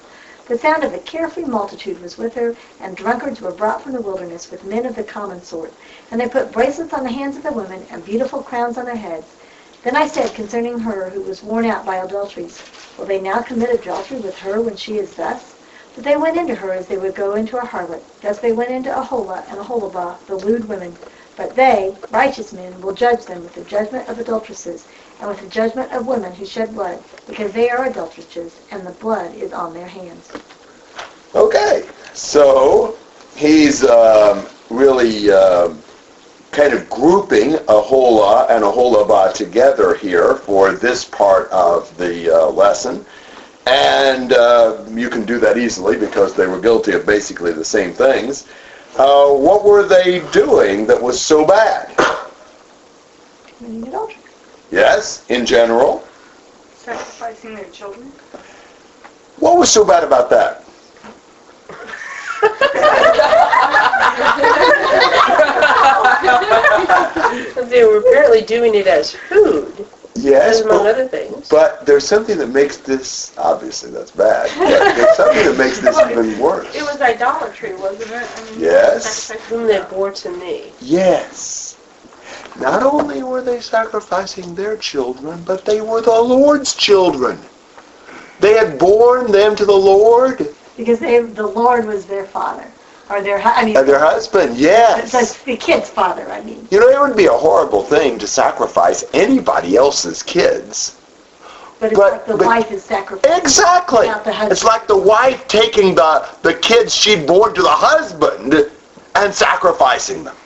The 0.49 0.57
sound 0.57 0.83
of 0.83 0.95
a 0.95 0.99
carefree 0.99 1.45
multitude 1.45 2.01
was 2.01 2.17
with 2.17 2.35
her, 2.35 2.57
and 2.81 2.97
drunkards 2.97 3.43
were 3.43 3.53
brought 3.53 3.83
from 3.83 3.93
the 3.93 4.01
wilderness 4.01 4.51
with 4.51 4.65
men 4.65 4.87
of 4.87 4.95
the 4.95 5.05
common 5.05 5.43
sort. 5.43 5.75
And 6.11 6.19
they 6.19 6.27
put 6.27 6.53
bracelets 6.53 6.95
on 6.95 7.05
the 7.05 7.13
hands 7.13 7.37
of 7.37 7.43
the 7.43 7.53
women, 7.53 7.87
and 7.91 8.03
beautiful 8.03 8.43
crowns 8.43 8.79
on 8.79 8.87
their 8.87 8.97
heads. 8.97 9.37
Then 9.83 9.95
I 9.95 10.07
said 10.07 10.33
concerning 10.33 10.79
her 10.79 11.11
who 11.11 11.21
was 11.21 11.43
worn 11.43 11.67
out 11.67 11.85
by 11.85 11.97
adulteries, 11.97 12.65
Will 12.97 13.05
they 13.05 13.21
now 13.21 13.43
commit 13.43 13.69
adultery 13.75 14.17
with 14.17 14.39
her 14.39 14.63
when 14.63 14.75
she 14.75 14.99
is 14.99 15.15
thus? 15.15 15.55
But 15.95 16.05
they 16.05 16.17
went 16.17 16.39
into 16.39 16.55
her 16.55 16.73
as 16.73 16.87
they 16.87 16.97
would 16.97 17.15
go 17.15 17.35
into 17.35 17.59
a 17.59 17.67
harlot. 17.67 18.03
Thus 18.23 18.39
they 18.39 18.53
went 18.53 18.71
into 18.71 18.91
Aholah 18.91 19.45
and 19.51 19.59
Aholibah, 19.59 20.17
the 20.27 20.37
lewd 20.37 20.67
women. 20.67 20.97
But 21.37 21.57
they, 21.57 21.95
righteous 22.11 22.55
men, 22.55 22.81
will 22.81 22.95
judge 22.95 23.27
them 23.27 23.45
with 23.45 23.53
the 23.53 23.65
judgment 23.65 24.09
of 24.09 24.19
adulteresses, 24.19 24.87
and 25.21 25.29
with 25.29 25.41
the 25.41 25.49
judgment 25.49 25.93
of 25.93 26.07
women 26.07 26.33
who 26.33 26.47
shed 26.47 26.75
blood, 26.75 27.03
because 27.27 27.53
they 27.53 27.71
are 27.71 27.87
adulteresses, 27.87 28.61
and 28.71 28.87
the 28.87 28.93
blood 28.93 29.35
is 29.35 29.53
on 29.53 29.75
their 29.75 29.89
hands. 29.89 30.33
Okay, 31.35 31.89
so 32.15 32.97
he's 33.37 33.85
um, 33.85 34.47
really 34.71 35.31
um, 35.31 35.81
kind 36.51 36.73
of 36.73 36.89
grouping 36.89 37.53
Aholah 37.67 38.51
and 38.51 38.65
Aholibah 38.65 39.35
together 39.35 39.95
here 39.95 40.37
for 40.37 40.73
this 40.73 41.05
part 41.05 41.51
of 41.51 41.95
the 41.97 42.31
uh, 42.31 42.47
lesson. 42.47 43.05
And 43.67 44.33
uh, 44.33 44.85
you 44.91 45.11
can 45.11 45.25
do 45.25 45.39
that 45.41 45.59
easily 45.59 45.99
because 45.99 46.35
they 46.35 46.47
were 46.47 46.61
guilty 46.61 46.93
of 46.93 47.05
basically 47.05 47.53
the 47.53 47.65
same 47.65 47.93
things. 47.93 48.49
Uh, 48.97 49.29
what 49.29 49.65
were 49.65 49.87
they 49.87 50.21
doing 50.31 50.87
that 50.87 51.01
was 51.01 51.21
so 51.21 51.47
bad? 51.47 51.95
Committing 53.59 53.89
adultery. 53.89 54.28
Yes, 54.71 55.25
in 55.29 55.47
general. 55.47 56.07
Sacrificing 56.77 57.55
their 57.55 57.69
children. 57.71 58.13
What 59.39 59.59
was 59.59 59.71
so 59.71 59.85
bad 59.85 60.05
about 60.05 60.31
that? 60.31 60.65
They 67.69 67.85
were 67.85 67.99
apparently 67.99 68.43
doing 68.43 68.75
it 68.75 68.87
as 68.87 69.15
food, 69.15 69.87
Yes, 70.15 70.61
among 70.63 70.85
but, 70.85 70.95
other 70.95 71.09
things. 71.09 71.49
but 71.49 71.85
there's 71.87 72.07
something 72.07 72.39
that 72.39 72.49
makes 72.49 72.79
this, 72.79 73.35
obviously 73.37 73.91
that's 73.91 74.11
bad, 74.11 74.51
but 74.59 74.95
there's 74.97 75.17
something 75.17 75.45
that 75.45 75.59
makes 75.59 75.79
this 75.81 75.99
even 76.11 76.39
worse. 76.39 76.75
It 76.75 76.83
was 76.83 77.01
idolatry, 77.01 77.75
wasn't 77.75 78.11
it? 78.11 78.29
I 78.37 78.51
mean, 78.51 78.61
Yes. 78.61 79.31
Whom 79.49 79.67
they 79.67 79.81
bore 79.91 80.11
to 80.13 80.31
me. 80.31 80.73
Yes. 80.81 81.68
Not 82.59 82.83
only 82.83 83.23
were 83.23 83.43
they 83.43 83.61
sacrificing 83.61 84.55
their 84.55 84.77
children, 84.77 85.43
but 85.45 85.65
they 85.65 85.81
were 85.81 86.01
the 86.01 86.11
Lord's 86.21 86.75
children. 86.75 87.39
They 88.41 88.55
had 88.55 88.79
borne 88.79 89.31
them 89.33 89.55
to 89.57 89.65
the 89.65 89.73
Lord 89.73 90.55
Because 90.77 90.99
they, 90.99 91.21
the 91.21 91.47
Lord 91.47 91.87
was 91.87 92.07
their 92.07 92.25
father. 92.25 92.67
Or 93.11 93.23
their, 93.23 93.39
I 93.41 93.65
mean, 93.65 93.77
and 93.77 93.89
their 93.89 93.99
husband. 93.99 94.59
Yes. 94.59 95.15
like 95.15 95.45
the 95.45 95.57
kid's 95.57 95.89
father, 95.89 96.31
I 96.31 96.43
mean. 96.43 96.69
You 96.71 96.79
know, 96.81 96.89
it 96.89 97.01
would 97.01 97.17
be 97.17 97.27
a 97.27 97.33
horrible 97.33 97.83
thing 97.83 98.19
to 98.19 98.27
sacrifice 98.27 99.03
anybody 99.15 99.77
else's 99.77 100.23
kids. 100.23 101.01
But 101.81 101.93
it's 101.93 101.99
But- 101.99 102.13
like 102.13 102.27
the 102.27 102.37
but- 102.37 102.47
wife 102.47 102.71
is 102.71 102.83
sacrificed. 102.85 103.39
Exactly. 103.39 104.09
The. 104.09 104.49
It's 104.51 104.65
like 104.65 104.87
the 104.89 104.97
wife 104.97 105.47
taking 105.49 105.95
the, 105.95 106.29
the 106.43 106.55
kids 106.55 106.95
she'd 106.95 107.27
born 107.27 107.55
to 107.55 107.63
the 107.63 107.71
husband 107.71 108.55
and 109.15 109.35
sacrificing 109.35 110.25
them. 110.25 110.37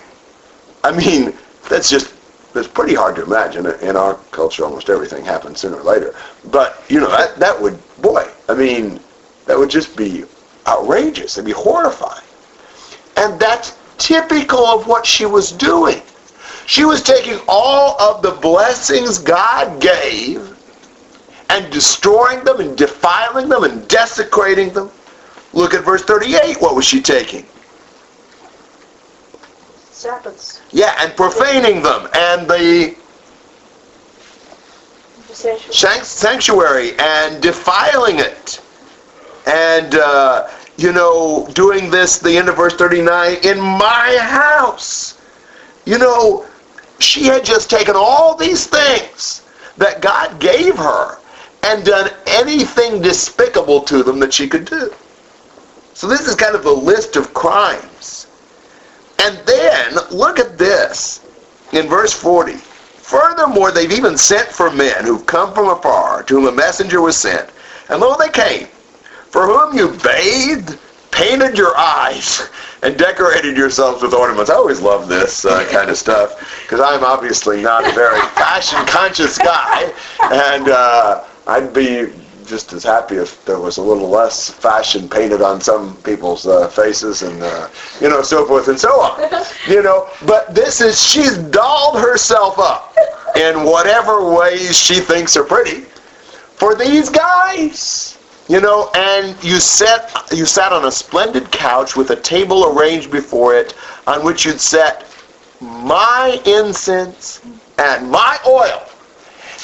I 0.85 0.93
mean, 0.93 1.35
that's 1.69 1.89
just, 1.89 2.15
that's 2.53 2.69
pretty 2.69 2.95
hard 2.95 3.17
to 3.17 3.25
imagine. 3.25 3.67
In 3.67 3.97
our 3.97 4.15
culture, 4.31 4.65
almost 4.65 4.91
everything 4.91 5.25
happens 5.25 5.61
sooner 5.61 5.77
or 5.77 5.83
later. 5.83 6.15
But, 6.51 6.83
you 6.89 7.01
know, 7.01 7.11
that, 7.11 7.37
that 7.37 7.61
would, 7.61 7.79
boy, 8.03 8.29
I 8.49 8.55
mean, 8.55 9.01
that 9.47 9.59
would 9.59 9.71
just 9.71 9.97
be 9.97 10.25
outrageous. 10.67 11.37
It'd 11.37 11.47
be 11.47 11.53
horrifying. 11.53 12.25
And 13.17 13.39
that's 13.39 13.77
typical 13.99 14.67
of 14.67 14.87
what 14.87 15.07
she 15.07 15.27
was 15.27 15.53
doing. 15.53 16.03
She 16.67 16.85
was 16.85 17.03
taking 17.03 17.41
all 17.49 18.01
of 18.01 18.23
the 18.23 18.31
blessings 18.31 19.19
God 19.19 19.81
gave 19.81 20.57
and 21.51 21.71
destroying 21.73 22.45
them 22.45 22.61
and 22.61 22.77
defiling 22.77 23.49
them 23.49 23.65
and 23.65 23.87
desecrating 23.89 24.71
them. 24.71 24.91
Look 25.53 25.75
at 25.75 25.85
verse 25.85 26.03
38. 26.03 26.61
What 26.63 26.75
was 26.75 26.87
she 26.87 27.01
taking? 27.03 27.47
Sabbaths. 30.03 30.61
Yeah, 30.72 30.96
and 30.98 31.14
profaning 31.16 31.82
them 31.82 32.09
and 32.14 32.48
the 32.48 32.96
sanctuary 35.32 36.98
and 36.98 37.40
defiling 37.40 38.18
it. 38.18 38.61
and 39.46 39.94
uh, 39.94 40.48
you 40.76 40.92
know, 40.92 41.46
doing 41.53 41.90
this, 41.90 42.18
the 42.18 42.36
end 42.36 42.48
of 42.48 42.57
verse 42.57 42.74
39, 42.74 43.36
in 43.44 43.61
my 43.61 44.16
house. 44.20 45.20
You 45.84 45.98
know, 45.98 46.46
she 46.98 47.24
had 47.24 47.44
just 47.44 47.70
taken 47.70 47.94
all 47.96 48.34
these 48.34 48.66
things 48.66 49.42
that 49.76 50.00
God 50.00 50.40
gave 50.40 50.76
her 50.76 51.18
and 51.64 51.84
done 51.84 52.11
anything 52.26 53.00
despicable 53.00 53.82
to 53.82 54.03
them 54.03 54.18
that 54.20 54.32
she 54.32 54.48
could 54.48 54.64
do. 54.64 54.92
So 55.94 56.09
this 56.09 56.26
is 56.26 56.34
kind 56.34 56.57
of 56.57 56.64
the 56.64 56.72
list 56.72 57.14
of 57.16 57.32
crimes. 57.34 58.26
And 59.23 59.39
then, 59.47 59.95
look 60.11 60.41
at 60.41 60.59
this 60.59 61.20
in 61.73 61.89
verse 61.89 62.12
40. 62.12 62.55
Furthermore, 62.55 63.70
they've 63.70 63.93
even 63.93 64.18
sent 64.18 64.49
for 64.49 64.68
men 64.68 65.05
who've 65.05 65.25
come 65.27 65.55
from 65.55 65.68
afar, 65.68 66.25
to 66.25 66.35
whom 66.35 66.49
a 66.49 66.53
messenger 66.53 67.01
was 67.01 67.16
sent. 67.16 67.49
And 67.89 68.01
lo, 68.01 68.16
they 68.18 68.31
came, 68.31 68.66
for 69.31 69.47
whom 69.47 69.77
you 69.77 69.91
bathed, 70.03 70.77
painted 71.12 71.57
your 71.57 71.77
eyes, 71.77 72.49
and 72.83 72.99
decorated 72.99 73.57
yourselves 73.57 74.03
with 74.03 74.12
ornaments. 74.12 74.51
I 74.51 74.55
always 74.55 74.81
love 74.81 75.09
this 75.09 75.45
uh, 75.45 75.68
kind 75.70 75.89
of 75.89 75.97
stuff, 75.97 76.62
because 76.62 76.81
I'm 76.81 77.05
obviously 77.05 77.62
not 77.62 77.87
a 77.87 77.93
very 77.93 78.20
fashion-conscious 78.35 79.39
guy, 79.39 79.93
and 80.33 80.68
uh, 80.68 81.25
I'd 81.47 81.73
be 81.73 82.12
just 82.47 82.72
as 82.72 82.82
happy 82.84 83.16
if 83.16 83.45
there 83.45 83.59
was 83.59 83.78
a 83.78 83.82
little 83.82 84.09
less 84.09 84.51
fashion 84.51 85.09
painted 85.09 85.43
on 85.43 85.61
some 85.61 85.97
people's 85.99 86.47
uh, 86.47 86.68
faces 86.68 87.22
and 87.22 87.43
uh, 87.43 87.68
you 88.01 88.09
know 88.09 88.22
so 88.22 88.47
forth 88.47 88.68
and 88.68 88.78
so 88.78 89.01
on 89.01 89.45
you 89.68 89.82
know. 89.82 90.09
But 90.26 90.55
this 90.55 90.80
is 90.80 91.01
she's 91.01 91.38
dolled 91.38 91.99
herself 91.99 92.59
up 92.59 92.97
in 93.36 93.64
whatever 93.64 94.34
ways 94.34 94.76
she 94.78 95.01
thinks 95.01 95.36
are 95.36 95.45
pretty 95.45 95.80
for 96.57 96.74
these 96.74 97.09
guys 97.09 98.18
you 98.49 98.61
know. 98.61 98.90
And 98.95 99.43
you 99.43 99.61
sat 99.61 100.28
you 100.32 100.47
sat 100.47 100.72
on 100.72 100.84
a 100.84 100.93
splendid 100.93 101.51
couch 101.51 101.97
with 101.97 102.11
a 102.11 102.16
table 102.16 102.76
arranged 102.76 103.11
before 103.11 103.55
it 103.55 103.74
on 104.07 104.24
which 104.24 104.45
you'd 104.45 104.61
set 104.61 105.07
my 105.61 106.40
incense 106.45 107.40
and 107.78 108.11
my 108.11 108.38
oil 108.47 108.86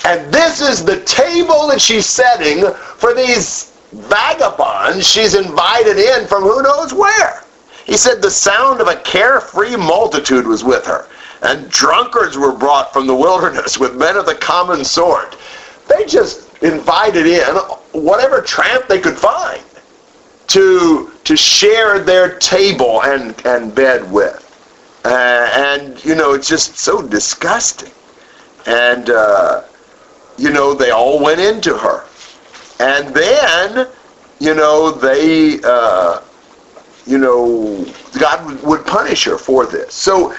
and 0.04 0.32
this 0.32 0.60
is 0.60 0.84
the 0.84 1.00
table 1.04 1.66
that 1.68 1.80
she's 1.80 2.06
setting 2.06 2.72
for 2.96 3.14
these 3.14 3.72
vagabonds 3.92 5.06
she's 5.06 5.34
invited 5.34 5.98
in 5.98 6.26
from 6.26 6.42
who 6.42 6.62
knows 6.62 6.92
where. 6.92 7.42
He 7.84 7.96
said 7.96 8.20
the 8.20 8.30
sound 8.30 8.80
of 8.80 8.88
a 8.88 8.96
carefree 8.96 9.76
multitude 9.76 10.46
was 10.46 10.62
with 10.62 10.84
her, 10.86 11.06
and 11.42 11.70
drunkards 11.70 12.36
were 12.36 12.52
brought 12.52 12.92
from 12.92 13.06
the 13.06 13.14
wilderness 13.14 13.78
with 13.78 13.96
men 13.96 14.16
of 14.16 14.26
the 14.26 14.34
common 14.34 14.84
sort. 14.84 15.36
They 15.88 16.04
just 16.04 16.52
invited 16.62 17.26
in 17.26 17.56
whatever 17.92 18.42
tramp 18.42 18.88
they 18.88 19.00
could 19.00 19.16
find 19.16 19.62
to 20.48 21.12
to 21.24 21.36
share 21.36 21.98
their 21.98 22.38
table 22.38 23.02
and, 23.02 23.34
and 23.46 23.74
bed 23.74 24.10
with. 24.10 24.44
Uh, 25.04 25.50
and, 25.54 26.04
you 26.04 26.14
know, 26.14 26.32
it's 26.32 26.48
just 26.48 26.78
so 26.78 27.00
disgusting. 27.00 27.92
And, 28.66 29.10
uh, 29.10 29.62
you 30.38 30.50
know, 30.50 30.74
they 30.74 30.90
all 30.90 31.22
went 31.22 31.40
into 31.40 31.76
her. 31.76 32.04
And 32.80 33.14
then, 33.14 33.88
you 34.38 34.54
know, 34.54 34.90
they, 34.92 35.58
uh, 35.64 36.20
you 37.06 37.18
know, 37.18 37.84
God 38.18 38.46
would, 38.46 38.62
would 38.62 38.86
punish 38.86 39.24
her 39.24 39.36
for 39.38 39.66
this. 39.66 39.94
So 39.94 40.34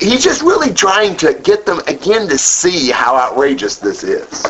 he's 0.00 0.24
just 0.24 0.42
really 0.42 0.72
trying 0.72 1.16
to 1.18 1.34
get 1.34 1.66
them 1.66 1.80
again 1.86 2.28
to 2.28 2.38
see 2.38 2.90
how 2.90 3.16
outrageous 3.16 3.78
this 3.78 4.02
is. 4.04 4.46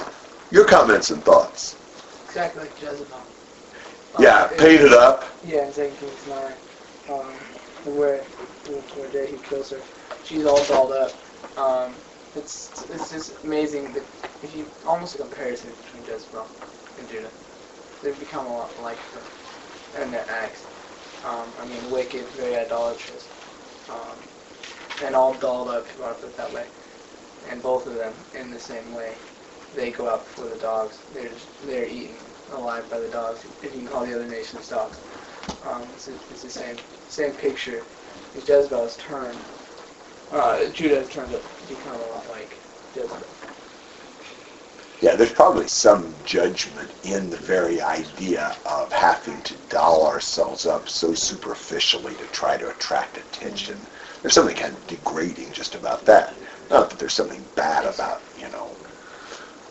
Your 0.50 0.66
comments 0.66 1.10
and 1.10 1.22
thoughts. 1.24 1.76
Exactly 2.26 2.62
like 2.64 2.80
Jezebel. 2.80 3.18
Yeah, 4.18 4.44
Um, 4.44 4.56
painted 4.58 4.92
up. 4.92 5.24
Yeah, 5.44 5.66
in 5.66 5.72
2 5.72 5.90
Kings 5.98 6.26
9, 6.28 6.52
um, 7.08 7.26
where, 7.96 8.22
where 8.22 9.10
Jehu 9.10 9.38
kills 9.38 9.70
her. 9.70 9.80
She's 10.24 10.44
all 10.44 10.62
dolled 10.66 10.92
up. 10.92 11.12
Um, 11.58 11.94
it's 12.36 12.84
it's 12.90 13.10
just 13.10 13.44
amazing 13.44 13.92
that 13.92 14.04
if 14.42 14.54
you 14.56 14.66
almost 14.86 15.14
a 15.14 15.18
comparison 15.18 15.70
between 15.84 16.04
Jezebel 16.12 16.46
and 16.98 17.08
Judah. 17.08 17.30
They've 18.02 18.18
become 18.18 18.46
a 18.46 18.52
lot 18.52 18.82
like 18.82 18.98
her 18.98 20.02
in 20.02 20.10
their 20.10 20.28
acts. 20.28 20.64
Um, 21.24 21.46
I 21.60 21.66
mean, 21.66 21.90
wicked, 21.90 22.24
very 22.30 22.56
idolatrous, 22.56 23.28
um, 23.88 24.16
and 25.04 25.14
all 25.14 25.34
dolled 25.34 25.68
up, 25.68 25.86
if 25.86 25.96
you 25.96 26.02
put 26.02 26.24
it 26.24 26.36
that 26.36 26.52
way. 26.52 26.66
And 27.48 27.62
both 27.62 27.86
of 27.86 27.94
them, 27.94 28.12
in 28.34 28.50
the 28.50 28.58
same 28.58 28.92
way, 28.94 29.14
they 29.76 29.90
go 29.90 30.08
out 30.08 30.24
before 30.24 30.48
the 30.48 30.56
dogs. 30.56 30.98
They're 31.14 31.28
just, 31.28 31.46
they're 31.66 31.86
eaten 31.86 32.16
alive 32.52 32.88
by 32.90 32.98
the 32.98 33.08
dogs, 33.08 33.44
if 33.62 33.72
you 33.74 33.82
can 33.82 33.88
call 33.88 34.04
the 34.04 34.14
other 34.14 34.26
nations 34.26 34.68
dogs. 34.68 34.98
Um, 35.64 35.82
it's, 35.94 36.08
it's 36.08 36.42
the 36.42 36.50
same 36.50 36.76
same 37.08 37.32
picture. 37.32 37.84
Jezebel's 38.34 38.96
turned, 38.96 39.38
uh, 40.32 40.68
Judah 40.70 40.96
has 40.96 41.08
turned 41.08 41.30
to 41.30 41.40
become 41.68 41.94
a 41.94 42.06
lot 42.12 42.28
like 42.30 42.56
Jezebel. 42.94 43.26
Yeah, 45.00 45.16
there's 45.16 45.32
probably 45.32 45.66
some 45.66 46.14
judgment 46.24 46.88
in 47.02 47.28
the 47.28 47.36
very 47.36 47.80
idea 47.80 48.56
of 48.66 48.92
having 48.92 49.42
to 49.42 49.54
doll 49.68 50.06
ourselves 50.06 50.64
up 50.64 50.88
so 50.88 51.12
superficially 51.12 52.14
to 52.14 52.24
try 52.26 52.56
to 52.56 52.70
attract 52.70 53.16
attention. 53.16 53.76
There's 54.20 54.34
something 54.34 54.54
kind 54.54 54.76
of 54.76 54.86
degrading 54.86 55.52
just 55.52 55.74
about 55.74 56.04
that. 56.04 56.34
Not 56.70 56.88
that 56.88 57.00
there's 57.00 57.14
something 57.14 57.44
bad 57.56 57.84
about, 57.84 58.22
you 58.38 58.48
know, 58.50 58.76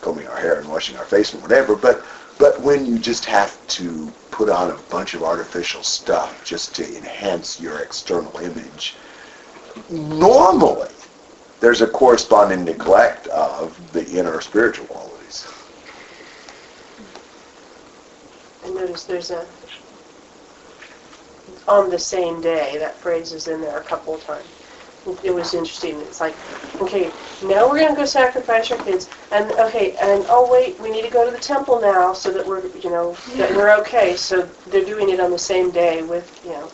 combing 0.01 0.27
our 0.27 0.35
hair 0.35 0.59
and 0.59 0.67
washing 0.67 0.97
our 0.97 1.05
face 1.05 1.33
and 1.33 1.41
whatever, 1.41 1.75
but 1.75 2.03
but 2.37 2.59
when 2.59 2.85
you 2.85 2.99
just 2.99 3.23
have 3.25 3.55
to 3.67 4.11
put 4.31 4.49
on 4.49 4.71
a 4.71 4.77
bunch 4.89 5.13
of 5.13 5.23
artificial 5.23 5.83
stuff 5.83 6.43
just 6.43 6.75
to 6.75 6.97
enhance 6.97 7.59
your 7.59 7.79
external 7.79 8.35
image, 8.39 8.95
normally 9.89 10.89
there's 11.59 11.81
a 11.81 11.87
corresponding 11.87 12.65
neglect 12.65 13.27
of 13.27 13.93
the 13.93 14.05
inner 14.09 14.41
spiritual 14.41 14.87
qualities. 14.87 15.47
I 18.63 18.69
noticed 18.69 19.07
there's 19.07 19.31
a, 19.31 19.47
on 21.67 21.89
the 21.89 21.99
same 21.99 22.41
day, 22.41 22.77
that 22.77 22.99
phrase 22.99 23.31
is 23.31 23.47
in 23.47 23.61
there 23.61 23.77
a 23.77 23.83
couple 23.83 24.15
of 24.15 24.23
times. 24.23 24.47
It 25.23 25.33
was 25.33 25.53
interesting. 25.53 25.99
It's 26.01 26.21
like, 26.21 26.35
okay, 26.79 27.11
now 27.43 27.67
we're 27.67 27.79
going 27.79 27.89
to 27.89 27.95
go 27.95 28.05
sacrifice 28.05 28.71
our 28.71 28.77
kids, 28.77 29.09
and 29.31 29.51
okay, 29.53 29.95
and 30.01 30.25
oh 30.29 30.47
wait, 30.49 30.79
we 30.79 30.91
need 30.91 31.03
to 31.03 31.09
go 31.09 31.25
to 31.25 31.31
the 31.31 31.39
temple 31.39 31.81
now 31.81 32.13
so 32.13 32.31
that 32.31 32.45
we're, 32.45 32.67
you 32.77 32.91
know, 32.91 33.15
that 33.37 33.55
we're 33.55 33.71
okay. 33.79 34.15
So 34.15 34.49
they're 34.67 34.85
doing 34.85 35.09
it 35.09 35.19
on 35.19 35.31
the 35.31 35.39
same 35.39 35.71
day 35.71 36.03
with, 36.03 36.31
you 36.43 36.51
know, 36.51 36.71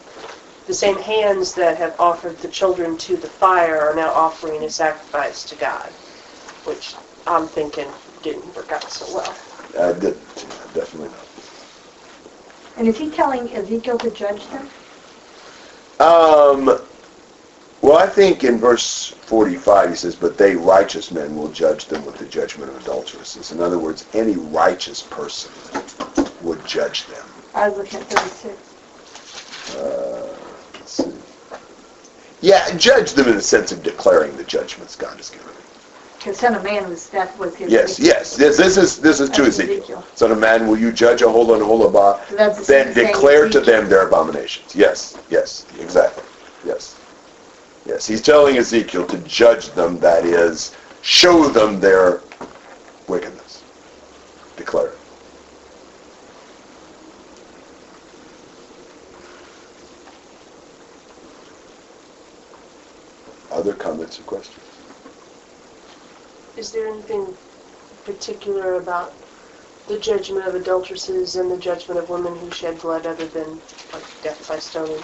the 0.67 0.73
same 0.73 0.97
hands 0.97 1.55
that 1.55 1.77
have 1.77 1.95
offered 1.97 2.37
the 2.39 2.47
children 2.49 2.97
to 2.97 3.15
the 3.15 3.27
fire 3.27 3.89
are 3.89 3.95
now 3.95 4.11
offering 4.11 4.63
a 4.63 4.69
sacrifice 4.69 5.45
to 5.45 5.55
God, 5.55 5.89
which 6.65 6.93
I'm 7.25 7.47
thinking 7.47 7.87
didn't 8.21 8.53
work 8.53 8.71
out 8.73 8.91
so 8.91 9.15
well. 9.15 9.35
Uh, 9.77 9.93
de- 9.93 10.11
definitely 10.73 11.09
not. 11.09 11.27
And 12.77 12.87
is 12.87 12.97
he 12.97 13.09
telling 13.09 13.49
Ezekiel 13.55 13.97
to 13.97 14.11
judge 14.11 14.45
them? 14.47 14.69
Um, 15.99 16.65
well, 17.81 17.97
I 17.97 18.07
think 18.07 18.43
in 18.43 18.59
verse 18.59 19.09
45 19.21 19.89
he 19.89 19.95
says, 19.95 20.15
but 20.15 20.37
they 20.37 20.55
righteous 20.55 21.11
men 21.11 21.35
will 21.35 21.47
judge 21.47 21.85
them 21.85 22.05
with 22.05 22.17
the 22.17 22.25
judgment 22.25 22.69
of 22.69 22.81
adulteresses. 22.81 23.51
In 23.51 23.61
other 23.61 23.79
words, 23.79 24.05
any 24.13 24.35
righteous 24.35 25.01
person 25.01 25.51
would 26.41 26.65
judge 26.67 27.05
them. 27.05 27.25
I 27.53 27.69
was 27.69 27.77
looking 27.77 28.01
at 28.01 28.07
36. 28.07 28.75
Uh, 29.77 30.46
Yeah, 32.41 32.75
judge 32.77 33.13
them 33.13 33.27
in 33.27 33.35
the 33.35 33.41
sense 33.41 33.71
of 33.71 33.83
declaring 33.83 34.35
the 34.37 34.43
judgments 34.43 34.95
God 34.95 35.17
has 35.17 35.29
given. 35.29 35.47
Because 36.17 36.39
Son 36.39 36.55
of 36.55 36.63
Man 36.63 36.89
was, 36.89 37.09
that 37.09 37.37
was 37.37 37.55
his... 37.55 37.71
Yes, 37.71 37.99
yes, 37.99 38.35
this, 38.35 38.57
this 38.57 38.77
is 38.77 38.99
this 38.99 39.19
is 39.19 39.29
to 39.31 39.43
Ezekiel. 39.43 39.77
Ezekiel. 39.77 40.05
Son 40.15 40.31
of 40.31 40.39
man, 40.39 40.67
will 40.67 40.77
you 40.77 40.91
judge 40.91 41.21
Aholah 41.21 41.55
and 41.55 41.63
Aholibah? 41.63 42.55
So 42.55 42.63
Then 42.63 42.93
declare 42.93 43.49
to 43.49 43.59
them 43.59 43.87
their 43.87 44.07
abominations. 44.07 44.75
Yes, 44.75 45.17
yes, 45.29 45.65
exactly. 45.79 46.23
Yes. 46.65 46.99
Yes, 47.85 48.05
he's 48.05 48.21
telling 48.21 48.57
Ezekiel 48.57 49.05
to 49.07 49.17
judge 49.19 49.69
them, 49.69 49.99
that 49.99 50.25
is, 50.25 50.75
show 51.01 51.47
them 51.47 51.79
their 51.79 52.21
wickedness. 53.07 53.63
Declare 54.57 54.87
it. 54.87 54.97
Other 63.51 63.73
comments 64.07 64.19
or 64.19 64.23
questions? 64.23 64.63
Is 66.55 66.71
there 66.71 66.87
anything 66.87 67.35
particular 68.05 68.75
about 68.75 69.15
the 69.87 69.99
judgment 69.99 70.47
of 70.47 70.55
adulteresses 70.55 71.35
and 71.35 71.51
the 71.51 71.57
judgment 71.57 71.99
of 71.99 72.09
women 72.09 72.37
who 72.37 72.49
shed 72.51 72.79
blood 72.81 73.05
other 73.05 73.25
than 73.27 73.59
like 73.93 74.03
death 74.23 74.47
by 74.47 74.59
stoning? 74.59 75.01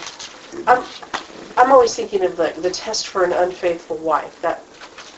I'm, 0.66 0.82
I'm 1.56 1.72
always 1.72 1.94
thinking 1.94 2.24
of 2.24 2.36
the, 2.36 2.54
the 2.58 2.70
test 2.70 3.08
for 3.08 3.24
an 3.24 3.32
unfaithful 3.32 3.96
wife. 3.98 4.40
That 4.42 4.64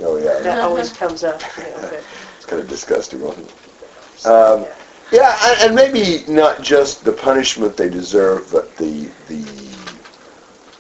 Oh, 0.00 0.18
yeah. 0.18 0.40
that 0.40 0.60
always 0.60 0.92
comes 0.92 1.24
up. 1.24 1.40
You 1.56 1.64
know, 1.64 2.00
It's 2.36 2.44
kind 2.44 2.60
of 2.60 2.68
disgusting, 2.68 3.20
wasn't 3.22 3.48
it? 3.48 4.26
Um, 4.26 4.66
Yeah, 5.10 5.38
and- 5.44 5.60
and 5.66 5.74
maybe 5.74 6.30
not 6.30 6.60
just 6.62 7.04
the 7.04 7.12
punishment 7.12 7.76
they 7.78 7.88
deserve, 7.88 8.50
but 8.52 8.76
the, 8.76 9.08
the, 9.28 9.42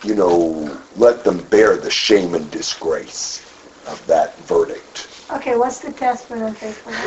you 0.06 0.14
know, 0.14 0.65
let 0.96 1.24
them 1.24 1.42
bear 1.44 1.76
the 1.76 1.90
shame 1.90 2.34
and 2.34 2.50
disgrace 2.50 3.42
of 3.86 4.04
that 4.06 4.36
verdict. 4.40 5.08
Okay, 5.32 5.56
what's 5.56 5.80
the 5.80 5.92
test 5.92 6.28
for 6.28 6.36
unfaithfulness? 6.36 7.02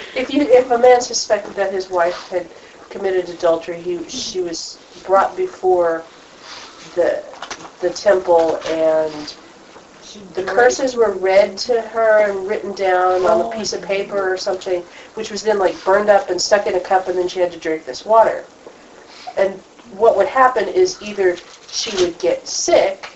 If 0.16 0.32
you, 0.32 0.42
if 0.42 0.70
a 0.70 0.78
man 0.78 1.02
suspected 1.02 1.54
that 1.56 1.74
his 1.74 1.90
wife 1.90 2.28
had 2.30 2.48
committed 2.88 3.28
adultery, 3.28 3.78
he, 3.78 4.08
she 4.08 4.40
was 4.40 4.78
brought 5.04 5.36
before 5.36 6.04
the, 6.94 7.22
the 7.82 7.90
temple 7.90 8.56
and 8.68 9.36
the 10.32 10.42
curses 10.44 10.96
were 10.96 11.12
read 11.12 11.58
to 11.58 11.82
her 11.82 12.30
and 12.30 12.48
written 12.48 12.74
down 12.74 13.26
on 13.26 13.40
a 13.42 13.48
oh. 13.48 13.50
piece 13.50 13.74
of 13.74 13.82
paper 13.82 14.32
or 14.32 14.38
something, 14.38 14.80
which 15.14 15.30
was 15.30 15.42
then 15.42 15.58
like 15.58 15.84
burned 15.84 16.08
up 16.08 16.30
and 16.30 16.40
stuck 16.40 16.66
in 16.66 16.76
a 16.76 16.80
cup 16.80 17.08
and 17.08 17.18
then 17.18 17.28
she 17.28 17.40
had 17.40 17.52
to 17.52 17.58
drink 17.58 17.84
this 17.84 18.06
water. 18.06 18.46
And 19.96 20.02
what 20.02 20.14
would 20.18 20.28
happen 20.28 20.68
is 20.68 21.00
either 21.00 21.38
she 21.70 21.90
would 22.04 22.18
get 22.18 22.46
sick 22.46 23.08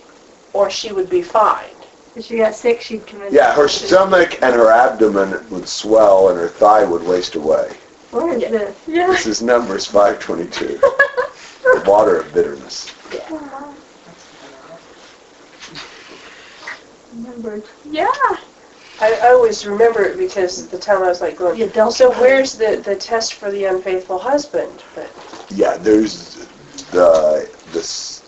or 0.54 0.70
she 0.70 0.92
would 0.92 1.10
be 1.10 1.20
fine. 1.20 1.68
If 2.16 2.24
she 2.24 2.38
got 2.38 2.54
sick, 2.54 2.80
she'd 2.80 3.06
commit. 3.06 3.32
Suicide. 3.32 3.36
Yeah, 3.36 3.54
her 3.54 3.68
stomach 3.68 4.38
and 4.42 4.54
her 4.54 4.70
abdomen 4.72 5.46
would 5.50 5.68
swell 5.68 6.30
and 6.30 6.38
her 6.38 6.48
thigh 6.48 6.84
would 6.84 7.02
waste 7.02 7.34
away. 7.34 7.76
Where 8.12 8.32
is 8.34 8.40
Yeah. 8.40 8.48
this? 8.50 8.76
Yeah. 8.88 9.06
This 9.08 9.26
is 9.26 9.42
Numbers 9.42 9.84
522. 9.88 10.78
The 10.78 11.82
water 11.86 12.16
of 12.16 12.32
bitterness. 12.32 12.90
Remembered. 17.12 17.64
Yeah. 17.84 18.06
I, 19.00 19.12
I 19.22 19.28
always 19.32 19.66
remember 19.66 20.02
it 20.02 20.16
because 20.16 20.64
at 20.64 20.70
the 20.70 20.78
time 20.78 21.02
I 21.02 21.08
was 21.08 21.20
like 21.20 21.36
going, 21.36 21.58
The 21.58 21.66
adult. 21.66 21.92
so 21.92 22.10
where's 22.12 22.56
the, 22.56 22.80
the 22.82 22.96
test 22.96 23.34
for 23.34 23.50
the 23.50 23.66
unfaithful 23.66 24.18
husband? 24.18 24.82
But 24.94 25.10
Yeah, 25.50 25.76
there's 25.76 26.46
the, 26.92 27.50
this, 27.72 28.22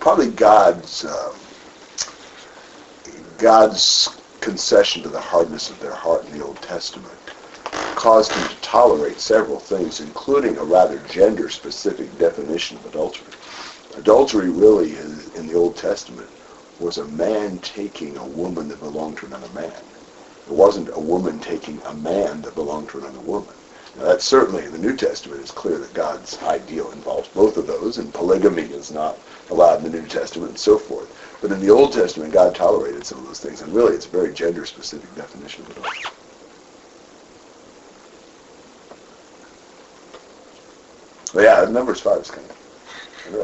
probably 0.00 0.30
God's, 0.30 1.04
um, 1.04 1.34
God's 3.38 4.08
concession 4.40 5.02
to 5.02 5.08
the 5.08 5.20
hardness 5.20 5.70
of 5.70 5.80
their 5.80 5.94
heart 5.94 6.26
in 6.26 6.38
the 6.38 6.44
Old 6.44 6.60
Testament 6.62 7.18
caused 7.94 8.32
him 8.32 8.48
to 8.48 8.56
tolerate 8.56 9.20
several 9.20 9.60
things, 9.60 10.00
including 10.00 10.56
a 10.56 10.64
rather 10.64 10.98
gender-specific 11.10 12.18
definition 12.18 12.76
of 12.78 12.86
adultery. 12.86 13.32
Adultery 13.96 14.48
really, 14.48 14.92
is, 14.92 15.28
in 15.34 15.46
the 15.46 15.54
Old 15.54 15.76
Testament, 15.76 16.28
was 16.80 16.98
a 16.98 17.04
man 17.06 17.58
taking 17.58 18.16
a 18.16 18.26
woman 18.26 18.66
that 18.68 18.80
belonged 18.80 19.18
to 19.18 19.26
another 19.26 19.48
man. 19.50 19.70
It 20.46 20.52
wasn't 20.52 20.88
a 20.92 20.98
woman 20.98 21.38
taking 21.38 21.80
a 21.82 21.94
man 21.94 22.42
that 22.42 22.54
belonged 22.56 22.88
to 22.90 22.98
another 22.98 23.20
woman. 23.20 23.54
Now, 23.94 24.04
that's 24.04 24.24
certainly 24.24 24.64
in 24.64 24.72
the 24.72 24.78
New 24.78 24.96
Testament. 24.96 25.42
It's 25.42 25.50
clear 25.50 25.78
that 25.78 25.92
God's 25.92 26.38
ideal 26.42 26.92
involves 26.92 27.28
both 27.28 27.58
of 27.58 27.66
those, 27.66 27.98
and 27.98 28.12
polygamy 28.14 28.62
is 28.62 28.90
not 28.90 29.20
allowed 29.50 29.84
in 29.84 29.92
the 29.92 30.00
New 30.00 30.06
Testament, 30.08 30.50
and 30.50 30.58
so 30.58 30.78
forth. 30.78 31.12
But 31.42 31.52
in 31.52 31.60
the 31.60 31.70
Old 31.70 31.92
Testament, 31.92 32.32
God 32.32 32.54
tolerated 32.54 33.04
some 33.04 33.18
of 33.18 33.26
those 33.26 33.40
things, 33.40 33.60
and 33.60 33.74
really, 33.74 33.94
it's 33.94 34.06
a 34.06 34.10
very 34.10 34.32
gender-specific 34.32 35.14
definition 35.14 35.64
of 35.64 35.70
adultery. 35.70 36.10
But 41.34 41.42
yeah, 41.44 41.66
Numbers 41.70 42.00
five 42.00 42.20
is 42.22 42.30
kind 42.30 42.50
of. 42.50 42.56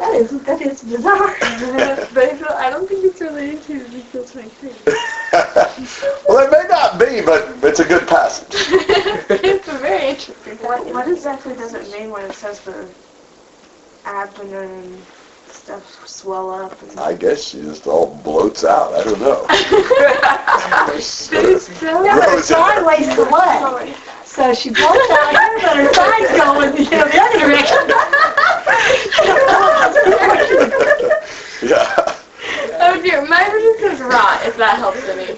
That 0.00 0.14
is, 0.14 0.30
that 0.42 0.62
is 0.62 0.82
bizarre. 0.82 1.36
but 2.14 2.42
I 2.50 2.66
I 2.66 2.70
don't 2.70 2.88
think 2.88 3.04
it's 3.04 3.20
related 3.20 3.62
to 3.62 3.84
Ezekiel 3.86 4.24
23. 4.24 4.70
well, 5.32 6.38
it 6.44 6.50
may 6.50 6.64
not 6.68 6.98
be, 6.98 7.20
but 7.20 7.62
it's 7.64 7.80
a 7.80 7.84
good 7.84 8.06
passage. 8.08 8.54
it's 9.30 9.68
a 9.68 9.78
very 9.78 10.08
interesting. 10.10 10.56
What- 10.58 10.86
What, 10.86 10.94
what 10.94 11.08
exactly 11.08 11.54
does 11.54 11.74
it 11.74 11.90
mean 11.90 12.10
when 12.10 12.24
it 12.24 12.34
says 12.34 12.60
the 12.60 12.94
abdomen 14.04 14.70
and 14.70 15.06
stuff 15.46 15.84
swell 16.08 16.50
up? 16.50 16.80
And 16.82 16.98
I 16.98 17.14
guess 17.14 17.42
she 17.44 17.60
just 17.62 17.86
all 17.86 18.20
bloats 18.22 18.64
out. 18.64 18.94
I 18.94 19.04
don't 19.04 19.20
know. 19.20 19.46
Yeah, 22.04 22.18
but 22.18 22.28
her 22.30 22.40
Rose 22.40 22.50
in 22.50 22.56
thigh 22.56 22.80
her- 22.80 23.94
So 24.24 24.54
she 24.54 24.70
blows 24.70 25.10
out 25.10 25.30
here, 25.30 25.58
but 25.62 25.76
her 25.76 25.92
side's 25.94 26.30
go 26.36 26.60
in 26.62 26.76
you 26.76 26.90
know, 26.90 27.04
the 27.08 27.20
other 27.20 27.38
direction. 27.38 27.78
yeah. 31.62 32.07
Oh 32.88 33.02
dear, 33.02 33.26
my 33.26 33.42
version 33.50 33.74
says 33.80 34.00
rot, 34.00 34.46
if 34.46 34.56
that 34.56 34.78
helps 34.78 35.02
any. 35.08 35.34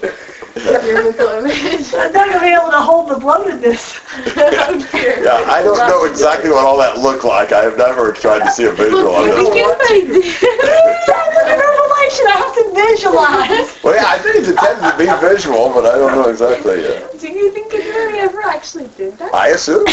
Your 0.85 1.03
mental 1.03 1.29
image. 1.41 1.93
I'm 1.95 2.11
not 2.13 2.27
gonna 2.29 2.39
be 2.39 2.53
able 2.53 2.69
to 2.69 2.77
hold 2.81 3.09
the 3.09 3.15
bloatedness. 3.15 3.97
oh 4.37 4.87
dear. 4.91 5.23
Yeah, 5.23 5.49
I 5.49 5.63
don't 5.63 5.77
know 5.77 6.05
exactly 6.05 6.51
what 6.51 6.65
all 6.65 6.77
that 6.77 6.99
looked 6.99 7.23
like. 7.23 7.51
I 7.51 7.63
have 7.63 7.77
never 7.77 8.11
tried 8.13 8.45
to 8.45 8.51
see 8.51 8.65
a 8.65 8.71
visual 8.71 9.15
on 9.15 9.29
I 9.29 9.33
think 9.33 9.53
this. 9.53 9.65
if 9.65 9.79
I 9.81 9.99
did. 10.05 10.21
That's 10.21 11.49
a 11.49 11.57
revelation, 11.57 12.25
I 12.29 12.37
have 12.45 12.53
to 12.61 12.65
visualize. 12.77 13.83
Well, 13.83 13.95
yeah, 13.95 14.05
I 14.07 14.19
think 14.19 14.35
it's 14.37 14.49
intended 14.49 14.85
to 14.85 14.97
be 14.97 15.09
visual, 15.27 15.69
but 15.73 15.85
I 15.85 15.97
don't 15.97 16.13
know 16.13 16.29
exactly 16.29 16.81
yet. 16.81 17.17
Do 17.19 17.27
you 17.27 17.51
think 17.51 17.71
that 17.71 17.79
Mary 17.89 18.19
ever 18.19 18.41
actually 18.45 18.87
did 18.97 19.17
that? 19.17 19.33
I 19.33 19.49
assume. 19.49 19.85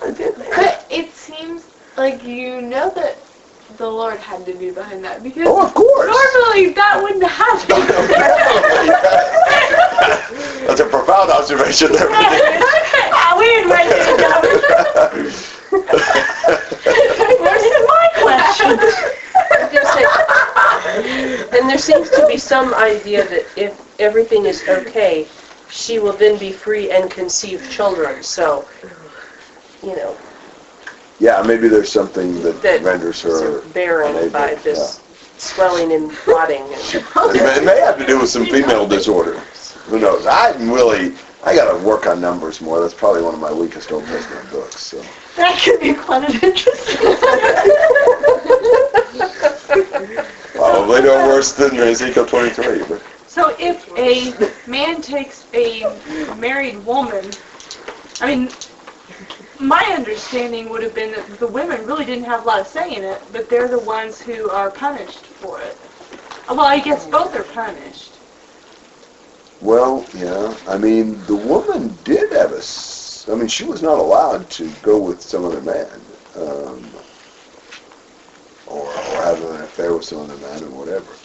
But 0.00 0.86
it 0.90 1.12
seems 1.14 1.66
like 1.96 2.22
you 2.22 2.60
know 2.62 2.90
that 2.94 3.16
the 3.76 3.88
Lord 3.88 4.18
had 4.18 4.44
to 4.46 4.54
be 4.54 4.70
behind 4.70 5.04
that 5.04 5.22
because 5.22 5.46
Oh, 5.48 5.66
of 5.66 5.74
course. 5.74 6.06
normally 6.06 6.72
that 6.74 7.00
wouldn't 7.02 7.24
happen. 7.24 7.68
That's 10.66 10.80
a 10.80 10.86
profound 10.86 11.30
observation 11.30 11.92
there. 11.92 12.08
Ah, 12.10 13.34
we 13.38 13.44
didn't 13.44 13.70
write 13.70 13.88
this 13.88 14.06
down. 14.20 14.42
Where's 17.40 17.64
my 17.88 18.08
question? 18.22 18.78
And 21.52 21.68
there 21.68 21.78
seems 21.78 22.10
to 22.10 22.26
be 22.26 22.36
some 22.38 22.74
idea 22.74 23.24
that 23.28 23.46
if 23.56 23.80
everything 24.00 24.46
is 24.46 24.62
okay, 24.68 25.26
she 25.70 25.98
will 25.98 26.12
then 26.12 26.38
be 26.38 26.52
free 26.52 26.90
and 26.90 27.10
conceive 27.10 27.68
children. 27.70 28.22
So, 28.22 28.66
you 29.82 29.96
know, 29.96 30.16
yeah, 31.24 31.40
maybe 31.40 31.68
there's 31.68 31.90
something 31.90 32.42
that 32.42 32.60
that 32.60 32.82
renders 32.82 33.22
her. 33.22 33.62
barren 33.68 34.14
unable, 34.14 34.30
by 34.30 34.56
this 34.56 35.00
swelling 35.38 35.92
and 35.92 36.12
rotting. 36.26 36.62
And 36.62 36.94
It 36.94 37.42
may, 37.42 37.56
it 37.56 37.64
may 37.64 37.80
have 37.80 37.98
to 37.98 38.06
do 38.06 38.20
with 38.20 38.28
some 38.28 38.44
female 38.44 38.86
disorder. 38.86 39.38
Who 39.86 39.98
knows? 39.98 40.26
I'm 40.26 40.70
really, 40.70 41.14
I 41.42 41.56
got 41.56 41.72
to 41.72 41.82
work 41.82 42.06
on 42.06 42.20
numbers 42.20 42.60
more. 42.60 42.78
That's 42.78 42.92
probably 42.92 43.22
one 43.22 43.32
of 43.32 43.40
my 43.40 43.52
weakest 43.52 43.90
Old 43.90 44.04
Testament 44.04 44.50
books. 44.50 44.80
So. 44.80 45.02
That 45.36 45.58
could 45.64 45.80
be 45.80 45.94
quite 45.94 46.28
an 46.28 46.34
interesting. 46.42 47.16
Probably 50.52 51.02
no 51.02 51.26
worse 51.26 51.52
than 51.52 51.74
Ezekiel 51.78 52.26
23. 52.26 52.84
But 52.86 53.02
So 53.26 53.56
if 53.58 53.88
a 53.96 54.68
man 54.68 55.00
takes 55.00 55.46
a 55.54 55.84
married 56.36 56.84
woman, 56.84 57.30
I 58.20 58.26
mean, 58.26 58.44
my 58.44 58.53
understanding 60.34 60.68
would 60.68 60.82
have 60.82 60.94
been 60.94 61.12
that 61.12 61.38
the 61.38 61.46
women 61.46 61.86
really 61.86 62.04
didn't 62.04 62.24
have 62.24 62.42
a 62.42 62.46
lot 62.46 62.60
of 62.60 62.66
say 62.66 62.94
in 62.96 63.04
it, 63.04 63.22
but 63.32 63.48
they're 63.48 63.68
the 63.68 63.78
ones 63.78 64.20
who 64.20 64.50
are 64.50 64.70
punished 64.70 65.26
for 65.26 65.60
it. 65.60 65.78
Well, 66.48 66.60
I 66.60 66.80
guess 66.80 67.06
both 67.06 67.36
are 67.36 67.44
punished. 67.44 68.18
Well, 69.60 70.08
yeah. 70.12 70.56
I 70.66 70.76
mean, 70.76 71.24
the 71.26 71.36
woman 71.36 71.96
did 72.02 72.32
have 72.32 72.52
a. 72.52 72.56
s- 72.58 73.26
I 73.30 73.36
mean, 73.36 73.46
she 73.48 73.64
was 73.64 73.80
not 73.82 73.98
allowed 73.98 74.50
to 74.50 74.70
go 74.82 74.98
with 74.98 75.22
some 75.22 75.44
other 75.44 75.62
man, 75.62 76.02
um, 76.34 76.92
or, 78.66 78.88
or 78.88 79.22
have 79.22 79.40
an 79.40 79.62
affair 79.62 79.94
with 79.94 80.04
some 80.04 80.18
other 80.18 80.36
man, 80.36 80.64
or 80.64 80.70
whatever. 80.70 81.16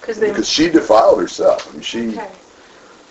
Because 0.00 0.48
she 0.48 0.70
defiled 0.70 1.20
herself. 1.20 1.68
I 1.68 1.72
mean, 1.72 1.82
she. 1.82 2.08
Okay. 2.10 2.30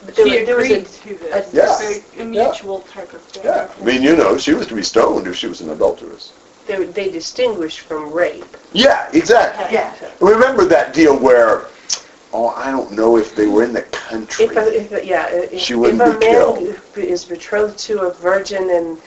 But 0.06 0.16
there, 0.16 0.26
She 0.28 0.38
was- 0.39 0.45
there 0.47 0.56
was 0.58 0.66
agreed 0.66 0.86
a, 0.86 0.89
to 0.89 1.24
this. 1.24 1.54
Yeah. 1.54 1.78
It's 1.82 2.20
a 2.20 2.26
mutual 2.26 2.80
type 2.82 3.14
of 3.14 3.22
thing. 3.22 3.43
Yeah. 3.45 3.70
I 3.80 3.84
mean, 3.84 4.02
you 4.02 4.16
know, 4.16 4.38
she 4.38 4.54
was 4.54 4.68
to 4.68 4.76
be 4.76 4.84
stoned 4.84 5.28
if 5.28 5.36
she 5.36 5.47
was 5.47 5.62
an 5.62 5.70
adulteress. 5.70 6.34
they, 6.68 6.84
they 6.86 7.10
distinguished 7.12 7.80
from 7.82 8.12
rape. 8.12 8.45
Yeah, 8.74 9.10
exactly. 9.14 9.74
Yeah. 9.74 9.93
Remember 10.20 10.66
that 10.66 10.93
deal 10.93 11.18
where, 11.18 11.66
oh, 12.34 12.49
I 12.49 12.72
don't 12.72 12.91
know 12.91 13.18
if 13.18 13.36
they 13.36 13.47
were 13.47 13.64
in 13.64 13.74
the 13.74 13.82
country. 13.84 14.45
If, 14.45 14.56
a, 14.56 14.76
if 14.82 14.91
a, 14.91 15.06
yeah, 15.06 15.24
uh, 15.26 15.47
if, 15.52 15.60
She 15.60 15.74
if 15.74 15.80
wouldn't 15.80 16.02
a 16.02 16.06
be 16.06 16.12
man 16.12 16.20
killed. 16.20 16.76
who 16.93 17.02
is 17.02 17.26
betrothed 17.26 17.78
to 17.80 18.02
a 18.02 18.14
virgin 18.14 18.70
and 18.72 18.97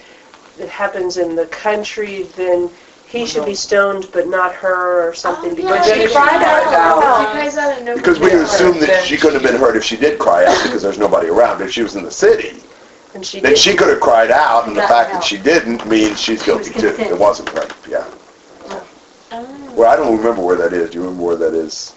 it 0.59 0.69
happens 0.69 1.17
in 1.17 1.35
the 1.35 1.47
country, 1.47 2.25
then 2.37 2.71
he 3.15 3.27
should 3.27 3.47
be 3.47 3.55
stoned, 3.55 4.09
but 4.13 4.27
not 4.29 4.55
her 4.55 5.09
or 5.09 5.15
something 5.15 5.55
because 5.55 5.87
she 5.87 6.13
cried 6.13 6.43
out. 6.43 6.75
Out 6.75 7.97
Because 7.97 8.19
we 8.19 8.31
assume 8.33 8.81
that 8.81 9.05
she 9.05 9.17
couldn't 9.17 9.41
have 9.41 9.51
been 9.51 9.61
hurt 9.61 9.77
if 9.77 9.85
she 9.85 9.97
did 9.97 10.19
cry 10.19 10.45
out 10.45 10.61
because 10.65 10.83
there's 10.83 10.99
nobody 10.99 11.29
around. 11.29 11.63
If 11.63 11.71
she 11.71 11.83
was 11.83 11.97
in 11.97 12.03
the 12.03 12.11
city, 12.11 12.61
And 13.15 13.25
she 13.25 13.41
then 13.41 13.53
did. 13.53 13.59
she 13.59 13.77
could 13.77 13.89
have 13.89 14.01
cried 14.01 14.31
out, 14.31 14.67
and 14.67 14.77
the 14.77 14.83
fact 14.83 15.13
that 15.13 15.23
she 15.23 15.39
didn't 15.39 15.87
means 15.87 16.21
she's 16.21 16.43
guilty 16.43 16.73
too. 16.73 16.89
It 16.99 17.19
wasn't 17.19 17.51
her. 17.51 17.69
Yeah. 17.89 18.05
Well, 19.75 19.91
I 19.91 19.97
don't 19.97 20.17
remember 20.17 20.43
where 20.43 20.57
that 20.57 20.73
is. 20.73 20.91
Do 20.91 20.99
you 20.99 21.05
remember 21.05 21.25
where 21.25 21.37
that 21.37 21.55
is? 21.55 21.95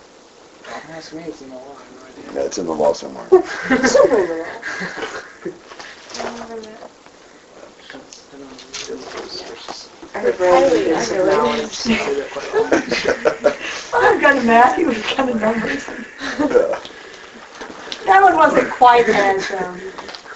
Me, 1.13 1.23
it's 1.23 1.41
in 1.41 1.49
the 1.49 1.55
law. 1.55 1.63
No 1.63 2.07
idea. 2.07 2.33
Yeah, 2.33 2.41
it's 2.45 2.57
in 2.57 2.65
the 2.65 2.73
law 2.73 2.93
somewhere. 2.93 3.27
underrated. 10.25 11.25
knowledge. 11.27 11.71
Say 11.71 11.95
that 12.15 12.29
quite 12.31 12.55
often. 12.55 13.53
I've 13.93 14.21
got 14.21 14.37
a 14.37 14.43
Matthew 14.43 14.87
with 14.87 15.03
kind 15.03 15.29
of 15.29 15.41
numbers. 15.41 15.87
Yeah. 16.39 16.79
That 18.05 18.23
one 18.23 18.35
wasn't 18.35 18.69
quite 18.71 19.09
as 19.09 19.51
um, 19.51 19.81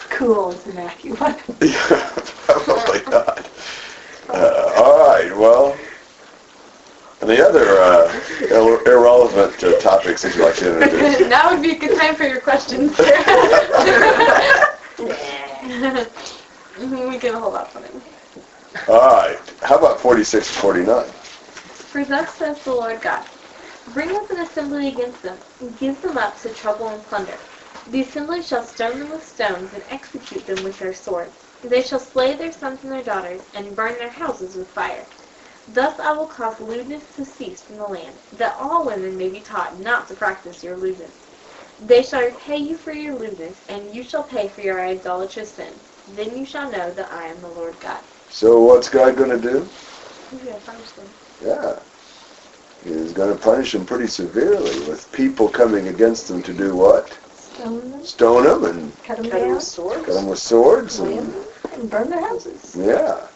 cool 0.10 0.52
as 0.52 0.64
the 0.64 0.74
Matthew 0.74 1.16
one. 1.16 1.36
Yeah, 1.62 2.12
probably 2.46 3.02
not. 3.10 3.50
Uh, 4.30 4.74
all 4.78 5.08
right, 5.08 5.36
well, 5.36 5.78
and 7.22 7.30
the 7.30 7.48
other 7.48 7.78
uh, 7.80 8.12
ir- 8.42 8.84
irrelevant 8.92 9.64
uh, 9.64 9.80
topics 9.80 10.24
that 10.24 10.36
you'd 10.36 10.44
like 10.44 10.56
to 10.56 10.82
introduce? 10.82 11.30
now 11.30 11.52
would 11.54 11.62
be 11.62 11.72
a 11.72 11.80
good 11.80 11.98
time 11.98 12.16
for 12.16 12.24
your 12.24 12.42
questions. 12.42 12.98
we 17.08 17.20
can 17.20 17.34
hold 17.36 17.56
off 17.56 17.76
on 17.76 17.84
it. 17.84 17.94
All 18.88 19.00
right, 19.00 19.38
how 19.62 19.78
about 19.78 20.00
46 20.00 20.48
and 20.48 20.58
49? 20.58 21.06
For 21.92 22.06
thus 22.06 22.36
says 22.36 22.64
the 22.64 22.72
Lord 22.74 23.02
God, 23.02 23.26
Bring 23.88 24.16
up 24.16 24.30
an 24.30 24.40
assembly 24.40 24.88
against 24.88 25.22
them, 25.24 25.40
and 25.60 25.78
give 25.78 26.02
them 26.02 26.18
up 26.18 26.38
to 26.38 26.54
trouble 26.54 26.88
and 26.88 27.06
plunder. 27.06 27.38
The 27.88 28.02
assembly 28.02 28.42
shall 28.42 28.64
stone 28.64 29.00
them 29.00 29.10
with 29.10 29.24
stones, 29.24 29.74
and 29.74 29.84
execute 29.90 30.46
them 30.46 30.64
with 30.64 30.80
their 30.80 30.94
swords. 30.94 31.48
They 31.64 31.82
shall 31.82 32.00
slay 32.00 32.36
their 32.36 32.52
sons 32.52 32.84
and 32.84 32.92
their 32.92 33.04
daughters, 33.04 33.42
and 33.54 33.76
burn 33.76 33.98
their 33.98 34.10
houses 34.10 34.56
with 34.56 34.72
fire. 34.72 35.06
Thus 35.68 36.00
I 36.00 36.14
will 36.14 36.28
cause 36.28 36.62
lewdness 36.62 37.08
to 37.16 37.26
cease 37.26 37.62
from 37.64 37.78
the 37.78 37.84
land, 37.84 38.20
that 38.34 38.56
all 38.58 38.86
women 38.86 39.18
may 39.18 39.30
be 39.30 39.42
taught 39.42 39.80
not 39.80 40.08
to 40.08 40.16
practice 40.16 40.64
your 40.64 40.78
lewdness. 40.78 41.18
They 41.80 42.04
shall 42.04 42.22
repay 42.22 42.58
you 42.58 42.78
for 42.78 42.94
your 42.94 43.20
lewdness, 43.20 43.58
and 43.68 43.94
you 43.94 44.04
shall 44.04 44.24
pay 44.24 44.48
for 44.48 44.62
your 44.62 44.80
idolatrous 44.80 45.54
sins. 45.54 45.82
Then 46.08 46.38
you 46.38 46.46
shall 46.46 46.72
know 46.72 46.92
that 46.94 47.12
I 47.12 47.28
am 47.28 47.42
the 47.42 47.50
Lord 47.50 47.80
God. 47.80 48.04
So 48.32 48.60
what's 48.62 48.90
God 48.90 49.16
going 49.18 49.30
to 49.30 49.38
do? 49.38 49.68
He's 50.32 50.40
gonna 50.42 50.60
punish 50.66 50.92
them. 50.92 51.10
Yeah. 51.46 51.80
He's 52.84 53.14
going 53.14 53.36
to 53.38 53.44
punish 53.44 53.74
them 53.74 53.86
pretty 53.86 54.08
severely 54.08 54.80
with 54.90 55.12
people 55.12 55.48
coming 55.48 55.90
against 55.90 56.28
them 56.28 56.42
to 56.44 56.54
do 56.54 56.76
what? 56.76 57.16
Stone 57.36 57.92
them, 57.92 58.04
Stone 58.04 58.44
them 58.46 58.64
and 58.66 59.04
cut 59.04 59.18
them 59.18 59.30
Cut 59.30 59.40
him 59.42 59.48
down, 59.48 59.56
with 59.56 59.64
swords. 59.64 60.06
cut 60.06 60.14
them 60.14 60.28
with 60.28 60.40
swords. 60.40 61.00
lay 61.00 61.18
And, 61.18 61.34
'em, 61.36 61.46
and 61.74 61.90
burn 61.90 62.10
their 62.10 62.22
houses. 62.22 62.76
yeah. 62.76 63.28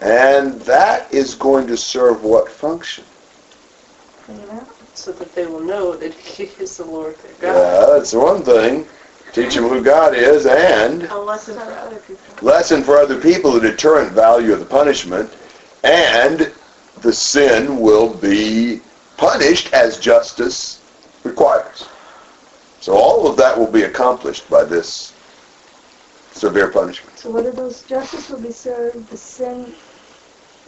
And 0.00 0.60
that 0.62 1.12
is 1.12 1.34
going 1.34 1.66
to 1.66 1.76
serve 1.76 2.22
what 2.22 2.48
function? 2.48 3.04
Clean 4.24 4.40
'em 4.40 4.50
out. 4.50 4.68
So 4.94 5.10
that 5.12 5.34
they 5.34 5.46
will 5.46 5.60
know 5.60 5.96
that 5.96 6.14
he 6.36 6.44
is 6.62 6.76
the 6.76 6.84
Lord 6.84 7.16
their 7.18 7.52
God. 7.52 7.56
Yeah, 7.56 7.86
that's 7.94 8.12
one 8.12 8.42
thing. 8.44 8.86
Teach 9.32 9.54
them 9.54 9.64
who 9.64 9.82
God 9.82 10.14
is 10.14 10.46
and 10.46 11.02
A 11.04 11.18
lesson 11.18 11.54
for 11.54 11.72
other 11.72 11.98
people. 11.98 12.24
lesson 12.40 12.82
for 12.82 12.96
other 12.96 13.20
people, 13.20 13.52
the 13.52 13.60
deterrent 13.60 14.12
value 14.12 14.52
of 14.52 14.60
the 14.60 14.66
punishment, 14.66 15.30
and 15.84 16.52
the 17.02 17.12
sin 17.12 17.78
will 17.80 18.14
be 18.14 18.80
punished 19.16 19.72
as 19.72 19.98
justice 19.98 20.80
requires. 21.22 21.86
So 22.80 22.94
all 22.94 23.26
of 23.28 23.36
that 23.36 23.58
will 23.58 23.70
be 23.70 23.82
accomplished 23.82 24.48
by 24.48 24.64
this 24.64 25.12
severe 26.32 26.70
punishment. 26.70 27.18
So 27.18 27.30
what 27.30 27.44
are 27.46 27.50
those? 27.50 27.82
Justice 27.82 28.30
will 28.30 28.40
be 28.40 28.52
served, 28.52 29.08
the 29.08 29.16
sin, 29.16 29.74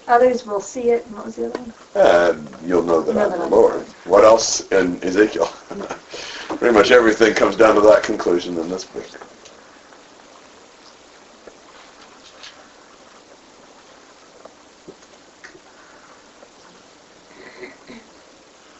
others 0.08 0.44
will 0.44 0.60
see 0.60 0.90
it, 0.90 1.06
and 1.06 1.14
what 1.14 1.26
was 1.26 1.36
the 1.36 1.46
other 1.46 1.60
one? 1.60 1.74
And 1.94 2.68
you'll 2.68 2.82
know 2.82 3.02
that 3.02 3.14
Know 3.14 3.30
I'm 3.30 3.38
the 3.38 3.44
I'm 3.44 3.50
Lord. 3.50 3.82
What 4.04 4.24
else 4.24 4.66
in 4.68 5.02
Ezekiel? 5.04 5.46
Pretty 6.48 6.74
much 6.74 6.90
everything 6.90 7.34
comes 7.34 7.56
down 7.56 7.74
to 7.76 7.80
that 7.82 8.02
conclusion 8.02 8.58
in 8.58 8.68
this 8.68 8.84
book. 8.84 9.04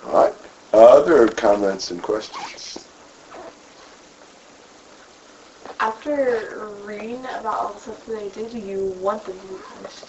All 0.04 0.12
right. 0.12 0.34
Other 0.72 1.28
comments 1.28 1.90
and 1.90 2.02
questions? 2.02 2.88
After 5.80 6.68
reading 6.82 7.20
about 7.20 7.54
all 7.58 7.72
the 7.74 7.80
stuff 7.80 8.04
that 8.06 8.12
they 8.18 8.28
did, 8.28 8.50
do 8.50 8.58
you 8.58 8.84
want 8.84 9.24
them 9.24 9.38
to 9.40 9.46
be 9.46 9.54
punished? 9.62 10.04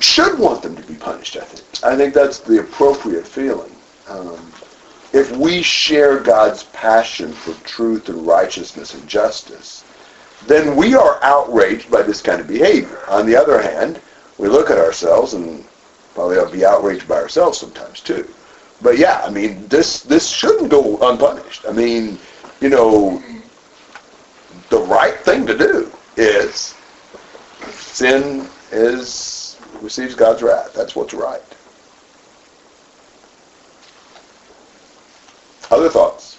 Should 0.00 0.38
want 0.38 0.62
them 0.62 0.76
to 0.76 0.82
be 0.82 0.94
punished, 0.94 1.36
I 1.36 1.44
think. 1.44 1.84
I 1.84 1.96
think 1.96 2.14
that's 2.14 2.38
the 2.38 2.60
appropriate 2.60 3.26
feeling. 3.26 3.74
Um, 4.08 4.52
if 5.12 5.34
we 5.36 5.62
share 5.62 6.20
God's 6.20 6.64
passion 6.64 7.32
for 7.32 7.52
truth 7.64 8.08
and 8.08 8.26
righteousness 8.26 8.94
and 8.94 9.08
justice, 9.08 9.84
then 10.46 10.76
we 10.76 10.94
are 10.94 11.18
outraged 11.22 11.90
by 11.90 12.02
this 12.02 12.20
kind 12.20 12.40
of 12.40 12.46
behavior. 12.46 13.00
On 13.08 13.26
the 13.26 13.36
other 13.36 13.60
hand, 13.60 14.00
we 14.38 14.48
look 14.48 14.70
at 14.70 14.78
ourselves 14.78 15.34
and 15.34 15.64
probably 16.14 16.38
ought 16.38 16.50
to 16.50 16.56
be 16.56 16.64
outraged 16.64 17.08
by 17.08 17.16
ourselves 17.16 17.58
sometimes 17.58 18.00
too. 18.00 18.28
But 18.82 18.98
yeah, 18.98 19.22
I 19.24 19.30
mean, 19.30 19.66
this 19.68 20.02
this 20.02 20.28
shouldn't 20.28 20.70
go 20.70 20.98
unpunished. 21.10 21.64
I 21.66 21.72
mean, 21.72 22.18
you 22.60 22.68
know, 22.68 23.22
the 24.68 24.80
right 24.80 25.16
thing 25.20 25.46
to 25.46 25.56
do 25.56 25.90
is 26.16 26.74
sin 27.70 28.48
is 28.70 29.35
receives 29.82 30.14
God's 30.14 30.42
wrath. 30.42 30.72
That's 30.74 30.96
what's 30.96 31.14
right. 31.14 31.42
Other 35.70 35.88
thoughts? 35.88 36.38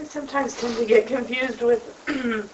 I 0.00 0.04
sometimes 0.04 0.54
tend 0.56 0.76
to 0.76 0.84
get 0.86 1.06
confused 1.06 1.62
with 1.62 1.94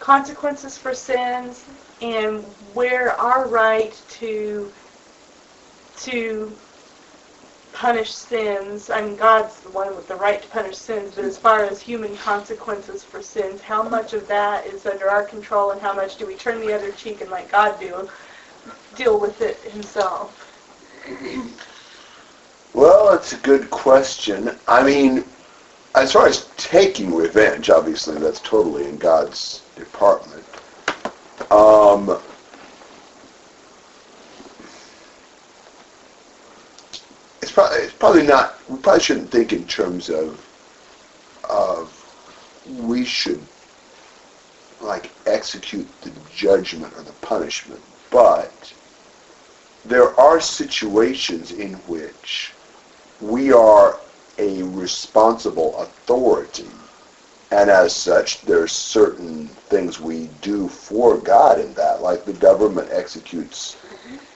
consequences 0.00 0.76
for 0.76 0.94
sins 0.94 1.66
and 2.00 2.44
where 2.72 3.12
our 3.20 3.48
right 3.48 4.02
to 4.08 4.72
to 5.96 6.58
punish 7.74 8.14
sins. 8.14 8.88
I 8.88 9.02
mean, 9.02 9.16
God's 9.16 9.60
the 9.60 9.68
one 9.68 9.94
with 9.96 10.06
the 10.08 10.14
right 10.14 10.40
to 10.40 10.48
punish 10.48 10.78
sins, 10.78 11.14
but 11.14 11.24
as 11.24 11.36
far 11.36 11.64
as 11.64 11.80
human 11.80 12.16
consequences 12.16 13.04
for 13.04 13.20
sins, 13.20 13.60
how 13.60 13.82
much 13.82 14.14
of 14.14 14.26
that 14.28 14.66
is 14.66 14.86
under 14.86 15.10
our 15.10 15.24
control 15.24 15.72
and 15.72 15.80
how 15.80 15.92
much 15.92 16.16
do 16.16 16.24
we 16.24 16.36
turn 16.36 16.60
the 16.60 16.72
other 16.72 16.92
cheek 16.92 17.20
and 17.20 17.30
let 17.30 17.50
God 17.50 17.78
do 17.78 18.08
deal 18.94 19.18
with 19.20 19.42
it 19.42 19.56
himself? 19.70 20.40
Well, 22.72 23.14
it's 23.14 23.32
a 23.32 23.38
good 23.38 23.68
question. 23.70 24.56
I 24.68 24.82
mean, 24.84 25.24
as 25.96 26.12
far 26.12 26.26
as 26.26 26.48
taking 26.56 27.14
revenge, 27.14 27.70
obviously 27.70 28.18
that's 28.18 28.40
totally 28.40 28.86
in 28.86 28.98
God's 28.98 29.62
department. 29.76 30.44
Um, 31.50 32.20
probably 37.54 37.78
it's 37.78 37.92
probably 37.94 38.26
not. 38.26 38.58
We 38.68 38.78
probably 38.78 39.00
shouldn't 39.00 39.30
think 39.30 39.52
in 39.52 39.66
terms 39.66 40.10
of 40.10 40.44
of 41.48 41.90
we 42.80 43.04
should 43.04 43.40
like 44.80 45.10
execute 45.26 45.88
the 46.02 46.12
judgment 46.34 46.92
or 46.96 47.02
the 47.02 47.12
punishment, 47.12 47.80
but 48.10 48.72
there 49.84 50.18
are 50.18 50.40
situations 50.40 51.52
in 51.52 51.74
which 51.86 52.52
we 53.20 53.52
are 53.52 53.98
a 54.38 54.62
responsible 54.62 55.78
authority. 55.78 56.68
And 57.50 57.70
as 57.70 57.94
such, 57.94 58.40
there's 58.42 58.72
certain 58.72 59.46
things 59.46 60.00
we 60.00 60.28
do 60.42 60.68
for 60.68 61.18
God 61.18 61.60
in 61.60 61.72
that, 61.74 62.02
like 62.02 62.24
the 62.24 62.32
government 62.32 62.88
executes 62.90 63.76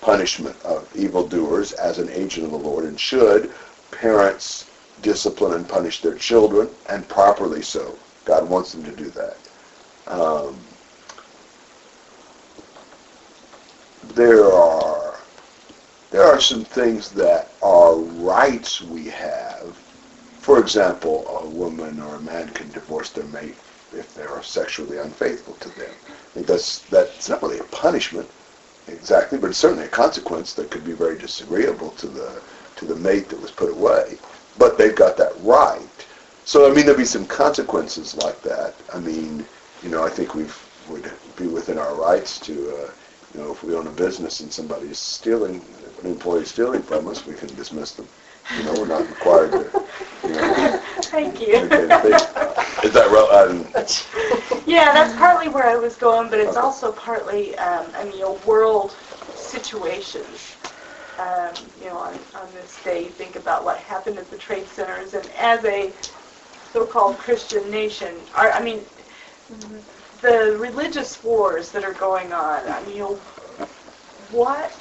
punishment 0.00 0.56
of 0.64 0.88
evildoers 0.96 1.72
as 1.72 1.98
an 1.98 2.08
agent 2.10 2.46
of 2.46 2.52
the 2.52 2.58
Lord 2.58 2.84
and 2.84 2.98
should. 2.98 3.52
Parents 3.90 4.66
discipline 5.02 5.54
and 5.54 5.68
punish 5.68 6.02
their 6.02 6.14
children, 6.14 6.68
and 6.88 7.08
properly 7.08 7.62
so. 7.62 7.96
God 8.24 8.48
wants 8.48 8.72
them 8.72 8.84
to 8.84 8.92
do 8.92 9.10
that. 9.10 9.36
Um, 10.06 10.58
there 14.14 14.44
are 14.52 15.14
there 16.10 16.24
are 16.24 16.40
some 16.40 16.64
things 16.64 17.10
that 17.12 17.50
are 17.62 17.94
rights 17.94 18.80
we 18.82 19.06
have. 19.06 19.76
For 20.40 20.58
example, 20.58 21.26
a 21.42 21.46
woman 21.46 22.00
or 22.00 22.16
a 22.16 22.20
man 22.20 22.48
can 22.50 22.70
divorce 22.70 23.10
their 23.10 23.24
mate 23.26 23.56
if 23.92 24.14
they 24.14 24.24
are 24.24 24.42
sexually 24.42 24.98
unfaithful 24.98 25.54
to 25.54 25.68
them. 25.78 25.90
I 26.08 26.34
think 26.34 26.46
that's 26.46 26.80
that's 26.90 27.28
not 27.28 27.42
really 27.42 27.58
a 27.58 27.64
punishment 27.64 28.28
exactly, 28.88 29.38
but 29.38 29.50
it's 29.50 29.58
certainly 29.58 29.84
a 29.84 29.88
consequence 29.88 30.54
that 30.54 30.70
could 30.70 30.84
be 30.84 30.92
very 30.92 31.18
disagreeable 31.18 31.90
to 31.92 32.06
the 32.08 32.40
to 32.76 32.84
the 32.84 32.96
mate 32.96 33.28
that 33.28 33.40
was 33.40 33.50
put 33.50 33.70
away. 33.70 34.18
But 34.58 34.78
they've 34.78 34.94
got 34.94 35.16
that 35.16 35.32
right. 35.40 35.80
So 36.44 36.70
I 36.70 36.74
mean, 36.74 36.86
there'll 36.86 36.98
be 36.98 37.04
some 37.04 37.26
consequences 37.26 38.16
like 38.16 38.40
that. 38.42 38.74
I 38.94 38.98
mean, 38.98 39.44
you 39.82 39.88
know, 39.88 40.04
I 40.04 40.08
think 40.08 40.34
we 40.34 40.46
would 40.88 41.10
be 41.36 41.46
within 41.46 41.78
our 41.78 41.94
rights 41.94 42.38
to, 42.40 42.52
uh, 42.52 42.90
you 43.34 43.40
know, 43.40 43.52
if 43.52 43.62
we 43.62 43.74
own 43.74 43.86
a 43.86 43.90
business 43.90 44.40
and 44.40 44.52
somebody's 44.52 44.98
stealing, 44.98 45.62
an 46.02 46.06
employee's 46.10 46.48
stealing 46.50 46.82
from 46.82 47.06
us, 47.08 47.26
we 47.26 47.34
can 47.34 47.48
dismiss 47.54 47.92
them. 47.92 48.08
You 48.56 48.64
know, 48.64 48.72
we're 48.74 48.86
not 48.86 49.06
required 49.06 49.52
to. 49.52 49.84
You 50.24 50.34
know, 50.34 50.80
Thank 51.02 51.40
you. 51.40 51.54
is 51.54 52.92
that 52.92 53.10
real? 53.10 53.28
Yeah, 54.68 54.92
that's 54.92 55.14
partly 55.14 55.48
where 55.48 55.66
I 55.66 55.76
was 55.76 55.96
going, 55.96 56.28
but 56.30 56.40
it's 56.40 56.56
also 56.56 56.92
partly, 56.92 57.56
um, 57.58 57.90
I 57.94 58.04
mean, 58.04 58.22
a 58.22 58.32
world 58.32 58.96
situations. 59.34 60.56
Um, 61.18 61.54
you 61.80 61.86
know, 61.86 61.96
on, 61.96 62.20
on 62.34 62.52
this 62.52 62.76
day, 62.84 63.04
you 63.06 63.10
think 63.10 63.36
about 63.36 63.64
what 63.64 63.78
happened 63.78 64.18
at 64.18 64.30
the 64.30 64.36
trade 64.36 64.68
centers, 64.68 65.14
and 65.14 65.26
as 65.38 65.64
a 65.64 65.94
so-called 66.72 67.18
Christian 67.18 67.70
nation, 67.70 68.16
our, 68.34 68.52
I 68.52 68.62
mean, 68.62 68.84
the 70.20 70.56
religious 70.58 71.24
wars 71.24 71.70
that 71.72 71.84
are 71.84 71.94
going 71.94 72.32
on. 72.34 72.68
I 72.68 72.82
mean, 72.82 72.96
you 72.96 73.02
know, 73.02 73.22
what 74.30 74.78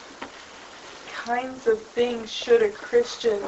kinds 1.07 1.67
of 1.67 1.81
things 1.89 2.29
should 2.31 2.61
a 2.61 2.69
Christian 2.71 3.41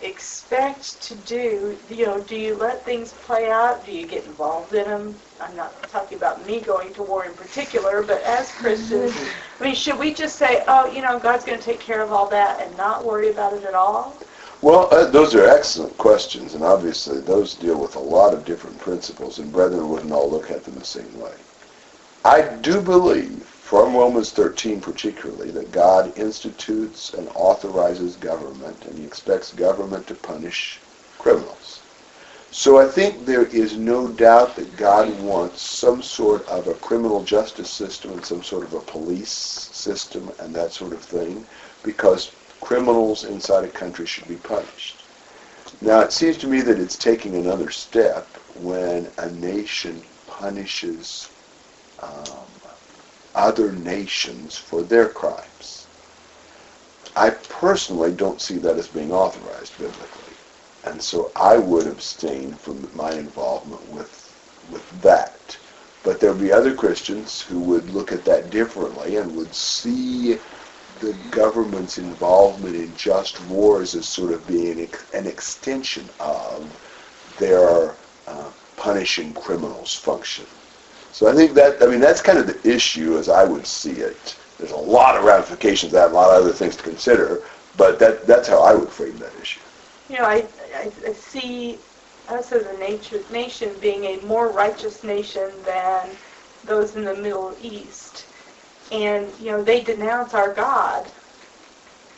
expect 0.00 1.02
to 1.02 1.14
do? 1.14 1.78
You 1.88 2.06
know, 2.06 2.20
do 2.20 2.36
you 2.36 2.54
let 2.56 2.84
things 2.84 3.12
play 3.12 3.50
out? 3.50 3.84
Do 3.84 3.92
you 3.92 4.06
get 4.06 4.24
involved 4.24 4.74
in 4.74 4.84
them? 4.84 5.16
I'm 5.40 5.56
not 5.56 5.88
talking 5.88 6.16
about 6.16 6.46
me 6.46 6.60
going 6.60 6.92
to 6.94 7.02
war 7.02 7.24
in 7.24 7.32
particular, 7.32 8.02
but 8.02 8.22
as 8.22 8.50
Christians, 8.52 9.14
I 9.60 9.64
mean, 9.64 9.74
should 9.74 9.98
we 9.98 10.14
just 10.14 10.36
say, 10.36 10.64
oh, 10.68 10.86
you 10.92 11.02
know, 11.02 11.18
God's 11.18 11.44
going 11.44 11.58
to 11.58 11.64
take 11.64 11.80
care 11.80 12.02
of 12.02 12.12
all 12.12 12.28
that 12.28 12.60
and 12.60 12.76
not 12.76 13.04
worry 13.04 13.30
about 13.30 13.52
it 13.54 13.64
at 13.64 13.74
all? 13.74 14.16
Well, 14.62 14.88
uh, 14.92 15.10
those 15.10 15.34
are 15.34 15.46
excellent 15.46 15.96
questions, 15.98 16.54
and 16.54 16.64
obviously 16.64 17.20
those 17.20 17.54
deal 17.54 17.78
with 17.78 17.96
a 17.96 18.00
lot 18.00 18.32
of 18.32 18.44
different 18.44 18.78
principles, 18.78 19.38
and 19.38 19.52
brethren 19.52 19.88
wouldn't 19.88 20.12
all 20.12 20.30
look 20.30 20.50
at 20.50 20.64
them 20.64 20.74
the 20.74 20.84
same 20.84 21.20
way. 21.20 21.32
I 22.24 22.42
do 22.42 22.80
believe, 22.80 23.55
from 23.66 23.96
Romans 23.96 24.30
13 24.30 24.80
particularly, 24.80 25.50
that 25.50 25.72
God 25.72 26.16
institutes 26.16 27.14
and 27.14 27.28
authorizes 27.34 28.14
government, 28.14 28.76
and 28.84 28.96
he 28.96 29.04
expects 29.04 29.52
government 29.52 30.06
to 30.06 30.14
punish 30.14 30.78
criminals. 31.18 31.80
So 32.52 32.78
I 32.78 32.86
think 32.86 33.26
there 33.26 33.46
is 33.46 33.76
no 33.76 34.06
doubt 34.06 34.54
that 34.54 34.76
God 34.76 35.20
wants 35.20 35.62
some 35.62 36.00
sort 36.00 36.46
of 36.46 36.68
a 36.68 36.74
criminal 36.74 37.24
justice 37.24 37.68
system 37.68 38.12
and 38.12 38.24
some 38.24 38.44
sort 38.44 38.62
of 38.62 38.72
a 38.72 38.80
police 38.80 39.32
system 39.32 40.30
and 40.38 40.54
that 40.54 40.72
sort 40.72 40.92
of 40.92 41.02
thing, 41.02 41.44
because 41.82 42.30
criminals 42.60 43.24
inside 43.24 43.64
a 43.64 43.68
country 43.68 44.06
should 44.06 44.28
be 44.28 44.36
punished. 44.36 45.02
Now, 45.80 46.02
it 46.02 46.12
seems 46.12 46.38
to 46.38 46.46
me 46.46 46.60
that 46.60 46.78
it's 46.78 46.96
taking 46.96 47.34
another 47.34 47.70
step 47.70 48.28
when 48.60 49.08
a 49.18 49.28
nation 49.32 50.00
punishes 50.28 51.28
um, 52.00 52.46
other 53.36 53.72
nations 53.72 54.56
for 54.56 54.82
their 54.82 55.08
crimes. 55.08 55.86
I 57.14 57.30
personally 57.30 58.12
don't 58.12 58.40
see 58.40 58.56
that 58.58 58.76
as 58.76 58.88
being 58.88 59.12
authorized 59.12 59.78
biblically. 59.78 60.34
And 60.84 61.00
so 61.00 61.30
I 61.36 61.56
would 61.56 61.86
abstain 61.86 62.52
from 62.54 62.88
my 62.94 63.12
involvement 63.12 63.86
with, 63.90 64.34
with 64.70 65.02
that. 65.02 65.56
But 66.02 66.20
there'll 66.20 66.36
be 66.36 66.52
other 66.52 66.74
Christians 66.74 67.40
who 67.40 67.60
would 67.60 67.90
look 67.90 68.12
at 68.12 68.24
that 68.24 68.50
differently 68.50 69.16
and 69.16 69.34
would 69.34 69.54
see 69.54 70.38
the 71.00 71.14
government's 71.30 71.98
involvement 71.98 72.76
in 72.76 72.96
just 72.96 73.44
wars 73.46 73.94
as 73.94 74.06
sort 74.08 74.32
of 74.32 74.46
being 74.46 74.88
an 75.12 75.26
extension 75.26 76.08
of 76.20 76.64
their 77.38 77.94
uh, 78.26 78.50
punishing 78.76 79.34
criminals 79.34 79.94
function. 79.94 80.46
So 81.16 81.26
I 81.28 81.34
think 81.34 81.54
that, 81.54 81.82
I 81.82 81.86
mean, 81.86 82.00
that's 82.00 82.20
kind 82.20 82.38
of 82.38 82.46
the 82.46 82.68
issue 82.68 83.16
as 83.16 83.30
I 83.30 83.44
would 83.44 83.66
see 83.66 83.92
it. 83.92 84.36
There's 84.58 84.72
a 84.72 84.76
lot 84.76 85.16
of 85.16 85.24
ramifications 85.24 85.92
that, 85.92 86.10
a 86.10 86.14
lot 86.14 86.28
of 86.28 86.42
other 86.42 86.52
things 86.52 86.76
to 86.76 86.82
consider, 86.82 87.42
but 87.76 87.98
that, 87.98 88.26
that's 88.26 88.48
how 88.48 88.62
I 88.62 88.74
would 88.74 88.90
frame 88.90 89.16
that 89.18 89.32
issue. 89.40 89.60
You 90.10 90.18
know, 90.18 90.24
I, 90.24 90.46
I, 90.74 90.92
I 91.06 91.12
see 91.12 91.78
us 92.28 92.52
as 92.52 92.66
a 92.66 92.76
nature, 92.78 93.24
nation 93.30 93.76
being 93.80 94.04
a 94.04 94.20
more 94.26 94.52
righteous 94.52 95.02
nation 95.04 95.50
than 95.64 96.10
those 96.64 96.96
in 96.96 97.04
the 97.04 97.16
Middle 97.16 97.56
East 97.60 98.26
and 98.92 99.32
you 99.40 99.50
know 99.50 99.62
they 99.62 99.82
denounce 99.82 100.34
our 100.34 100.54
God 100.54 101.10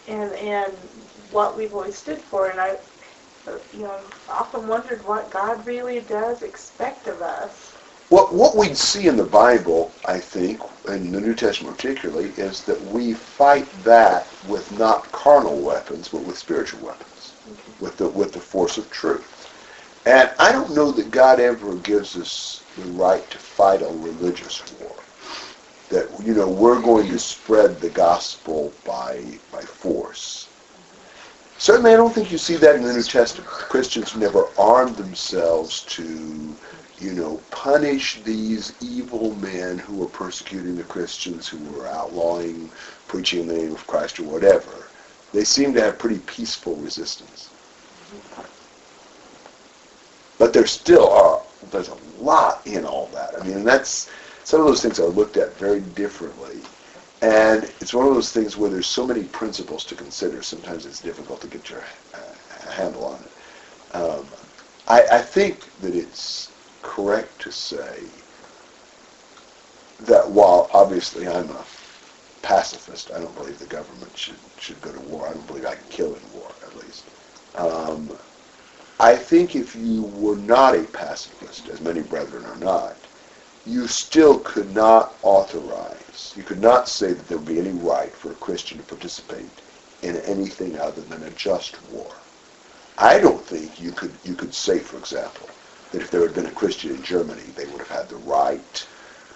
and 0.07 0.35
and 0.35 0.75
what 1.31 1.57
we've 1.57 1.73
always 1.73 1.97
stood 1.97 2.21
for 2.21 2.51
and 2.51 2.61
I 2.61 2.77
you 3.73 3.83
know 3.83 4.01
often 4.29 4.67
wondered 4.67 5.07
what 5.07 5.31
God 5.31 5.65
really 5.67 6.01
does 6.01 6.43
expect 6.43 7.07
of 7.09 7.23
us. 7.23 7.68
What 8.09 8.33
what 8.33 8.57
we 8.57 8.73
see 8.75 9.07
in 9.07 9.17
the 9.17 9.25
Bible, 9.25 9.93
I 10.07 10.19
think, 10.19 10.61
in 10.87 11.13
the 11.13 11.21
New 11.21 11.35
Testament 11.35 11.77
particularly, 11.77 12.31
is 12.37 12.65
that 12.65 12.81
we 12.87 13.13
fight 13.15 13.69
that 13.85 14.27
with 14.49 14.79
not 14.79 15.11
carnal 15.13 15.61
weapons, 15.61 16.09
but 16.09 16.23
with 16.23 16.39
spiritual 16.39 16.87
weapons, 16.87 17.33
okay. 17.53 17.73
with 17.81 17.97
the 17.99 18.09
with 18.09 18.33
the 18.33 18.41
force 18.41 18.79
of 18.79 18.91
truth. 18.91 19.49
And 20.07 20.31
I 20.39 20.53
don't 20.53 20.75
know 20.75 20.91
that 20.93 21.11
God 21.11 21.39
ever 21.39 21.75
gives 21.77 22.17
us 22.17 22.63
the 22.77 22.91
right 22.93 23.29
to 23.31 23.39
fight 23.39 23.83
a 23.83 23.87
religious 23.87 24.63
war 24.81 24.97
that 25.91 26.09
you 26.23 26.35
know 26.35 26.49
we're 26.49 26.81
going 26.81 27.09
to 27.09 27.19
spread 27.19 27.81
the 27.81 27.91
gospel 27.91 28.73
by 28.85 29.23
by 29.53 29.61
force. 29.61 30.49
Certainly, 31.59 31.93
I 31.93 31.97
don't 31.97 32.15
think 32.15 32.31
you 32.31 32.39
see 32.39 32.57
that 32.57 32.77
in 32.77 32.83
the 32.83 32.93
New 32.93 33.03
Testament. 33.03 33.51
Christians 33.51 34.15
never 34.15 34.47
armed 34.57 34.97
themselves 34.97 35.83
to, 35.87 36.55
you 37.01 37.13
know, 37.13 37.41
punish 37.51 38.21
these 38.23 38.75
evil 38.83 39.35
men 39.37 39.79
who 39.79 39.97
were 39.97 40.07
persecuting 40.07 40.77
the 40.77 40.83
Christians, 40.85 41.47
who 41.47 41.59
were 41.71 41.87
outlawing 41.87 42.71
preaching 43.07 43.43
in 43.43 43.49
the 43.49 43.55
name 43.55 43.73
of 43.73 43.87
Christ 43.87 44.19
or 44.19 44.25
whatever. 44.25 44.89
They 45.33 45.45
seem 45.45 45.75
to 45.75 45.81
have 45.81 45.99
pretty 45.99 46.19
peaceful 46.21 46.75
resistance. 46.77 47.51
But 50.39 50.53
there 50.53 50.67
still 50.67 51.09
are, 51.09 51.43
there's 51.71 51.89
a 51.89 51.97
lot 52.21 52.67
in 52.67 52.85
all 52.85 53.07
that. 53.13 53.41
I 53.41 53.47
mean, 53.47 53.65
that's, 53.65 54.11
some 54.45 54.61
of 54.61 54.67
those 54.67 54.83
things 54.83 54.99
are 54.99 55.07
looked 55.07 55.37
at 55.37 55.57
very 55.57 55.81
differently. 55.81 56.61
And 57.21 57.65
it's 57.81 57.93
one 57.93 58.07
of 58.07 58.15
those 58.15 58.33
things 58.33 58.57
where 58.57 58.71
there's 58.71 58.87
so 58.87 59.07
many 59.07 59.25
principles 59.25 59.85
to 59.87 59.95
consider. 59.95 60.43
Sometimes 60.43 60.87
it's 60.87 61.01
difficult 61.01 61.41
to 61.41 61.49
get 61.49 61.69
your 61.69 61.83
uh, 62.15 62.71
handle 62.71 63.05
on 63.05 63.21
it. 63.21 63.97
Um, 63.97 64.27
I, 64.87 65.03
I 65.13 65.23
think 65.23 65.69
that 65.81 65.95
it's 65.95 66.48
correct 66.89 67.41
to 67.43 67.53
say 67.53 68.01
that 70.01 70.31
while 70.31 70.71
obviously 70.73 71.29
I'm 71.29 71.51
a 71.51 71.65
pacifist, 72.43 73.11
I 73.13 73.21
don't 73.21 73.35
believe 73.35 73.59
the 73.59 73.67
government 73.67 74.17
should, 74.17 74.39
should 74.59 74.81
go 74.81 74.93
to 74.93 75.01
war. 75.01 75.29
I 75.29 75.35
don't 75.35 75.47
believe 75.47 75.67
I 75.67 75.75
can 75.75 75.89
kill 75.91 76.15
in 76.15 76.33
war, 76.33 76.55
at 76.63 76.77
least. 76.77 77.05
Um, 77.57 78.19
I 79.01 79.15
think 79.15 79.55
if 79.55 79.77
you 79.77 80.03
were 80.03 80.37
not 80.37 80.75
a 80.75 80.85
pacifist, 80.85 81.69
as 81.69 81.81
many 81.81 82.01
brethren 82.01 82.45
are 82.47 82.57
not, 82.57 82.97
you 83.67 83.87
still 83.87 84.39
could 84.41 84.73
not 84.75 85.19
authorize, 85.23 86.33
you 86.37 86.43
could 86.43 86.61
not 86.61 86.89
say 86.89 87.13
that 87.13 87.29
there 87.29 87.39
would 87.39 87.47
be 87.47 87.59
any 87.61 87.73
right 87.73 88.17
for 88.17 88.33
a 88.33 88.37
Christian 88.37 88.79
to 88.79 88.85
participate 88.85 89.61
in 90.03 90.17
anything 90.17 90.79
other 90.79 91.03
than 91.03 91.23
a 91.25 91.31
just 91.31 91.77
war. 91.91 92.17
I 92.97 93.19
don't 93.21 93.45
think 93.45 93.81
you 93.81 93.93
could 93.93 94.15
you 94.25 94.35
could 94.35 94.55
say, 94.55 94.79
for 94.79 94.97
example, 94.99 95.49
that 95.91 96.03
if 96.03 96.11
there 96.11 96.23
had 96.23 96.35
been 96.35 96.47
a 96.47 96.53
Christian 96.53 96.97
in 96.97 97.03
Germany, 97.03 97.53
they 97.57 97.67
would 97.67 97.81
have 97.81 97.89
had 97.89 98.09
the 98.09 98.17
right 98.17 98.87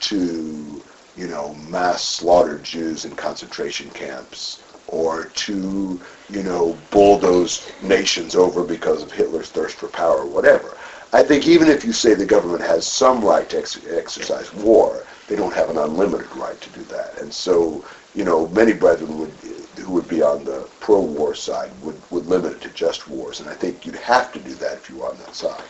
to, 0.00 0.84
you 1.16 1.26
know, 1.26 1.54
mass 1.54 2.04
slaughter 2.04 2.58
Jews 2.58 3.04
in 3.04 3.14
concentration 3.16 3.90
camps 3.90 4.62
or 4.88 5.26
to, 5.26 6.00
you 6.28 6.42
know, 6.42 6.74
bulldoze 6.90 7.70
nations 7.82 8.34
over 8.34 8.64
because 8.64 9.02
of 9.02 9.12
Hitler's 9.12 9.48
thirst 9.50 9.76
for 9.76 9.88
power 9.88 10.18
or 10.18 10.26
whatever. 10.26 10.76
I 11.14 11.22
think 11.22 11.46
even 11.46 11.68
if 11.68 11.84
you 11.84 11.92
say 11.92 12.14
the 12.14 12.26
government 12.26 12.62
has 12.62 12.86
some 12.86 13.24
right 13.24 13.48
to 13.50 13.58
ex- 13.58 13.80
exercise 13.86 14.52
war, 14.52 15.06
they 15.28 15.36
don't 15.36 15.54
have 15.54 15.70
an 15.70 15.78
unlimited 15.78 16.34
right 16.36 16.60
to 16.60 16.70
do 16.70 16.82
that. 16.84 17.20
And 17.20 17.32
so, 17.32 17.84
you 18.14 18.24
know, 18.24 18.48
many 18.48 18.72
brethren 18.72 19.18
would 19.18 19.32
who 19.78 19.92
would 19.92 20.08
be 20.08 20.22
on 20.22 20.44
the 20.44 20.68
pro-war 20.80 21.34
side 21.34 21.70
would, 21.80 22.00
would 22.10 22.26
limit 22.26 22.52
it 22.52 22.60
to 22.62 22.68
just 22.70 23.08
wars. 23.08 23.40
And 23.40 23.48
I 23.48 23.54
think 23.54 23.84
you'd 23.84 23.96
have 23.96 24.32
to 24.32 24.38
do 24.38 24.54
that 24.54 24.78
if 24.78 24.88
you 24.88 24.98
were 24.98 25.08
on 25.08 25.18
that 25.18 25.34
side. 25.34 25.64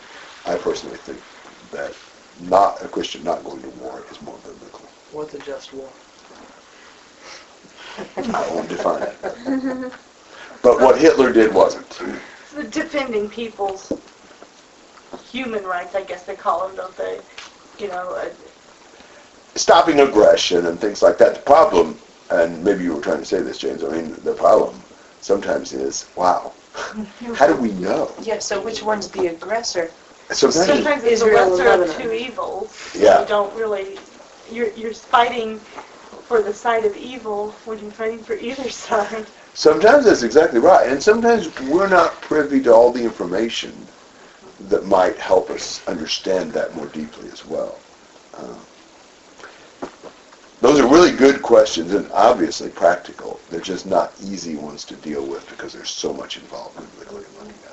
I 0.45 0.55
personally 0.55 0.97
think 0.97 1.19
that 1.71 1.93
not 2.41 2.83
a 2.83 2.87
Christian 2.87 3.23
not 3.23 3.43
going 3.43 3.61
to 3.61 3.69
war 3.69 4.05
is 4.11 4.21
more 4.21 4.37
biblical. 4.43 4.81
What's 5.11 5.33
a 5.33 5.39
just 5.39 5.73
war? 5.73 5.89
I 8.17 8.49
won't 8.53 8.67
define 8.67 9.03
it. 9.03 9.17
But 10.61 10.79
what 10.79 10.99
Hitler 10.99 11.31
did 11.31 11.53
wasn't. 11.53 12.01
Defending 12.71 13.29
people's 13.29 13.91
human 15.31 15.63
rights, 15.63 15.95
I 15.95 16.03
guess 16.03 16.23
they 16.23 16.35
call 16.35 16.67
them, 16.67 16.75
don't 16.75 16.95
they? 16.97 17.19
You 17.79 17.87
know. 17.87 18.09
Uh, 18.09 18.29
Stopping 19.55 19.99
aggression 19.99 20.65
and 20.65 20.79
things 20.79 21.01
like 21.01 21.17
that. 21.19 21.35
The 21.35 21.41
problem, 21.41 21.99
and 22.31 22.63
maybe 22.63 22.83
you 22.83 22.95
were 22.95 23.01
trying 23.01 23.19
to 23.19 23.25
say 23.25 23.41
this, 23.41 23.57
James. 23.59 23.83
I 23.83 23.89
mean, 23.89 24.15
the 24.23 24.33
problem 24.33 24.81
sometimes 25.19 25.73
is, 25.73 26.09
wow, 26.15 26.53
how 27.35 27.47
do 27.47 27.55
we 27.55 27.71
know? 27.73 28.13
Yeah. 28.23 28.39
So 28.39 28.61
which 28.61 28.81
one's 28.81 29.09
the 29.09 29.27
aggressor? 29.27 29.91
Sometimes, 30.31 30.65
sometimes 30.65 31.03
it's 31.03 31.21
Israel 31.21 31.49
the 31.49 31.63
lesser 31.63 31.83
of 31.83 31.97
two 32.01 32.11
evils. 32.11 32.95
Yeah. 32.95 33.21
You 33.21 33.27
don't 33.27 33.53
really. 33.55 33.97
You're 34.51 34.71
you're 34.73 34.93
fighting 34.93 35.59
for 36.27 36.41
the 36.41 36.53
side 36.53 36.85
of 36.85 36.95
evil 36.97 37.51
when 37.65 37.79
you're 37.79 37.91
fighting 37.91 38.19
for 38.19 38.35
either 38.35 38.69
side. 38.87 39.25
Sometimes 39.53 40.05
that's 40.05 40.23
exactly 40.23 40.59
right, 40.59 40.89
and 40.89 41.01
sometimes 41.01 41.49
we're 41.61 41.89
not 41.89 42.13
privy 42.21 42.61
to 42.63 42.73
all 42.73 42.91
the 42.91 43.03
information 43.03 43.71
that 44.69 44.85
might 44.85 45.17
help 45.17 45.49
us 45.49 45.85
understand 45.87 46.51
that 46.53 46.75
more 46.75 46.87
deeply 46.87 47.29
as 47.29 47.45
well. 47.45 47.75
Um, 48.37 48.57
Those 50.61 50.79
are 50.79 50.87
really 50.87 51.11
good 51.11 51.41
questions 51.41 51.93
and 51.93 52.09
obviously 52.13 52.69
practical. 52.69 53.39
They're 53.49 53.59
just 53.59 53.85
not 53.85 54.13
easy 54.23 54.55
ones 54.55 54.85
to 54.85 54.95
deal 54.95 55.25
with 55.25 55.47
because 55.49 55.73
there's 55.73 55.89
so 55.89 56.13
much 56.13 56.37
involved 56.37 56.79
in 56.79 56.87
really 56.99 57.25
looking 57.37 57.53
at 57.67 57.72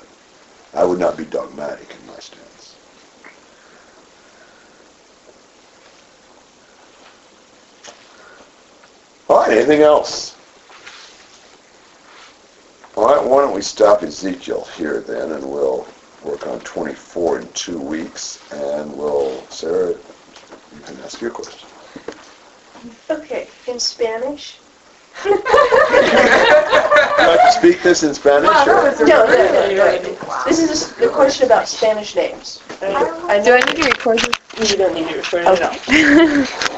I 0.73 0.85
would 0.85 0.99
not 0.99 1.17
be 1.17 1.25
dogmatic 1.25 1.95
in 1.99 2.07
my 2.07 2.19
stance. 2.19 2.75
All 9.27 9.39
right, 9.41 9.51
anything 9.51 9.81
else? 9.81 10.35
All 12.95 13.05
right, 13.05 13.25
why 13.25 13.41
don't 13.41 13.53
we 13.53 13.61
stop 13.61 14.03
Ezekiel 14.03 14.67
here 14.77 15.01
then, 15.01 15.31
and 15.33 15.49
we'll 15.49 15.87
work 16.23 16.47
on 16.47 16.59
24 16.61 17.39
in 17.39 17.51
two 17.53 17.79
weeks, 17.79 18.49
and 18.51 18.91
we'll, 18.93 19.41
Sarah, 19.49 19.91
you 19.91 20.81
can 20.85 20.99
ask 21.01 21.21
your 21.21 21.31
question. 21.31 21.69
Okay, 23.09 23.47
in 23.67 23.79
Spanish? 23.79 24.60
Would 25.25 25.39
you 27.45 27.51
speak 27.51 27.83
this 27.83 28.03
in 28.03 28.13
Spanish? 28.13 28.49
or- 28.49 29.05
No, 29.05 29.25
no, 29.25 29.27
no, 29.27 29.75
no. 29.75 29.97
This 30.45 30.59
is 30.59 30.91
a 30.99 31.09
question 31.09 31.45
about 31.45 31.67
Spanish 31.67 32.15
names. 32.15 32.61
I 32.81 32.85
I 33.29 33.39
Do 33.39 33.49
know 33.51 33.57
I 33.57 33.59
need 33.59 33.75
to 33.83 33.89
record 33.89 34.19
this? 34.19 34.71
you 34.71 34.77
don't 34.77 34.93
need 34.93 35.09
to 35.09 35.15
refer 35.17 35.39
it 35.41 35.47
at 35.47 35.61
all. 35.61 35.75